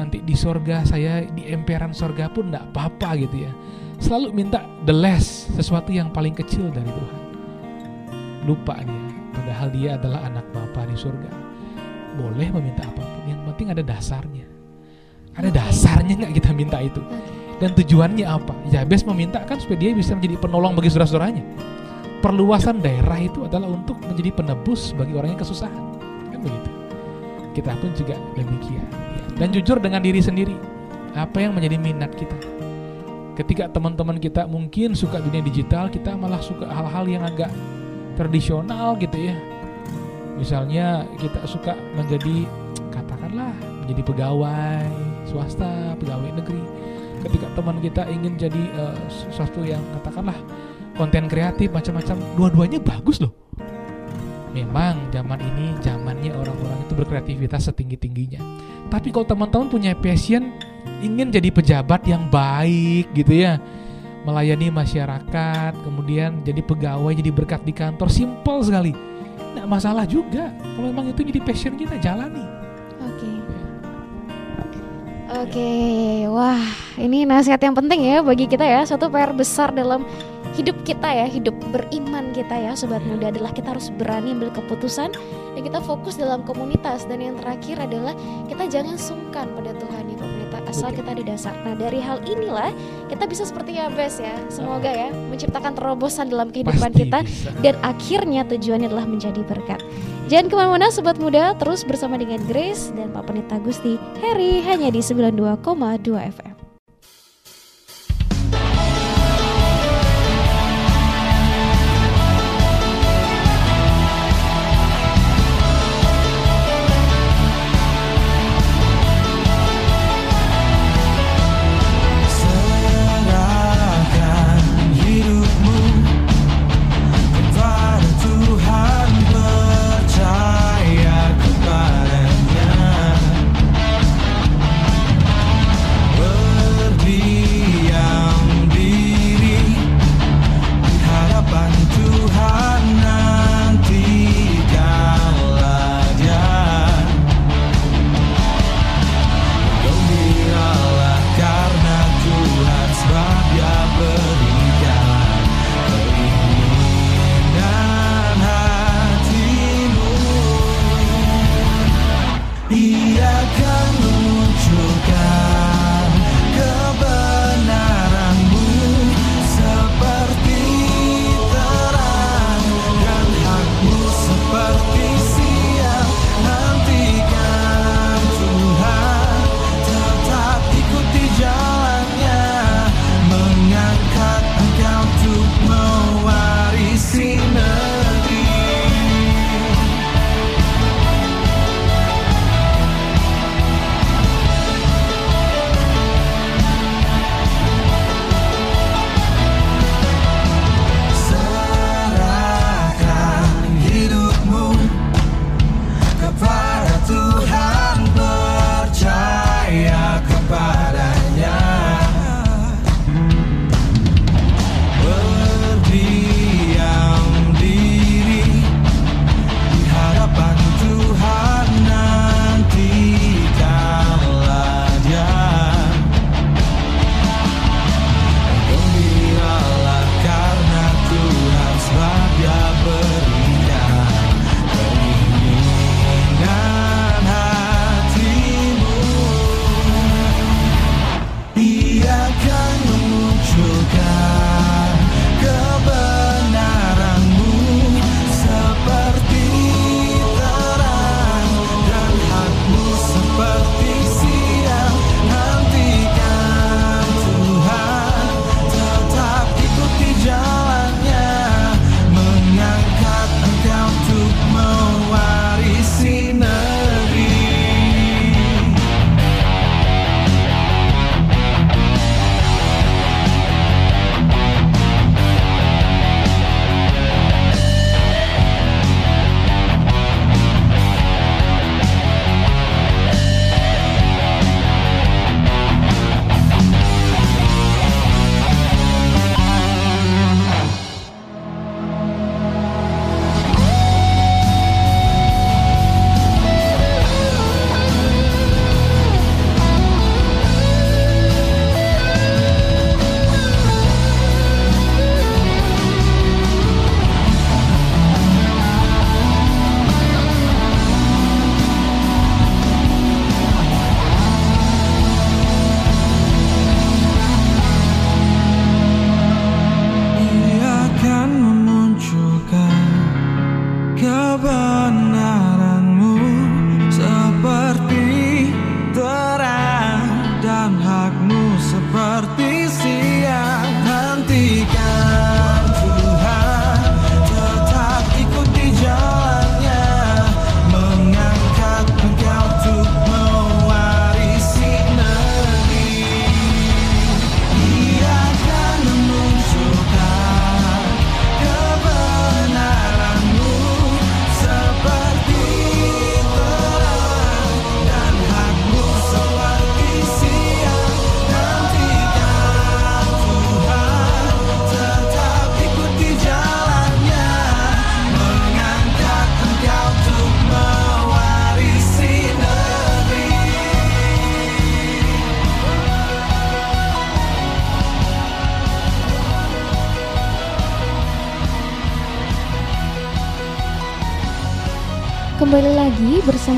Nanti 0.01 0.25
di 0.25 0.33
sorga 0.33 0.81
saya 0.89 1.29
di 1.29 1.45
emperan 1.45 1.93
sorga 1.93 2.33
pun 2.33 2.49
nggak 2.49 2.73
apa-apa 2.73 3.21
gitu 3.21 3.45
ya. 3.45 3.53
Selalu 4.01 4.33
minta 4.33 4.65
the 4.89 4.97
less, 4.97 5.45
sesuatu 5.53 5.93
yang 5.93 6.09
paling 6.09 6.33
kecil 6.33 6.73
dari 6.73 6.89
Tuhan. 6.89 7.21
Lupa 8.49 8.81
dia, 8.81 9.05
padahal 9.37 9.69
dia 9.77 9.91
adalah 10.01 10.25
anak 10.25 10.49
Bapa 10.57 10.89
di 10.89 10.97
surga. 10.97 11.40
Boleh 12.21 12.53
meminta 12.53 12.85
apa 12.85 13.01
pun, 13.01 13.21
yang 13.25 13.41
penting 13.49 13.73
ada 13.73 13.81
dasarnya. 13.81 14.45
Ada 15.33 15.49
dasarnya 15.49 16.21
nggak 16.21 16.33
kita 16.37 16.51
minta 16.53 16.77
itu? 16.85 17.01
Dan 17.61 17.73
tujuannya 17.77 18.25
apa? 18.29 18.53
Yabes 18.69 19.09
meminta 19.09 19.41
kan 19.49 19.57
supaya 19.57 19.81
dia 19.81 19.97
bisa 19.97 20.13
menjadi 20.13 20.37
penolong 20.37 20.77
bagi 20.77 20.93
saudara-saudaranya. 20.93 21.45
Perluasan 22.21 22.85
daerah 22.85 23.17
itu 23.17 23.49
adalah 23.49 23.73
untuk 23.73 23.97
menjadi 24.05 24.37
penebus 24.37 24.93
bagi 24.93 25.17
orang 25.17 25.33
yang 25.33 25.41
kesusahan. 25.41 25.85
Kan 26.29 26.41
begitu. 26.45 26.71
Kita 27.57 27.73
pun 27.81 27.93
juga 27.97 28.17
demikian. 28.37 28.85
ya. 28.85 29.25
Dan 29.41 29.49
jujur 29.57 29.81
dengan 29.81 30.05
diri 30.05 30.21
sendiri. 30.21 30.57
Apa 31.17 31.41
yang 31.41 31.57
menjadi 31.57 31.81
minat 31.81 32.13
kita? 32.13 32.37
Ketika 33.41 33.73
teman-teman 33.73 34.21
kita 34.21 34.45
mungkin 34.45 34.93
suka 34.93 35.17
dunia 35.17 35.41
digital, 35.41 35.89
kita 35.89 36.13
malah 36.13 36.45
suka 36.45 36.69
hal-hal 36.69 37.09
yang 37.09 37.25
agak 37.25 37.49
tradisional 38.21 39.01
gitu 39.01 39.33
ya. 39.33 39.37
Misalnya 40.39 41.07
kita 41.19 41.43
suka 41.49 41.75
menjadi 41.97 42.47
katakanlah 42.91 43.53
menjadi 43.85 44.03
pegawai 44.07 44.87
swasta, 45.27 45.95
pegawai 45.99 46.31
negeri. 46.37 46.63
Ketika 47.21 47.47
teman 47.53 47.79
kita 47.85 48.03
ingin 48.09 48.35
jadi 48.41 48.63
eh, 48.73 48.97
sesuatu 49.09 49.61
yang 49.67 49.81
katakanlah 50.01 50.37
konten 50.97 51.29
kreatif 51.29 51.73
macam-macam 51.73 52.17
dua-duanya 52.37 52.81
bagus 52.81 53.21
loh. 53.21 53.33
Memang 54.51 54.99
zaman 55.15 55.39
ini 55.39 55.79
zamannya 55.79 56.35
orang-orang 56.35 56.79
itu 56.83 56.93
berkreativitas 56.99 57.71
setinggi-tingginya. 57.71 58.43
Tapi 58.91 59.15
kalau 59.15 59.23
teman-teman 59.23 59.71
punya 59.71 59.95
passion 59.95 60.51
ingin 61.01 61.31
jadi 61.31 61.49
pejabat 61.55 62.03
yang 62.05 62.29
baik 62.29 63.09
gitu 63.17 63.47
ya 63.47 63.63
melayani 64.25 64.69
masyarakat 64.69 65.73
kemudian 65.81 66.45
jadi 66.45 66.61
pegawai 66.61 67.13
jadi 67.17 67.31
berkat 67.33 67.65
di 67.65 67.73
kantor 67.73 68.13
simple 68.13 68.61
sekali 68.61 68.93
nggak 69.57 69.67
masalah 69.67 70.05
juga 70.07 70.55
kalau 70.77 70.89
memang 70.95 71.11
itu 71.11 71.21
jadi 71.27 71.41
passion 71.43 71.75
kita 71.75 71.99
jalani 71.99 72.61
Oke. 73.01 73.31
Oke, 75.31 75.71
wah 76.27 76.61
ini 76.99 77.23
nasihat 77.23 77.63
yang 77.63 77.73
penting 77.73 78.03
ya 78.03 78.21
bagi 78.21 78.51
kita 78.51 78.67
ya. 78.67 78.83
Suatu 78.83 79.07
PR 79.09 79.31
besar 79.31 79.71
dalam 79.71 80.03
hidup 80.59 80.75
kita 80.83 81.07
ya, 81.07 81.31
hidup 81.31 81.55
beriman 81.71 82.35
kita 82.35 82.59
ya, 82.59 82.75
sobat 82.75 83.01
muda 83.07 83.31
adalah 83.31 83.55
kita 83.55 83.73
harus 83.73 83.95
berani 83.95 84.35
ambil 84.35 84.51
keputusan 84.51 85.15
dan 85.55 85.61
kita 85.63 85.79
fokus 85.81 86.19
dalam 86.19 86.43
komunitas. 86.43 87.07
Dan 87.07 87.23
yang 87.23 87.39
terakhir 87.39 87.79
adalah 87.79 88.13
kita 88.51 88.67
jangan 88.69 88.99
sungkan 88.99 89.49
pada 89.55 89.71
Tuhan 89.79 90.05
di 90.11 90.17
komunitas 90.51 90.77
asal 90.77 90.91
Betul. 90.91 90.99
kita 91.03 91.13
didasar. 91.23 91.55
Nah 91.63 91.75
dari 91.79 92.01
hal 92.03 92.19
inilah 92.27 92.71
kita 93.07 93.25
bisa 93.31 93.43
seperti 93.47 93.79
Yabes 93.79 94.19
ya. 94.19 94.35
Semoga 94.51 94.91
ya 94.91 95.09
menciptakan 95.31 95.73
terobosan 95.79 96.27
dalam 96.31 96.51
kehidupan 96.51 96.91
Pasti 96.91 97.07
kita 97.07 97.19
bisa. 97.23 97.51
dan 97.63 97.75
akhirnya 97.83 98.43
tujuannya 98.47 98.87
adalah 98.91 99.07
menjadi 99.07 99.41
berkat. 99.47 99.81
Jangan 100.31 100.47
ke 100.47 100.55
mana-mana 100.55 100.95
sobat 100.95 101.19
muda, 101.19 101.59
terus 101.59 101.83
bersama 101.83 102.15
dengan 102.15 102.39
Grace 102.47 102.95
dan 102.95 103.11
Pak 103.11 103.27
Penita 103.27 103.59
Gusti 103.59 103.99
Harry 104.23 104.63
hanya 104.63 104.95
di 104.95 105.03
92,2 105.03 105.43
FM. 106.23 106.50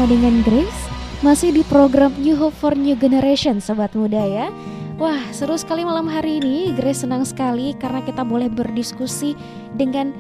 Bersama 0.03 0.19
dengan 0.19 0.43
Grace 0.43 0.83
Masih 1.23 1.55
di 1.55 1.63
program 1.71 2.11
New 2.19 2.35
Hope 2.35 2.59
for 2.59 2.75
New 2.75 2.99
Generation 2.99 3.63
Sobat 3.63 3.95
Muda 3.95 4.19
ya. 4.19 4.51
Wah 4.99 5.23
seru 5.31 5.55
sekali 5.55 5.87
malam 5.87 6.11
hari 6.11 6.43
ini. 6.43 6.75
Grace 6.75 7.07
senang 7.07 7.23
sekali 7.23 7.71
karena 7.79 8.03
kita 8.03 8.27
boleh 8.27 8.51
berdiskusi 8.51 9.39
dengan 9.79 10.11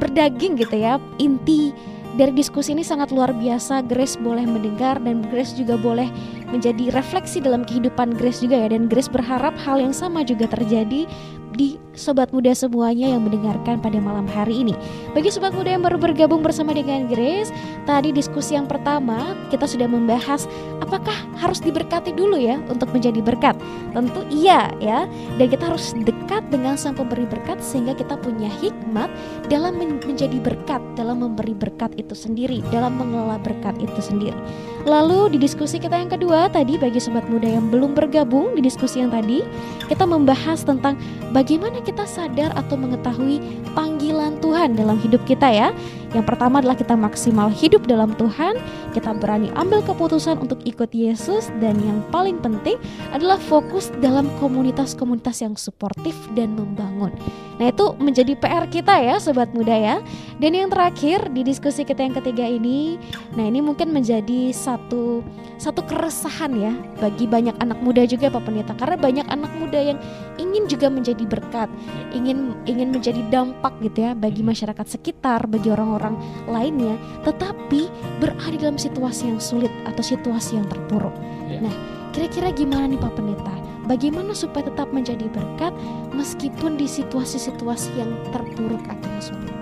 berdaging 0.00 0.56
gitu 0.56 0.72
ya. 0.80 0.96
Inti 1.20 1.76
dari 2.16 2.32
diskusi 2.32 2.72
ini 2.72 2.80
sangat 2.80 3.12
luar 3.12 3.36
biasa. 3.36 3.84
Grace 3.84 4.16
boleh 4.16 4.48
mendengar 4.48 4.96
dan 4.96 5.20
Grace 5.28 5.52
juga 5.52 5.76
boleh 5.76 6.08
menjadi 6.48 6.88
refleksi 6.96 7.44
dalam 7.44 7.68
kehidupan 7.68 8.16
Grace 8.16 8.40
juga 8.40 8.64
ya. 8.64 8.72
Dan 8.72 8.88
Grace 8.88 9.12
berharap 9.12 9.52
hal 9.60 9.76
yang 9.76 9.92
sama 9.92 10.24
juga 10.24 10.48
terjadi 10.48 11.04
di 11.52 11.76
sobat 11.98 12.30
muda 12.30 12.54
semuanya 12.54 13.10
yang 13.10 13.26
mendengarkan 13.26 13.82
pada 13.82 13.98
malam 13.98 14.24
hari 14.30 14.62
ini. 14.62 14.74
Bagi 15.12 15.28
sobat 15.34 15.52
muda 15.52 15.74
yang 15.74 15.82
baru 15.82 15.98
bergabung 15.98 16.40
bersama 16.40 16.70
dengan 16.70 17.10
Grace, 17.10 17.50
tadi 17.84 18.14
diskusi 18.14 18.54
yang 18.54 18.70
pertama 18.70 19.34
kita 19.50 19.66
sudah 19.66 19.90
membahas 19.90 20.46
apakah 20.78 21.14
harus 21.36 21.58
diberkati 21.58 22.14
dulu 22.14 22.38
ya 22.38 22.56
untuk 22.70 22.88
menjadi 22.94 23.18
berkat. 23.18 23.58
Tentu 23.92 24.22
iya 24.30 24.70
ya. 24.78 25.10
Dan 25.36 25.46
kita 25.50 25.68
harus 25.68 25.92
dekat 26.06 26.46
dengan 26.48 26.78
sang 26.78 26.94
pemberi 26.94 27.26
berkat 27.26 27.58
sehingga 27.58 27.92
kita 27.98 28.14
punya 28.16 28.48
hikmat 28.62 29.10
dalam 29.50 29.76
menjadi 29.78 30.38
berkat, 30.38 30.80
dalam 30.94 31.20
memberi 31.20 31.52
berkat 31.52 31.92
itu 31.98 32.14
sendiri, 32.14 32.62
dalam 32.70 32.94
mengelola 32.94 33.42
berkat 33.42 33.74
itu 33.82 33.98
sendiri. 33.98 34.38
Lalu 34.86 35.36
di 35.36 35.38
diskusi 35.42 35.76
kita 35.82 35.98
yang 35.98 36.08
kedua 36.08 36.48
tadi 36.48 36.78
bagi 36.78 37.02
sobat 37.02 37.26
muda 37.26 37.50
yang 37.50 37.68
belum 37.68 37.92
bergabung 37.98 38.54
di 38.54 38.62
diskusi 38.62 39.02
yang 39.02 39.10
tadi, 39.10 39.42
kita 39.90 40.06
membahas 40.06 40.62
tentang 40.62 40.96
bagaimana 41.34 41.82
kita 41.88 42.04
sadar 42.04 42.52
atau 42.52 42.76
mengetahui 42.76 43.40
panggilan 43.72 44.36
Tuhan 44.44 44.76
dalam 44.76 45.00
hidup 45.00 45.24
kita 45.24 45.48
ya. 45.48 45.72
Yang 46.12 46.24
pertama 46.28 46.60
adalah 46.60 46.76
kita 46.76 46.92
maksimal 46.92 47.48
hidup 47.48 47.88
dalam 47.88 48.12
Tuhan, 48.20 48.60
kita 48.92 49.16
berani 49.16 49.48
ambil 49.56 49.80
keputusan 49.80 50.36
untuk 50.40 50.60
ikut 50.68 50.92
Yesus 50.92 51.48
dan 51.64 51.80
yang 51.80 52.04
paling 52.12 52.40
penting 52.44 52.76
adalah 53.12 53.40
fokus 53.40 53.88
dalam 54.04 54.28
komunitas-komunitas 54.36 55.40
yang 55.40 55.56
suportif 55.56 56.16
dan 56.36 56.52
membangun. 56.56 57.12
Nah, 57.58 57.72
itu 57.72 57.92
menjadi 57.98 58.38
PR 58.38 58.70
kita 58.70 58.94
ya 59.02 59.16
sobat 59.18 59.50
muda 59.56 59.74
ya. 59.74 59.96
Dan 60.38 60.54
yang 60.54 60.68
terakhir 60.70 61.28
di 61.32 61.42
diskusi 61.42 61.82
kita 61.82 62.04
yang 62.04 62.14
ketiga 62.14 62.46
ini, 62.46 62.96
nah 63.34 63.44
ini 63.48 63.58
mungkin 63.58 63.90
menjadi 63.90 64.54
satu 64.54 65.26
satu 65.58 65.82
keresahan 65.82 66.54
ya 66.54 66.72
bagi 67.02 67.26
banyak 67.26 67.58
anak 67.58 67.82
muda 67.82 68.06
juga 68.06 68.30
Pak 68.30 68.46
Pendeta 68.46 68.72
karena 68.78 68.94
banyak 68.94 69.26
anak 69.26 69.52
muda 69.58 69.78
yang 69.82 69.98
ingin 70.38 70.70
juga 70.70 70.86
menjadi 70.86 71.26
berkat, 71.26 71.66
ingin 72.14 72.54
ingin 72.64 72.94
menjadi 72.94 73.18
dampak 73.26 73.74
gitu 73.82 74.06
ya 74.06 74.14
bagi 74.14 74.46
masyarakat 74.46 74.86
sekitar, 74.86 75.50
bagi 75.50 75.74
orang-orang 75.74 76.14
lainnya, 76.46 76.94
tetapi 77.26 77.90
berada 78.22 78.54
dalam 78.54 78.78
situasi 78.78 79.34
yang 79.34 79.42
sulit 79.42 79.70
atau 79.82 80.00
situasi 80.00 80.62
yang 80.62 80.66
terpuruk. 80.70 81.12
Ya. 81.50 81.58
Nah, 81.66 81.74
kira-kira 82.14 82.54
gimana 82.54 82.86
nih 82.86 83.02
Pak 83.02 83.18
Pendeta? 83.18 83.54
Bagaimana 83.88 84.36
supaya 84.36 84.68
tetap 84.68 84.92
menjadi 84.92 85.26
berkat 85.32 85.72
meskipun 86.12 86.76
di 86.76 86.84
situasi-situasi 86.84 87.98
yang 87.98 88.14
terpuruk 88.30 88.84
akhirnya 88.84 89.22
sulit? 89.22 89.54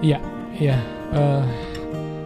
Iya, 0.00 0.18
iya. 0.56 0.78
eh, 1.12 1.44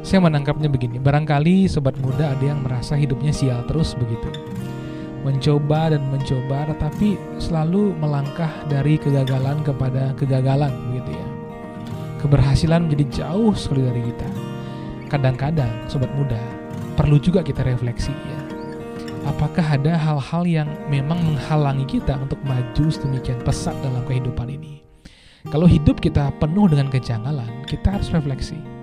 saya 0.05 0.21
menangkapnya 0.21 0.69
begini. 0.69 1.01
Barangkali 1.01 1.65
sobat 1.65 1.97
muda 1.97 2.37
ada 2.37 2.45
yang 2.45 2.61
merasa 2.61 2.93
hidupnya 2.93 3.33
sial 3.33 3.65
terus 3.65 3.97
begitu. 3.97 4.29
Mencoba 5.25 5.97
dan 5.97 6.05
mencoba 6.13 6.69
tetapi 6.77 7.17
selalu 7.41 7.97
melangkah 7.97 8.53
dari 8.69 9.01
kegagalan 9.01 9.65
kepada 9.65 10.13
kegagalan 10.21 10.69
begitu 10.93 11.17
ya. 11.17 11.29
Keberhasilan 12.21 12.85
menjadi 12.85 13.25
jauh 13.25 13.57
sekali 13.57 13.89
dari 13.89 14.03
kita. 14.13 14.29
Kadang-kadang 15.09 15.73
sobat 15.89 16.13
muda 16.13 16.41
perlu 17.01 17.17
juga 17.17 17.41
kita 17.41 17.65
refleksi 17.65 18.13
ya. 18.13 18.41
Apakah 19.25 19.81
ada 19.81 19.97
hal-hal 19.97 20.45
yang 20.45 20.69
memang 20.93 21.17
menghalangi 21.25 21.89
kita 21.89 22.21
untuk 22.21 22.37
maju 22.45 22.93
sedemikian 22.93 23.41
pesat 23.41 23.73
dalam 23.81 24.05
kehidupan 24.05 24.53
ini? 24.53 24.85
Kalau 25.49 25.65
hidup 25.65 26.05
kita 26.05 26.29
penuh 26.37 26.69
dengan 26.69 26.93
kejanggalan, 26.93 27.65
kita 27.65 27.97
harus 27.97 28.13
refleksi. 28.13 28.74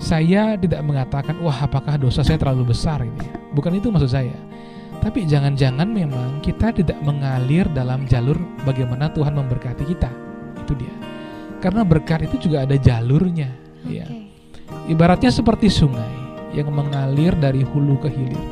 Ya. 0.00 0.02
Saya 0.02 0.42
tidak 0.56 0.80
mengatakan, 0.80 1.36
wah 1.44 1.68
apakah 1.68 2.00
dosa 2.00 2.24
saya 2.24 2.40
terlalu 2.40 2.72
besar 2.72 3.04
ini. 3.04 3.28
Bukan 3.52 3.76
itu 3.76 3.92
maksud 3.92 4.08
saya. 4.08 4.34
Tapi 5.00 5.24
jangan-jangan 5.24 5.88
memang 5.88 6.40
kita 6.44 6.72
tidak 6.76 6.96
mengalir 7.04 7.64
dalam 7.72 8.04
jalur 8.08 8.36
bagaimana 8.64 9.12
Tuhan 9.12 9.36
memberkati 9.36 9.84
kita. 9.84 10.08
Itu 10.64 10.76
dia. 10.76 10.92
Karena 11.60 11.84
berkat 11.84 12.28
itu 12.28 12.48
juga 12.48 12.64
ada 12.64 12.76
jalurnya. 12.76 13.52
Ya. 13.84 14.08
Oke. 14.08 14.28
Ibaratnya 14.88 15.28
seperti 15.28 15.68
sungai 15.68 16.08
yang 16.56 16.72
mengalir 16.72 17.36
dari 17.36 17.62
hulu 17.62 18.00
ke 18.00 18.08
hilir. 18.10 18.44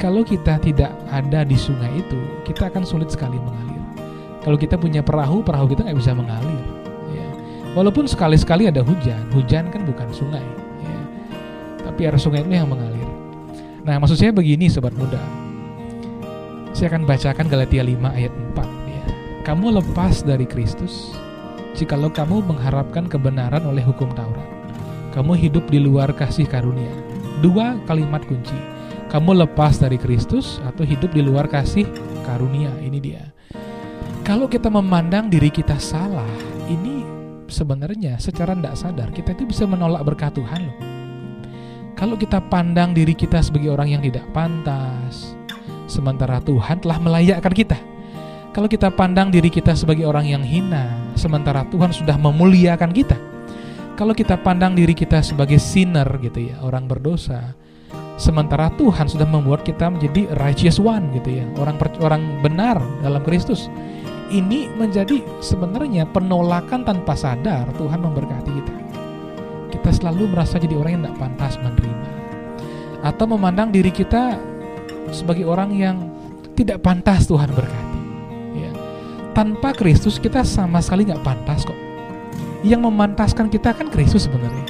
Kalau 0.00 0.24
kita 0.24 0.56
tidak 0.64 0.90
ada 1.12 1.44
di 1.44 1.58
sungai 1.60 2.00
itu, 2.00 2.16
kita 2.48 2.72
akan 2.72 2.88
sulit 2.88 3.12
sekali 3.12 3.36
mengalir. 3.36 3.82
Kalau 4.40 4.56
kita 4.56 4.80
punya 4.80 5.04
perahu, 5.04 5.44
perahu 5.44 5.68
kita 5.68 5.84
nggak 5.84 5.98
bisa 6.00 6.16
mengalir. 6.16 6.64
Ya. 7.12 7.28
Walaupun 7.76 8.08
sekali-sekali 8.08 8.72
ada 8.72 8.80
hujan, 8.80 9.28
hujan 9.36 9.68
kan 9.68 9.84
bukan 9.84 10.08
sungai. 10.16 10.59
Air 12.00 12.16
sungai 12.16 12.40
itu 12.40 12.56
yang 12.56 12.68
mengalir. 12.72 13.08
Nah, 13.84 14.00
maksud 14.00 14.16
saya 14.16 14.32
begini, 14.32 14.72
sobat 14.72 14.96
muda. 14.96 15.20
Saya 16.72 16.96
akan 16.96 17.04
bacakan 17.04 17.46
Galatia 17.48 17.84
5 17.84 18.16
ayat 18.16 18.32
4. 18.56 18.88
Ya. 18.88 19.04
Kamu 19.44 19.68
lepas 19.80 20.24
dari 20.24 20.48
Kristus, 20.48 21.12
jikalau 21.76 22.08
kamu 22.08 22.44
mengharapkan 22.44 23.04
kebenaran 23.04 23.64
oleh 23.68 23.84
hukum 23.84 24.08
Taurat. 24.16 24.48
Kamu 25.10 25.34
hidup 25.34 25.66
di 25.68 25.82
luar 25.82 26.14
kasih 26.14 26.46
karunia. 26.46 26.92
Dua 27.42 27.76
kalimat 27.84 28.22
kunci. 28.24 28.56
Kamu 29.10 29.34
lepas 29.42 29.82
dari 29.82 29.98
Kristus 29.98 30.62
atau 30.62 30.86
hidup 30.86 31.10
di 31.10 31.20
luar 31.20 31.50
kasih 31.50 31.84
karunia. 32.22 32.70
Ini 32.78 32.98
dia. 33.02 33.24
Kalau 34.22 34.46
kita 34.46 34.70
memandang 34.70 35.26
diri 35.26 35.50
kita 35.50 35.74
salah, 35.82 36.30
ini 36.70 37.02
sebenarnya 37.50 38.22
secara 38.22 38.54
tidak 38.54 38.78
sadar 38.78 39.08
kita 39.10 39.34
itu 39.34 39.50
bisa 39.50 39.66
menolak 39.66 40.06
berkat 40.06 40.38
Tuhan 40.38 40.70
loh. 40.70 40.89
Kalau 42.00 42.16
kita 42.16 42.40
pandang 42.40 42.96
diri 42.96 43.12
kita 43.12 43.44
sebagai 43.44 43.76
orang 43.76 43.92
yang 43.92 44.00
tidak 44.00 44.24
pantas, 44.32 45.36
sementara 45.84 46.40
Tuhan 46.40 46.80
telah 46.80 46.96
melayakkan 46.96 47.52
kita. 47.52 47.76
Kalau 48.56 48.72
kita 48.72 48.88
pandang 48.88 49.28
diri 49.28 49.52
kita 49.52 49.76
sebagai 49.76 50.08
orang 50.08 50.24
yang 50.24 50.40
hina, 50.40 50.96
sementara 51.12 51.60
Tuhan 51.68 51.92
sudah 51.92 52.16
memuliakan 52.16 52.96
kita. 52.96 53.20
Kalau 54.00 54.16
kita 54.16 54.40
pandang 54.40 54.72
diri 54.72 54.96
kita 54.96 55.20
sebagai 55.20 55.60
sinner 55.60 56.08
gitu 56.24 56.48
ya, 56.48 56.56
orang 56.64 56.88
berdosa, 56.88 57.52
sementara 58.16 58.72
Tuhan 58.80 59.04
sudah 59.04 59.28
membuat 59.28 59.60
kita 59.60 59.92
menjadi 59.92 60.24
righteous 60.40 60.80
one 60.80 61.12
gitu 61.20 61.36
ya, 61.36 61.44
orang 61.60 61.76
orang 62.00 62.40
benar 62.40 62.80
dalam 63.04 63.20
Kristus. 63.28 63.68
Ini 64.32 64.72
menjadi 64.80 65.20
sebenarnya 65.44 66.08
penolakan 66.08 66.80
tanpa 66.80 67.12
sadar 67.12 67.68
Tuhan 67.76 68.00
memberkati 68.00 68.52
kita. 68.56 68.79
Kita 69.90 70.06
selalu 70.06 70.38
merasa 70.38 70.54
jadi 70.54 70.78
orang 70.78 70.94
yang 70.94 71.02
tidak 71.02 71.18
pantas 71.18 71.58
menerima, 71.58 72.06
atau 73.02 73.24
memandang 73.26 73.74
diri 73.74 73.90
kita 73.90 74.38
sebagai 75.10 75.42
orang 75.50 75.74
yang 75.74 76.06
tidak 76.54 76.78
pantas 76.78 77.26
Tuhan 77.26 77.50
berkati. 77.50 77.98
Ya. 78.54 78.70
Tanpa 79.34 79.74
Kristus 79.74 80.22
kita 80.22 80.46
sama 80.46 80.78
sekali 80.78 81.10
nggak 81.10 81.26
pantas 81.26 81.66
kok. 81.66 81.74
Yang 82.62 82.86
memantaskan 82.86 83.50
kita 83.50 83.74
kan 83.74 83.90
Kristus 83.90 84.30
sebenarnya. 84.30 84.62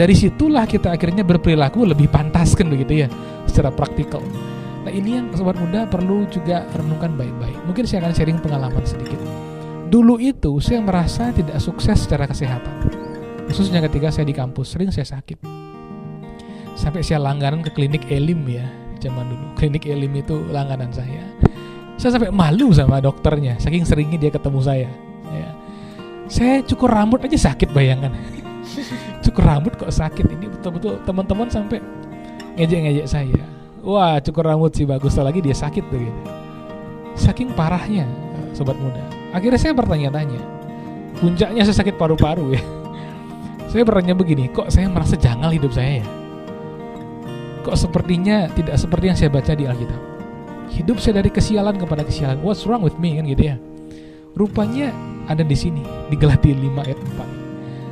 Dari 0.00 0.16
situlah 0.16 0.64
kita 0.64 0.96
akhirnya 0.96 1.28
berperilaku 1.28 1.84
lebih 1.84 2.08
pantas 2.08 2.56
kan 2.56 2.72
begitu 2.72 3.04
ya, 3.04 3.12
secara 3.44 3.68
praktikal. 3.68 4.24
Nah 4.88 4.92
ini 4.96 5.20
yang 5.20 5.28
sobat 5.36 5.60
muda 5.60 5.84
perlu 5.84 6.24
juga 6.32 6.64
renungkan 6.72 7.20
baik-baik. 7.20 7.68
Mungkin 7.68 7.84
saya 7.84 8.00
akan 8.00 8.16
sharing 8.16 8.40
pengalaman 8.40 8.80
sedikit. 8.88 9.20
Dulu 9.92 10.16
itu 10.16 10.56
saya 10.56 10.80
merasa 10.80 11.36
tidak 11.36 11.60
sukses 11.60 12.08
secara 12.08 12.24
kesehatan. 12.24 12.77
Khususnya 13.48 13.80
ketika 13.80 14.12
saya 14.12 14.28
di 14.28 14.36
kampus, 14.36 14.76
sering 14.76 14.92
saya 14.92 15.08
sakit. 15.08 15.40
Sampai 16.76 17.00
saya 17.00 17.18
langganan 17.24 17.64
ke 17.64 17.72
klinik 17.72 18.04
Elim 18.12 18.44
ya, 18.44 18.68
zaman 19.00 19.24
dulu. 19.32 19.46
Klinik 19.56 19.88
Elim 19.88 20.12
itu 20.20 20.36
langganan 20.52 20.92
saya. 20.92 21.24
Saya 21.98 22.14
sampai 22.14 22.30
malu 22.30 22.70
sama 22.70 23.02
dokternya, 23.02 23.58
saking 23.58 23.82
seringnya 23.82 24.20
dia 24.20 24.30
ketemu 24.30 24.60
saya. 24.62 24.90
Ya. 25.32 25.50
Saya 26.28 26.54
cukur 26.62 26.92
rambut 26.92 27.24
aja 27.24 27.50
sakit 27.50 27.72
bayangkan. 27.74 28.14
cukur 29.24 29.42
rambut 29.42 29.74
kok 29.74 29.90
sakit 29.90 30.28
ini 30.28 30.46
betul-betul 30.52 31.00
teman-teman 31.02 31.48
sampai 31.48 31.82
ngejek-ngejek 32.54 33.08
saya. 33.08 33.42
Wah 33.82 34.20
cukur 34.22 34.46
rambut 34.46 34.76
sih 34.76 34.84
bagus 34.84 35.16
lagi 35.18 35.40
dia 35.42 35.56
sakit 35.56 35.88
begitu. 35.88 36.20
Saking 37.18 37.50
parahnya 37.56 38.06
sobat 38.54 38.78
muda. 38.78 39.02
Akhirnya 39.34 39.58
saya 39.58 39.74
bertanya-tanya. 39.74 40.38
Puncaknya 41.18 41.66
saya 41.66 41.76
sakit 41.82 41.98
paru-paru 41.98 42.54
ya. 42.54 42.62
Saya 43.68 43.84
bertanya 43.84 44.16
begini, 44.16 44.48
kok 44.48 44.72
saya 44.72 44.88
merasa 44.88 45.12
janggal 45.12 45.52
hidup 45.52 45.76
saya 45.76 46.00
ya? 46.00 46.06
Kok 47.68 47.76
sepertinya 47.76 48.48
tidak 48.56 48.80
seperti 48.80 49.04
yang 49.12 49.18
saya 49.20 49.28
baca 49.28 49.52
di 49.52 49.68
Alkitab? 49.68 50.00
Hidup 50.72 50.96
saya 50.96 51.20
dari 51.20 51.28
kesialan 51.28 51.76
kepada 51.76 52.00
kesialan. 52.00 52.40
What's 52.40 52.64
wrong 52.64 52.80
with 52.80 52.96
me 52.96 53.20
kan 53.20 53.28
gitu 53.28 53.44
ya? 53.52 53.60
Rupanya 54.32 54.88
ada 55.28 55.44
di 55.44 55.52
sini 55.52 55.84
di 56.08 56.16
Galatia 56.16 56.56
5 56.56 56.64
ayat 56.80 56.96
4. 56.96 57.36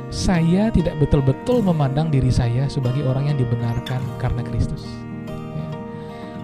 saya 0.07 0.71
tidak 0.71 0.95
betul-betul 1.03 1.59
memandang 1.59 2.07
diri 2.07 2.31
saya 2.31 2.71
sebagai 2.71 3.03
orang 3.03 3.27
yang 3.27 3.35
dibenarkan 3.35 3.99
karena 4.23 4.39
Kristus. 4.39 4.87
Ya. 5.27 5.67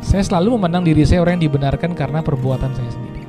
Saya 0.03 0.19
selalu 0.27 0.59
memandang 0.59 0.83
diri 0.83 1.07
saya 1.07 1.23
orang 1.23 1.39
yang 1.39 1.47
dibenarkan 1.47 1.95
karena 1.95 2.19
perbuatan 2.19 2.75
saya 2.75 2.91
sendiri. 2.91 3.23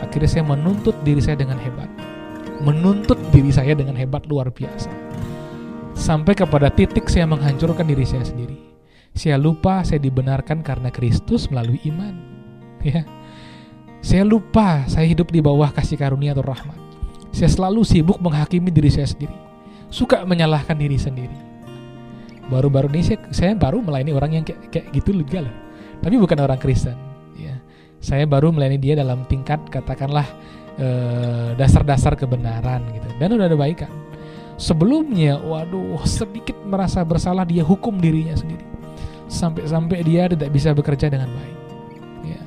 Akhirnya 0.00 0.30
saya 0.32 0.48
menuntut 0.48 0.96
diri 1.04 1.20
saya 1.20 1.36
dengan 1.36 1.60
hebat. 1.60 1.92
Menuntut 2.64 3.20
diri 3.36 3.52
saya 3.52 3.76
dengan 3.76 4.00
hebat 4.00 4.24
luar 4.24 4.48
biasa. 4.48 5.03
Sampai 5.94 6.34
kepada 6.34 6.68
titik 6.74 7.06
saya 7.06 7.24
menghancurkan 7.24 7.86
diri 7.86 8.02
saya 8.02 8.26
sendiri. 8.26 8.58
Saya 9.14 9.38
lupa 9.38 9.86
saya 9.86 10.02
dibenarkan 10.02 10.60
karena 10.66 10.90
Kristus 10.90 11.46
melalui 11.48 11.78
iman. 11.86 12.14
Ya. 12.84 13.06
Saya 14.04 14.28
lupa 14.28 14.84
saya 14.84 15.08
hidup 15.08 15.32
di 15.32 15.40
bawah 15.40 15.72
kasih 15.72 15.96
karunia 15.96 16.36
atau 16.36 16.44
rahmat. 16.44 16.76
Saya 17.32 17.48
selalu 17.48 17.80
sibuk 17.86 18.20
menghakimi 18.20 18.68
diri 18.68 18.92
saya 18.92 19.08
sendiri. 19.08 19.32
Suka 19.88 20.28
menyalahkan 20.28 20.76
diri 20.76 21.00
sendiri. 21.00 21.32
Baru-baru 22.52 22.92
ini 22.92 23.00
saya, 23.00 23.18
saya 23.32 23.56
baru 23.56 23.80
melayani 23.80 24.12
orang 24.12 24.30
yang 24.36 24.44
kayak, 24.44 24.68
kayak 24.68 24.86
gitu 24.92 25.16
juga 25.16 25.48
loh. 25.48 25.54
Tapi 26.04 26.20
bukan 26.20 26.38
orang 26.44 26.60
Kristen. 26.60 26.98
Ya. 27.40 27.56
Saya 28.04 28.28
baru 28.28 28.52
melayani 28.52 28.76
dia 28.76 28.94
dalam 29.00 29.24
tingkat 29.24 29.64
katakanlah 29.72 30.28
eh, 30.76 31.56
dasar-dasar 31.56 32.12
kebenaran 32.20 32.84
gitu. 32.92 33.08
Dan 33.16 33.40
udah 33.40 33.48
ada 33.48 33.56
baikan. 33.56 33.88
Sebelumnya, 34.54 35.38
waduh, 35.42 35.98
sedikit 36.06 36.54
merasa 36.62 37.02
bersalah 37.02 37.42
dia 37.42 37.66
hukum 37.66 37.98
dirinya 37.98 38.38
sendiri. 38.38 38.62
Sampai-sampai 39.26 40.06
dia 40.06 40.30
tidak 40.30 40.50
bisa 40.54 40.70
bekerja 40.70 41.10
dengan 41.10 41.26
baik. 41.34 41.56
Ya. 42.22 42.40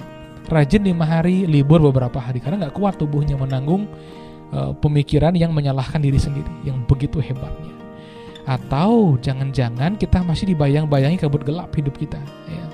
Rajin 0.48 0.88
lima 0.88 1.04
hari, 1.04 1.44
libur 1.44 1.84
beberapa 1.84 2.18
hari 2.22 2.40
karena 2.40 2.68
nggak 2.68 2.76
kuat 2.76 2.96
tubuhnya 2.96 3.36
menanggung 3.36 3.92
uh, 4.56 4.72
pemikiran 4.80 5.36
yang 5.36 5.52
menyalahkan 5.52 6.00
diri 6.00 6.20
sendiri 6.20 6.52
yang 6.64 6.84
begitu 6.88 7.20
hebatnya 7.20 7.78
atau 8.48 9.20
jangan-jangan 9.20 10.00
kita 10.00 10.24
masih 10.24 10.56
dibayang-bayangi 10.56 11.20
kabut 11.20 11.44
gelap 11.44 11.68
hidup 11.76 12.00
kita 12.00 12.16
ya. 12.48 12.66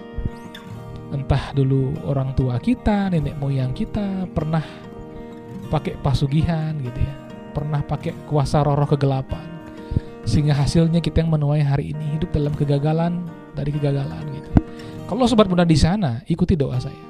entah 1.09 1.49
dulu 1.57 1.97
orang 2.05 2.37
tua 2.37 2.61
kita 2.61 3.09
nenek 3.09 3.33
moyang 3.41 3.73
kita 3.73 4.29
pernah 4.29 4.61
pakai 5.73 5.97
pasugihan 5.97 6.77
gitu 6.77 7.01
ya 7.01 7.22
pernah 7.53 7.85
pakai 7.85 8.17
kuasa 8.25 8.65
roh-roh 8.65 8.89
kegelapan 8.89 9.45
sehingga 10.25 10.57
hasilnya 10.57 10.99
kita 10.99 11.21
yang 11.21 11.31
menuai 11.31 11.61
hari 11.61 11.93
ini 11.93 12.17
hidup 12.17 12.33
dalam 12.33 12.51
kegagalan 12.57 13.23
dari 13.53 13.69
kegagalan 13.69 14.23
gitu 14.33 14.49
kalau 15.05 15.29
sobat 15.29 15.45
muda 15.45 15.63
di 15.63 15.77
sana 15.77 16.25
ikuti 16.25 16.57
doa 16.57 16.81
saya 16.81 17.05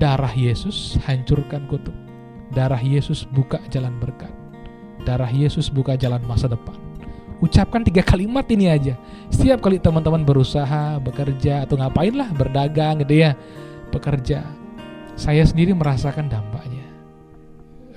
darah 0.00 0.32
Yesus 0.32 0.96
hancurkan 1.04 1.68
kutuk 1.68 2.08
Darah 2.48 2.80
Yesus 2.80 3.28
buka 3.28 3.60
jalan 3.68 3.92
berkat. 4.00 4.32
Darah 5.04 5.28
Yesus 5.28 5.68
buka 5.68 5.96
jalan 6.00 6.20
masa 6.24 6.48
depan. 6.48 6.76
Ucapkan 7.38 7.86
tiga 7.86 8.02
kalimat 8.02 8.48
ini 8.50 8.66
aja. 8.66 8.98
Setiap 9.30 9.62
kali 9.62 9.78
teman-teman 9.78 10.26
berusaha, 10.26 10.98
bekerja, 10.98 11.62
atau 11.68 11.78
ngapain 11.78 12.10
lah, 12.10 12.26
berdagang 12.34 12.98
gitu 13.04 13.22
ya, 13.22 13.38
bekerja. 13.94 14.42
Saya 15.14 15.46
sendiri 15.46 15.70
merasakan 15.70 16.26
dampaknya. 16.26 16.77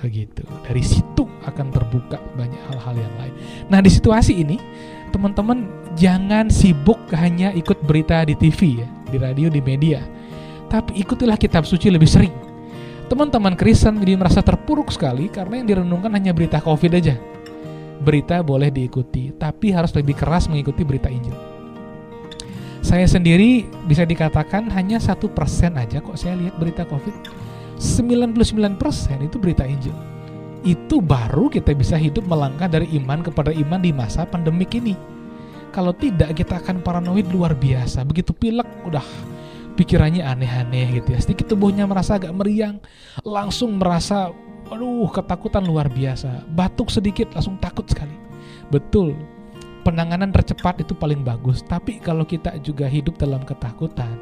Begitu. 0.02 0.42
Dari 0.66 0.82
situ 0.82 1.30
akan 1.46 1.68
terbuka 1.70 2.18
banyak 2.34 2.62
hal-hal 2.74 2.96
yang 2.98 3.14
lain. 3.22 3.34
Nah 3.70 3.80
di 3.80 3.90
situasi 3.94 4.42
ini, 4.42 4.58
teman-teman 5.14 5.70
jangan 5.94 6.50
sibuk 6.50 6.98
hanya 7.14 7.54
ikut 7.54 7.86
berita 7.86 8.26
di 8.26 8.34
TV 8.34 8.82
ya, 8.82 8.88
di 9.08 9.18
radio, 9.22 9.48
di 9.48 9.62
media. 9.62 10.02
Tapi 10.68 10.98
ikutilah 11.06 11.38
kitab 11.38 11.70
suci 11.70 11.94
lebih 11.94 12.10
sering 12.10 12.52
teman-teman 13.12 13.60
Kristen 13.60 14.00
jadi 14.00 14.16
merasa 14.16 14.40
terpuruk 14.40 14.88
sekali 14.88 15.28
karena 15.28 15.60
yang 15.60 15.68
direnungkan 15.68 16.16
hanya 16.16 16.32
berita 16.32 16.64
COVID 16.64 16.96
aja. 16.96 17.20
Berita 18.00 18.40
boleh 18.40 18.72
diikuti, 18.72 19.36
tapi 19.36 19.76
harus 19.76 19.92
lebih 19.92 20.16
keras 20.16 20.48
mengikuti 20.48 20.88
berita 20.88 21.12
Injil. 21.12 21.36
Saya 22.80 23.04
sendiri 23.06 23.68
bisa 23.84 24.08
dikatakan 24.08 24.72
hanya 24.72 24.98
satu 24.98 25.28
persen 25.28 25.76
aja 25.76 26.00
kok 26.00 26.16
saya 26.16 26.40
lihat 26.40 26.56
berita 26.56 26.88
COVID. 26.88 27.14
99% 27.82 28.78
itu 29.26 29.42
berita 29.42 29.66
Injil. 29.66 29.98
Itu 30.62 31.02
baru 31.02 31.50
kita 31.50 31.74
bisa 31.74 31.98
hidup 31.98 32.30
melangkah 32.30 32.70
dari 32.70 32.86
iman 33.02 33.26
kepada 33.26 33.50
iman 33.50 33.82
di 33.82 33.90
masa 33.90 34.30
pandemik 34.30 34.78
ini. 34.78 34.94
Kalau 35.74 35.90
tidak 35.98 36.38
kita 36.38 36.62
akan 36.62 36.86
paranoid 36.86 37.26
luar 37.34 37.58
biasa. 37.58 38.06
Begitu 38.06 38.38
pilek 38.38 38.70
udah 38.86 39.02
pikirannya 39.74 40.22
aneh-aneh 40.22 41.02
gitu 41.02 41.18
ya. 41.18 41.20
Sedikit 41.26 41.50
tubuhnya 41.50 41.90
merasa 41.90 42.22
agak 42.22 42.38
meriang, 42.38 42.78
langsung 43.26 43.82
merasa 43.82 44.30
aduh 44.70 45.10
ketakutan 45.10 45.66
luar 45.66 45.90
biasa. 45.90 46.46
Batuk 46.54 46.94
sedikit 46.94 47.34
langsung 47.34 47.58
takut 47.58 47.90
sekali. 47.90 48.14
Betul. 48.70 49.18
Penanganan 49.82 50.30
tercepat 50.30 50.86
itu 50.86 50.94
paling 50.94 51.26
bagus, 51.26 51.66
tapi 51.66 51.98
kalau 51.98 52.22
kita 52.22 52.62
juga 52.62 52.86
hidup 52.86 53.18
dalam 53.18 53.42
ketakutan, 53.42 54.14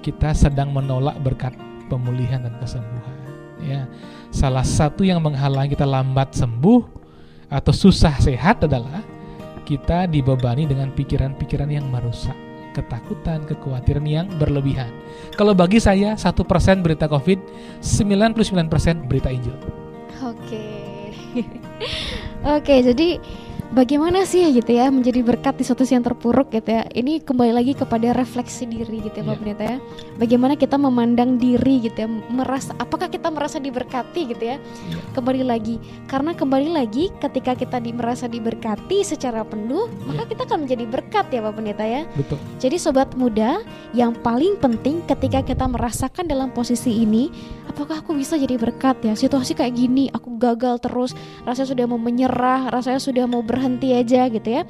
kita 0.00 0.32
sedang 0.32 0.72
menolak 0.72 1.20
berkat 1.20 1.52
pemulihan 1.86 2.42
dan 2.42 2.54
kesembuhan. 2.58 3.16
Ya, 3.64 3.88
salah 4.30 4.62
satu 4.62 5.02
yang 5.02 5.18
menghalangi 5.24 5.74
kita 5.74 5.88
lambat 5.88 6.36
sembuh 6.36 6.82
atau 7.50 7.72
susah 7.72 8.18
sehat 8.20 8.66
adalah 8.66 9.00
kita 9.66 10.06
dibebani 10.06 10.68
dengan 10.68 10.94
pikiran-pikiran 10.94 11.70
yang 11.70 11.86
merusak 11.90 12.36
ketakutan, 12.76 13.40
kekhawatiran 13.48 14.04
yang 14.04 14.28
berlebihan. 14.36 14.92
Kalau 15.32 15.56
bagi 15.56 15.80
saya, 15.80 16.12
satu 16.14 16.44
persen 16.44 16.84
berita 16.84 17.08
COVID, 17.08 17.40
99% 17.80 19.08
berita 19.08 19.32
Injil. 19.32 19.56
Oke. 20.20 20.64
Oke, 22.56 22.84
jadi 22.84 23.16
bagaimana 23.74 24.22
sih 24.22 24.46
gitu 24.54 24.70
ya 24.70 24.86
menjadi 24.92 25.26
berkat 25.26 25.58
di 25.58 25.64
suatu 25.66 25.82
yang 25.82 26.04
terpuruk 26.06 26.54
gitu 26.54 26.70
ya. 26.70 26.86
Ini 26.86 27.24
kembali 27.26 27.52
lagi 27.52 27.72
kepada 27.74 28.14
refleksi 28.14 28.68
diri 28.68 29.02
gitu 29.02 29.16
ya 29.18 29.24
Pak 29.24 29.26
yeah. 29.26 29.38
Pendeta 29.40 29.64
ya. 29.66 29.76
Bagaimana 30.16 30.54
kita 30.54 30.76
memandang 30.78 31.40
diri 31.40 31.82
gitu 31.82 32.06
ya, 32.06 32.08
merasa 32.08 32.72
apakah 32.78 33.10
kita 33.10 33.32
merasa 33.32 33.58
diberkati 33.58 34.20
gitu 34.30 34.44
ya. 34.44 34.56
Yeah. 34.56 35.02
Kembali 35.18 35.42
lagi 35.42 35.76
karena 36.06 36.32
kembali 36.32 36.70
lagi 36.72 37.10
ketika 37.18 37.58
kita 37.58 37.82
di, 37.82 37.90
merasa 37.90 38.30
diberkati 38.30 39.02
secara 39.02 39.42
penuh, 39.42 39.90
yeah. 39.90 40.06
maka 40.14 40.22
kita 40.30 40.42
akan 40.46 40.58
menjadi 40.68 40.84
berkat 40.86 41.26
ya 41.34 41.40
Pak 41.42 41.54
Pendeta 41.58 41.84
ya. 41.84 42.02
Betul. 42.14 42.38
Jadi 42.62 42.76
sobat 42.78 43.10
muda, 43.18 43.60
yang 43.96 44.14
paling 44.22 44.56
penting 44.62 45.02
ketika 45.10 45.42
kita 45.42 45.66
merasakan 45.66 46.30
dalam 46.30 46.54
posisi 46.54 47.02
ini, 47.02 47.28
apakah 47.66 48.00
aku 48.04 48.14
bisa 48.14 48.38
jadi 48.38 48.54
berkat 48.54 49.02
ya? 49.02 49.12
Situasi 49.18 49.58
kayak 49.58 49.74
gini, 49.74 50.06
aku 50.12 50.38
gagal 50.38 50.78
terus, 50.80 51.12
rasanya 51.42 51.68
sudah 51.72 51.84
mau 51.88 52.00
menyerah, 52.00 52.70
rasanya 52.70 53.00
sudah 53.02 53.24
mau 53.26 53.42
ber 53.42 53.56
berhenti 53.66 53.90
aja 53.98 54.30
gitu 54.30 54.48
ya 54.48 54.62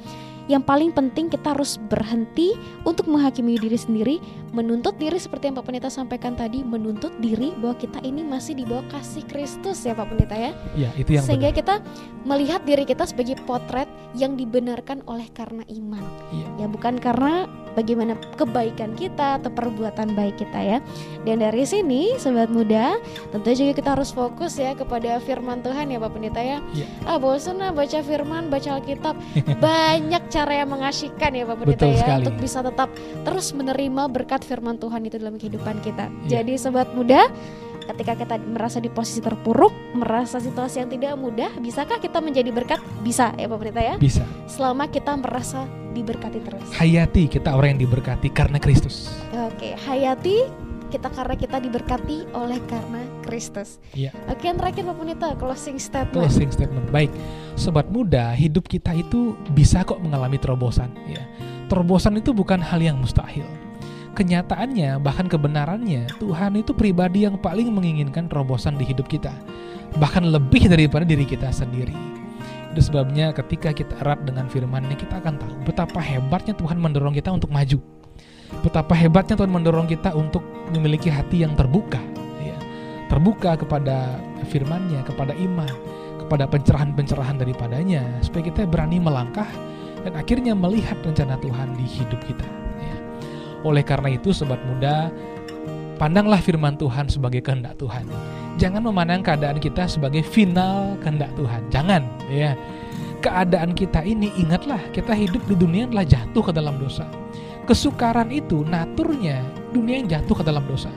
yang 0.47 0.63
paling 0.63 0.95
penting 0.95 1.27
kita 1.27 1.51
harus 1.53 1.75
berhenti 1.91 2.55
untuk 2.87 3.07
menghakimi 3.11 3.59
diri 3.59 3.75
sendiri, 3.75 4.15
menuntut 4.55 4.95
diri 4.95 5.19
seperti 5.19 5.51
yang 5.51 5.55
Pak 5.59 5.67
Pendeta 5.67 5.91
sampaikan 5.91 6.33
tadi, 6.39 6.63
menuntut 6.63 7.11
diri 7.19 7.51
bahwa 7.59 7.75
kita 7.75 7.99
ini 8.03 8.23
masih 8.23 8.55
di 8.55 8.63
bawah 8.63 8.83
kasih 8.91 9.27
Kristus 9.27 9.83
ya 9.83 9.91
Pak 9.91 10.07
Pendeta 10.07 10.35
ya. 10.35 10.51
Iya, 10.73 10.89
itu 10.95 11.09
yang 11.19 11.23
Sehingga 11.27 11.51
benar. 11.51 11.59
kita 11.59 11.75
melihat 12.23 12.61
diri 12.63 12.83
kita 12.87 13.03
sebagai 13.03 13.39
potret 13.43 13.87
yang 14.15 14.39
dibenarkan 14.39 15.03
oleh 15.05 15.27
karena 15.35 15.67
iman. 15.67 16.03
Iya. 16.31 16.47
Ya 16.63 16.67
bukan 16.71 16.95
karena 16.97 17.45
bagaimana 17.77 18.17
kebaikan 18.39 18.97
kita 18.97 19.37
atau 19.37 19.53
perbuatan 19.53 20.17
baik 20.17 20.41
kita 20.41 20.59
ya. 20.59 20.77
Dan 21.27 21.43
dari 21.43 21.61
sini 21.67 22.17
sobat 22.17 22.49
muda, 22.49 22.97
tentu 23.29 23.53
juga 23.53 23.77
kita 23.77 23.89
harus 23.99 24.09
fokus 24.09 24.57
ya 24.57 24.73
kepada 24.73 25.21
firman 25.21 25.61
Tuhan 25.61 25.93
ya 25.93 26.01
Pak 26.01 26.11
Pendeta 26.15 26.41
ya. 26.41 26.57
Iya. 26.73 26.87
Ah 27.05 27.21
bosan 27.21 27.59
baca 27.61 27.99
firman, 28.01 28.49
baca 28.49 28.79
Alkitab. 28.81 29.15
Banyak 29.63 30.23
cara 30.37 30.53
yang 30.53 30.69
mengasihkan 30.69 31.31
ya 31.33 31.43
Pak 31.49 31.55
Pendeta 31.65 31.85
ya 31.89 31.97
sekali. 31.97 32.21
untuk 32.21 32.35
bisa 32.37 32.59
tetap 32.61 32.89
terus 33.25 33.47
menerima 33.57 34.03
berkat 34.05 34.41
firman 34.45 34.77
Tuhan 34.77 35.01
itu 35.09 35.17
dalam 35.17 35.35
kehidupan 35.41 35.81
kita. 35.81 36.05
Ya. 36.29 36.39
Jadi 36.41 36.61
sobat 36.61 36.93
muda, 36.93 37.25
ketika 37.89 38.13
kita 38.13 38.35
merasa 38.45 38.77
di 38.77 38.93
posisi 38.93 39.17
terpuruk, 39.17 39.73
merasa 39.97 40.37
situasi 40.37 40.85
yang 40.85 40.89
tidak 40.93 41.17
mudah, 41.17 41.49
bisakah 41.57 41.97
kita 41.97 42.21
menjadi 42.21 42.53
berkat? 42.53 42.77
Bisa 43.01 43.33
ya 43.33 43.49
Pendeta 43.49 43.81
ya? 43.81 43.95
Bisa. 43.97 44.21
Selama 44.45 44.85
kita 44.85 45.17
merasa 45.17 45.65
diberkati 45.97 46.39
terus. 46.45 46.67
Hayati 46.77 47.25
kita 47.25 47.57
orang 47.57 47.73
yang 47.73 47.89
diberkati 47.89 48.29
karena 48.29 48.61
Kristus. 48.61 49.09
Oke, 49.33 49.73
hayati 49.89 50.66
kita 50.87 51.11
karena 51.11 51.35
kita 51.35 51.57
diberkati 51.59 52.31
oleh 52.31 52.59
karena 52.65 53.03
Kristus. 53.23 53.77
Iya. 53.91 54.15
Oke, 54.31 54.47
yang 54.47 54.57
terakhir 54.57 54.87
Pak 54.87 54.95
Punita, 54.95 55.27
closing 55.35 55.77
statement. 55.77 56.15
Closing 56.15 56.49
statement. 56.49 56.87
Baik. 56.89 57.11
Sobat 57.59 57.91
muda, 57.91 58.31
hidup 58.33 58.65
kita 58.65 58.95
itu 58.95 59.35
bisa 59.51 59.83
kok 59.83 59.99
mengalami 59.99 60.39
terobosan, 60.39 60.89
ya. 61.05 61.21
Terobosan 61.67 62.15
itu 62.15 62.31
bukan 62.31 62.63
hal 62.63 62.79
yang 62.79 62.97
mustahil. 62.97 63.43
Kenyataannya, 64.15 64.97
bahkan 65.03 65.29
kebenarannya, 65.29 66.09
Tuhan 66.17 66.57
itu 66.57 66.73
pribadi 66.73 67.27
yang 67.27 67.37
paling 67.37 67.69
menginginkan 67.69 68.25
terobosan 68.25 68.79
di 68.79 68.87
hidup 68.87 69.05
kita. 69.05 69.35
Bahkan 69.99 70.25
lebih 70.25 70.71
daripada 70.71 71.05
diri 71.05 71.27
kita 71.27 71.53
sendiri. 71.53 71.93
Itu 72.73 72.81
sebabnya 72.93 73.29
ketika 73.35 73.73
kita 73.75 73.93
erat 74.01 74.25
dengan 74.25 74.49
firman-Nya, 74.49 74.97
kita 74.97 75.21
akan 75.21 75.37
tahu 75.37 75.53
betapa 75.69 76.01
hebatnya 76.01 76.57
Tuhan 76.57 76.81
mendorong 76.81 77.13
kita 77.13 77.29
untuk 77.29 77.53
maju 77.53 77.96
Betapa 78.63 78.95
hebatnya 78.95 79.35
Tuhan 79.35 79.51
mendorong 79.51 79.87
kita 79.87 80.15
untuk 80.15 80.43
memiliki 80.71 81.07
hati 81.07 81.43
yang 81.43 81.55
terbuka, 81.55 81.99
ya. 82.43 82.57
terbuka 83.11 83.59
kepada 83.59 84.19
firman-Nya, 84.47 85.03
kepada 85.03 85.35
iman, 85.35 85.71
kepada 86.27 86.43
pencerahan-pencerahan 86.47 87.39
daripadanya 87.39 88.03
supaya 88.19 88.51
kita 88.51 88.67
berani 88.67 88.99
melangkah 88.99 89.47
dan 90.03 90.15
akhirnya 90.15 90.55
melihat 90.55 90.99
rencana 91.03 91.39
Tuhan 91.39 91.75
di 91.79 91.85
hidup 91.87 92.19
kita. 92.23 92.47
Ya. 92.79 92.95
Oleh 93.63 93.83
karena 93.83 94.15
itu, 94.15 94.35
sobat 94.35 94.59
muda, 94.67 95.11
pandanglah 95.99 96.39
firman 96.39 96.75
Tuhan 96.75 97.07
sebagai 97.11 97.43
kehendak 97.43 97.75
Tuhan. 97.79 98.07
Jangan 98.57 98.81
memandang 98.89 99.21
keadaan 99.21 99.61
kita 99.61 99.85
sebagai 99.85 100.25
final 100.25 100.97
kehendak 101.03 101.31
Tuhan. 101.35 101.61
Jangan, 101.71 102.01
ya. 102.31 102.55
Keadaan 103.17 103.73
kita 103.73 104.05
ini 104.05 104.29
ingatlah, 104.37 104.79
kita 104.93 105.11
hidup 105.11 105.41
di 105.49 105.55
dunia 105.57 105.89
adalah 105.89 106.05
jatuh 106.05 106.43
ke 106.47 106.51
dalam 106.53 106.77
dosa. 106.77 107.03
Kesukaran 107.67 108.31
itu 108.31 108.63
naturnya 108.63 109.43
dunia 109.75 109.99
yang 109.99 110.07
jatuh 110.07 110.39
ke 110.39 110.43
dalam 110.47 110.63
dosa. 110.63 110.87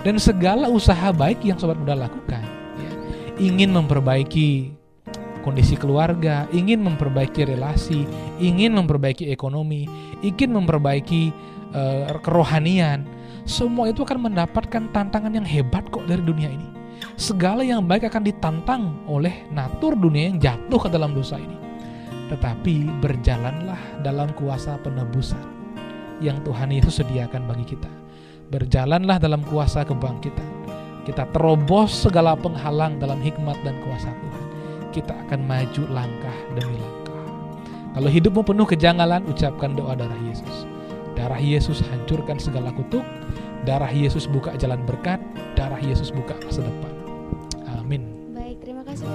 Dan 0.00 0.16
segala 0.16 0.72
usaha 0.72 1.12
baik 1.12 1.44
yang 1.44 1.60
sobat 1.60 1.76
muda 1.76 2.08
lakukan, 2.08 2.40
ya, 2.80 2.92
ingin 3.36 3.68
memperbaiki 3.76 4.72
kondisi 5.44 5.76
keluarga, 5.76 6.48
ingin 6.48 6.80
memperbaiki 6.80 7.44
relasi, 7.44 8.08
ingin 8.40 8.72
memperbaiki 8.72 9.28
ekonomi, 9.28 9.84
ingin 10.24 10.56
memperbaiki 10.56 11.28
uh, 11.76 12.16
kerohanian, 12.24 13.04
semua 13.44 13.92
itu 13.92 14.00
akan 14.00 14.32
mendapatkan 14.32 14.88
tantangan 14.96 15.36
yang 15.36 15.44
hebat 15.44 15.84
kok 15.92 16.08
dari 16.08 16.24
dunia 16.24 16.48
ini. 16.48 16.68
Segala 17.20 17.60
yang 17.60 17.84
baik 17.84 18.08
akan 18.08 18.24
ditantang 18.24 19.04
oleh 19.04 19.44
natur 19.52 19.92
dunia 19.92 20.32
yang 20.32 20.40
jatuh 20.40 20.86
ke 20.86 20.88
dalam 20.88 21.12
dosa 21.12 21.36
ini. 21.36 21.58
Tetapi 22.32 23.04
berjalanlah 23.04 24.04
dalam 24.04 24.32
kuasa 24.36 24.80
penebusan 24.80 25.57
yang 26.18 26.42
Tuhan 26.42 26.70
Yesus 26.74 27.00
sediakan 27.02 27.46
bagi 27.46 27.74
kita 27.76 28.08
berjalanlah 28.48 29.20
dalam 29.20 29.44
kuasa 29.46 29.84
kebangkitan. 29.84 30.48
Kita 31.04 31.24
terobos 31.32 31.88
segala 32.04 32.36
penghalang 32.36 33.00
dalam 33.00 33.16
hikmat 33.20 33.56
dan 33.64 33.80
kuasa 33.80 34.12
Tuhan. 34.12 34.44
Kita 34.92 35.12
akan 35.28 35.40
maju 35.48 35.82
langkah 35.88 36.36
demi 36.52 36.76
langkah. 36.76 37.22
Kalau 37.96 38.10
hidupmu 38.12 38.42
penuh 38.44 38.66
kejanggalan, 38.68 39.24
ucapkan 39.24 39.72
doa 39.72 39.96
darah 39.96 40.20
Yesus. 40.28 40.68
Darah 41.16 41.40
Yesus 41.40 41.80
hancurkan 41.80 42.36
segala 42.36 42.68
kutuk. 42.76 43.04
Darah 43.64 43.88
Yesus 43.88 44.28
buka 44.28 44.52
jalan 44.60 44.84
berkat. 44.84 45.20
Darah 45.56 45.80
Yesus 45.80 46.12
buka 46.12 46.36
masa 46.44 46.60
depan. 46.64 46.92
Amin. 47.80 48.04
Baik, 48.36 48.60
terima 48.60 48.84
kasih 48.84 49.08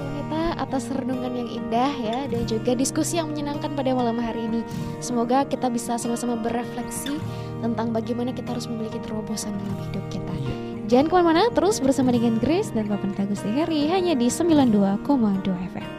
atas 0.64 0.88
renungan 0.88 1.32
yang 1.36 1.48
indah 1.60 1.92
ya 2.00 2.18
dan 2.26 2.42
juga 2.48 2.72
diskusi 2.72 3.20
yang 3.20 3.30
menyenangkan 3.30 3.76
pada 3.76 3.92
malam 3.92 4.16
hari 4.16 4.48
ini. 4.48 4.64
Semoga 4.98 5.44
kita 5.44 5.68
bisa 5.68 6.00
sama-sama 6.00 6.40
berefleksi 6.40 7.20
tentang 7.60 7.92
bagaimana 7.92 8.32
kita 8.32 8.56
harus 8.56 8.66
memiliki 8.66 8.96
terobosan 9.04 9.52
dalam 9.60 9.78
hidup 9.88 10.04
kita. 10.08 10.32
Iya. 10.40 10.54
Jangan 10.84 11.06
ke 11.08 11.14
mana-mana, 11.16 11.42
terus 11.52 11.80
bersama 11.80 12.12
dengan 12.12 12.40
Grace 12.40 12.72
dan 12.72 12.88
Papan 12.88 13.12
Kagusti 13.16 13.48
Heri 13.52 13.88
hanya 13.88 14.16
di 14.16 14.28
92,2 14.28 15.52
FM. 15.72 15.90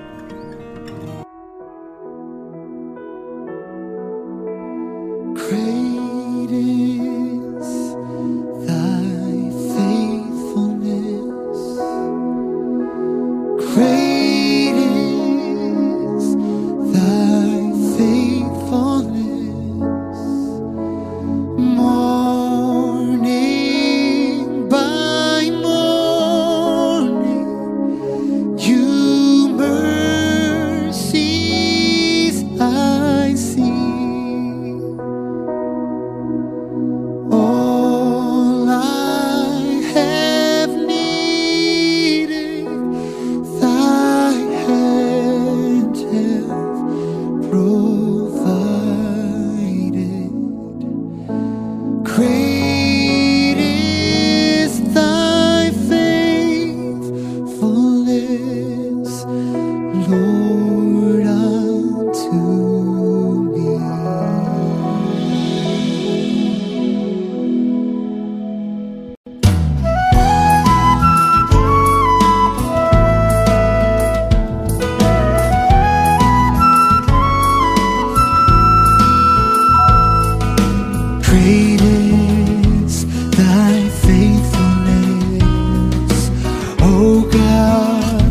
Yeah. 87.46 88.25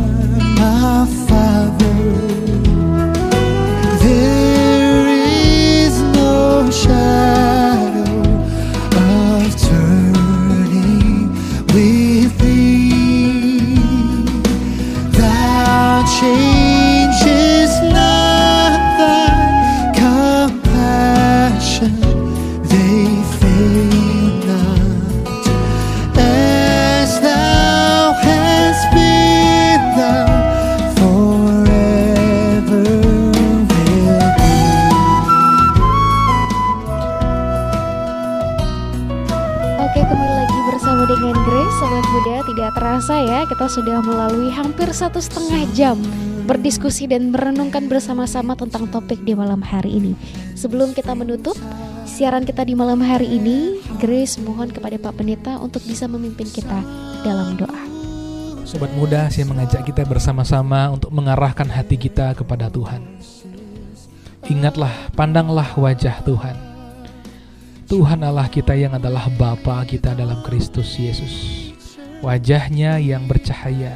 Sudah 43.75 43.99
melalui 44.07 44.55
hampir 44.55 44.87
satu 44.95 45.19
setengah 45.19 45.67
jam 45.75 45.99
berdiskusi 46.47 47.11
dan 47.11 47.35
merenungkan 47.35 47.91
bersama-sama 47.91 48.55
tentang 48.55 48.87
topik 48.87 49.19
di 49.27 49.35
malam 49.35 49.59
hari 49.59 49.99
ini. 49.99 50.13
Sebelum 50.55 50.95
kita 50.95 51.11
menutup 51.19 51.59
siaran 52.07 52.47
kita 52.47 52.63
di 52.63 52.79
malam 52.79 53.03
hari 53.03 53.27
ini, 53.35 53.83
Grace 53.99 54.39
mohon 54.39 54.71
kepada 54.71 54.95
Pak 54.95 55.19
Pendeta 55.19 55.59
untuk 55.59 55.83
bisa 55.91 56.07
memimpin 56.07 56.47
kita 56.47 56.87
dalam 57.27 57.59
doa. 57.59 57.83
Sobat 58.63 58.95
muda, 58.95 59.27
saya 59.27 59.43
mengajak 59.51 59.83
kita 59.83 60.07
bersama-sama 60.07 60.95
untuk 60.95 61.11
mengarahkan 61.11 61.67
hati 61.67 61.99
kita 61.99 62.31
kepada 62.39 62.71
Tuhan. 62.71 63.03
Ingatlah, 64.47 65.11
pandanglah 65.19 65.75
wajah 65.75 66.23
Tuhan. 66.23 66.55
Tuhan 67.91 68.23
Allah 68.23 68.47
kita 68.47 68.79
yang 68.79 68.95
adalah 68.95 69.27
Bapa 69.35 69.83
kita 69.83 70.15
dalam 70.15 70.47
Kristus 70.47 70.95
Yesus 70.95 71.64
wajahnya 72.25 72.97
yang 72.97 73.29
bercahaya, 73.29 73.93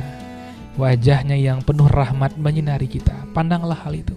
wajahnya 0.77 1.33
yang 1.41 1.65
penuh 1.65 1.89
rahmat 1.89 2.37
menyinari 2.37 2.85
kita. 2.85 3.17
Pandanglah 3.33 3.89
hal 3.89 3.97
itu. 3.97 4.13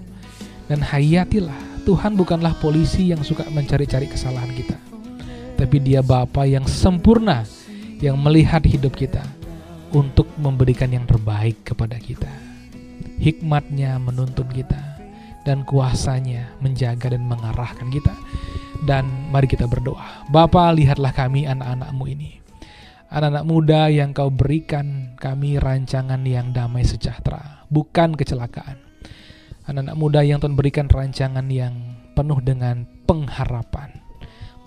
Dan 0.67 0.83
hayatilah, 0.83 1.87
Tuhan 1.87 2.19
bukanlah 2.19 2.51
polisi 2.59 3.15
yang 3.15 3.23
suka 3.23 3.47
mencari-cari 3.47 4.11
kesalahan 4.11 4.51
kita. 4.51 4.75
Tapi 5.55 5.77
dia 5.79 6.03
Bapa 6.03 6.43
yang 6.43 6.67
sempurna, 6.67 7.47
yang 8.03 8.19
melihat 8.19 8.59
hidup 8.67 8.99
kita 8.99 9.23
untuk 9.95 10.27
memberikan 10.35 10.91
yang 10.91 11.07
terbaik 11.07 11.63
kepada 11.63 11.95
kita. 11.95 12.31
Hikmatnya 13.21 13.95
menuntun 14.01 14.49
kita 14.51 14.99
dan 15.47 15.63
kuasanya 15.63 16.51
menjaga 16.59 17.15
dan 17.15 17.23
mengarahkan 17.23 17.87
kita. 17.87 18.11
Dan 18.81 19.05
mari 19.29 19.45
kita 19.45 19.69
berdoa. 19.69 20.25
Bapa, 20.33 20.73
lihatlah 20.73 21.13
kami 21.13 21.45
anak-anakmu 21.45 22.05
ini 22.09 22.40
anak-anak 23.11 23.43
muda 23.43 23.91
yang 23.91 24.15
kau 24.15 24.31
berikan 24.31 25.13
kami 25.19 25.59
rancangan 25.59 26.23
yang 26.23 26.55
damai 26.55 26.87
sejahtera, 26.87 27.67
bukan 27.67 28.15
kecelakaan. 28.15 28.79
Anak-anak 29.67 29.97
muda 29.99 30.23
yang 30.23 30.39
Tuhan 30.39 30.55
berikan 30.55 30.87
rancangan 30.87 31.45
yang 31.51 31.75
penuh 32.15 32.39
dengan 32.39 32.87
pengharapan, 33.03 33.99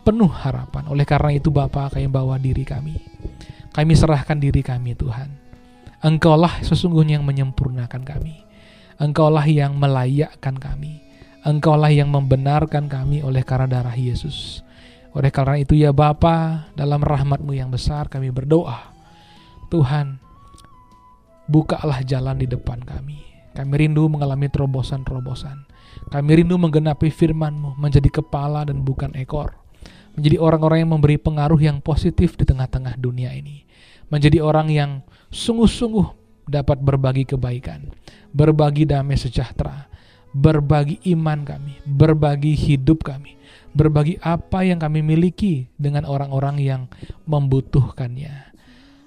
penuh 0.05 0.29
harapan. 0.29 0.85
Oleh 0.93 1.09
karena 1.09 1.33
itu 1.33 1.49
Bapa 1.49 1.89
kami 1.89 2.07
bawa 2.07 2.37
diri 2.37 2.63
kami. 2.63 3.01
Kami 3.75 3.93
serahkan 3.97 4.39
diri 4.39 4.61
kami 4.63 4.95
Tuhan. 4.95 5.35
Engkaulah 6.05 6.61
sesungguhnya 6.61 7.19
yang 7.19 7.27
menyempurnakan 7.27 8.05
kami. 8.05 8.45
Engkaulah 9.01 9.49
yang 9.49 9.75
melayakkan 9.81 10.55
kami. 10.61 11.01
Engkaulah 11.45 11.93
yang 11.93 12.09
membenarkan 12.13 12.87
kami 12.89 13.21
oleh 13.25 13.45
karena 13.45 13.81
darah 13.81 13.97
Yesus. 13.97 14.64
Oleh 15.15 15.31
karena 15.31 15.57
itu 15.63 15.79
ya 15.79 15.95
Bapa, 15.95 16.69
dalam 16.75 16.99
rahmatmu 16.99 17.55
yang 17.55 17.71
besar 17.71 18.11
kami 18.11 18.35
berdoa. 18.35 18.91
Tuhan, 19.71 20.19
bukalah 21.47 22.03
jalan 22.03 22.43
di 22.43 22.51
depan 22.51 22.83
kami. 22.83 23.23
Kami 23.55 23.73
rindu 23.79 24.11
mengalami 24.11 24.51
terobosan-terobosan. 24.51 25.71
Kami 26.11 26.31
rindu 26.43 26.59
menggenapi 26.59 27.07
firman-Mu 27.15 27.79
menjadi 27.79 28.11
kepala 28.11 28.67
dan 28.67 28.83
bukan 28.83 29.15
ekor. 29.15 29.55
Menjadi 30.19 30.43
orang-orang 30.43 30.83
yang 30.83 30.93
memberi 30.99 31.17
pengaruh 31.23 31.59
yang 31.63 31.79
positif 31.79 32.35
di 32.35 32.43
tengah-tengah 32.43 32.99
dunia 32.99 33.31
ini. 33.31 33.63
Menjadi 34.11 34.43
orang 34.43 34.67
yang 34.75 34.91
sungguh-sungguh 35.31 36.25
dapat 36.51 36.83
berbagi 36.83 37.25
kebaikan, 37.25 37.95
berbagi 38.35 38.85
damai 38.91 39.15
sejahtera, 39.15 39.87
berbagi 40.35 40.99
iman 41.15 41.47
kami, 41.47 41.79
berbagi 41.87 42.59
hidup 42.59 43.07
kami, 43.07 43.39
berbagi 43.75 44.17
apa 44.23 44.63
yang 44.63 44.79
kami 44.79 45.03
miliki 45.03 45.67
dengan 45.75 46.07
orang-orang 46.07 46.57
yang 46.63 46.83
membutuhkannya. 47.27 48.55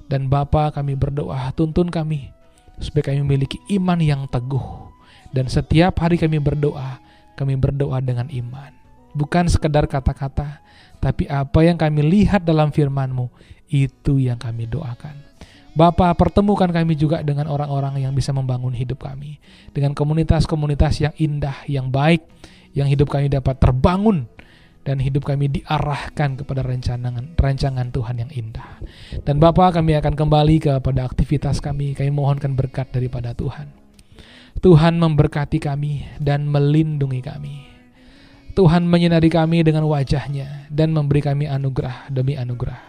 Dan 0.07 0.27
Bapa 0.27 0.71
kami 0.75 0.95
berdoa, 0.95 1.51
tuntun 1.55 1.87
kami 1.87 2.31
supaya 2.77 3.11
kami 3.11 3.23
memiliki 3.23 3.57
iman 3.79 3.97
yang 3.99 4.27
teguh. 4.27 4.91
Dan 5.31 5.51
setiap 5.51 5.99
hari 6.03 6.15
kami 6.15 6.39
berdoa, 6.39 6.99
kami 7.35 7.59
berdoa 7.59 7.99
dengan 7.99 8.31
iman. 8.31 8.71
Bukan 9.11 9.51
sekedar 9.51 9.87
kata-kata, 9.89 10.63
tapi 11.03 11.27
apa 11.27 11.59
yang 11.63 11.75
kami 11.75 12.05
lihat 12.05 12.43
dalam 12.47 12.71
firman-Mu, 12.71 13.27
itu 13.67 14.19
yang 14.21 14.39
kami 14.39 14.69
doakan. 14.69 15.27
Bapa, 15.77 16.09
pertemukan 16.17 16.71
kami 16.73 16.97
juga 16.97 17.21
dengan 17.21 17.51
orang-orang 17.51 18.01
yang 18.01 18.13
bisa 18.15 18.33
membangun 18.33 18.73
hidup 18.73 19.05
kami. 19.05 19.37
Dengan 19.75 19.93
komunitas-komunitas 19.93 21.03
yang 21.03 21.13
indah, 21.19 21.67
yang 21.69 21.93
baik, 21.93 22.25
yang 22.73 22.89
hidup 22.89 23.11
kami 23.11 23.29
dapat 23.29 23.61
terbangun 23.61 24.25
dan 24.87 25.03
hidup 25.03 25.27
kami 25.27 25.51
diarahkan 25.51 26.39
kepada 26.39 26.63
rancangan 26.63 27.35
rancangan 27.35 27.91
Tuhan 27.91 28.23
yang 28.23 28.31
indah. 28.31 28.79
Dan 29.27 29.43
Bapa, 29.43 29.75
kami 29.75 29.99
akan 29.99 30.15
kembali 30.15 30.63
kepada 30.63 31.03
aktivitas 31.03 31.59
kami. 31.59 31.91
Kami 31.91 32.07
mohonkan 32.07 32.55
berkat 32.55 32.95
daripada 32.95 33.35
Tuhan. 33.35 33.67
Tuhan 34.63 34.95
memberkati 34.95 35.59
kami 35.59 36.07
dan 36.23 36.47
melindungi 36.47 37.19
kami. 37.19 37.55
Tuhan 38.55 38.87
menyinari 38.87 39.27
kami 39.27 39.61
dengan 39.61 39.85
wajahnya 39.85 40.71
dan 40.71 40.95
memberi 40.95 41.19
kami 41.21 41.45
anugerah 41.45 42.07
demi 42.09 42.39
anugerah. 42.39 42.79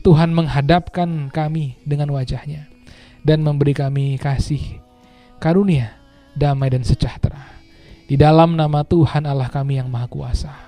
Tuhan 0.00 0.30
menghadapkan 0.32 1.28
kami 1.34 1.76
dengan 1.82 2.14
wajahnya 2.14 2.70
dan 3.26 3.42
memberi 3.42 3.74
kami 3.74 4.16
kasih, 4.16 4.80
karunia, 5.42 5.98
damai 6.38 6.70
dan 6.72 6.86
sejahtera. 6.86 7.58
Di 8.08 8.16
dalam 8.16 8.56
nama 8.56 8.80
Tuhan 8.86 9.28
Allah 9.28 9.52
kami 9.52 9.76
yang 9.76 9.92
Maha 9.92 10.08
Kuasa, 10.08 10.67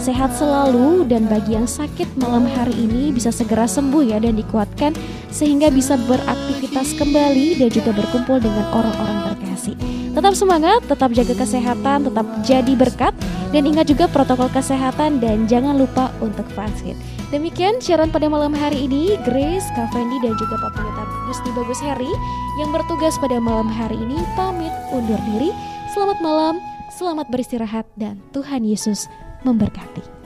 sehat 0.03 0.35
selalu 0.35 1.07
dan 1.07 1.31
bagi 1.31 1.55
yang 1.55 1.63
sakit 1.63 2.19
malam 2.19 2.43
hari 2.43 2.75
ini 2.75 3.15
bisa 3.15 3.31
segera 3.31 3.63
sembuh 3.63 4.03
ya 4.03 4.19
dan 4.19 4.35
dikuatkan 4.35 4.91
sehingga 5.31 5.71
bisa 5.71 5.95
beraktivitas 5.95 6.91
kembali 6.99 7.55
dan 7.55 7.71
juga 7.71 7.95
berkumpul 7.95 8.43
dengan 8.43 8.67
orang-orang 8.75 9.31
terkasih. 9.31 9.80
Tetap 10.11 10.35
semangat, 10.35 10.84
tetap 10.91 11.09
jaga 11.15 11.34
kesehatan, 11.39 12.11
tetap 12.11 12.27
jadi 12.43 12.73
berkat 12.75 13.15
dan 13.55 13.63
ingat 13.63 13.88
juga 13.88 14.11
protokol 14.11 14.51
kesehatan 14.51 15.23
dan 15.23 15.47
jangan 15.47 15.80
lupa 15.80 16.11
untuk 16.19 16.45
vaksin. 16.51 16.99
Demikian 17.31 17.80
siaran 17.80 18.11
pada 18.11 18.27
malam 18.27 18.51
hari 18.51 18.84
ini 18.84 19.15
Grace, 19.23 19.65
Kak 19.71 19.95
Fendi 19.95 20.19
dan 20.19 20.35
juga 20.35 20.59
Pak 20.67 20.71
Pendeta 20.75 21.03
Gusti 21.31 21.49
Bagus 21.55 21.80
Heri 21.80 22.11
yang 22.59 22.75
bertugas 22.75 23.15
pada 23.23 23.39
malam 23.39 23.71
hari 23.71 23.95
ini 23.95 24.19
pamit 24.35 24.73
undur 24.91 25.17
diri. 25.31 25.49
Selamat 25.95 26.19
malam, 26.19 26.59
selamat 26.91 27.31
beristirahat 27.31 27.88
dan 27.95 28.19
Tuhan 28.35 28.67
Yesus 28.67 29.07
memberkati. 29.43 30.22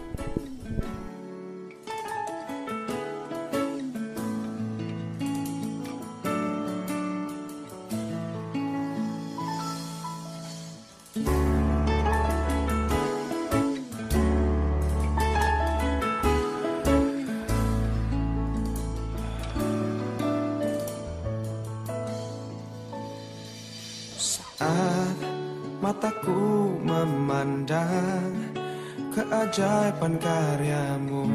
Karyamu. 30.15 31.27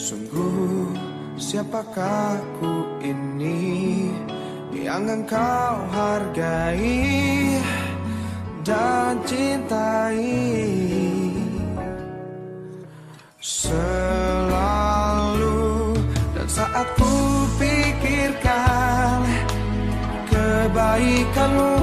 Sungguh 0.00 0.96
siapakah 1.36 2.40
ku 2.56 2.88
ini 3.04 4.08
yang 4.72 5.04
engkau 5.04 5.84
hargai 5.92 7.60
dan 8.64 9.20
cintai? 9.28 10.32
Selalu 13.44 14.72
dan 16.32 16.48
saat 16.48 16.88
ku 16.96 17.12
pikirkan 17.60 19.20
kebaikanmu 20.32 21.77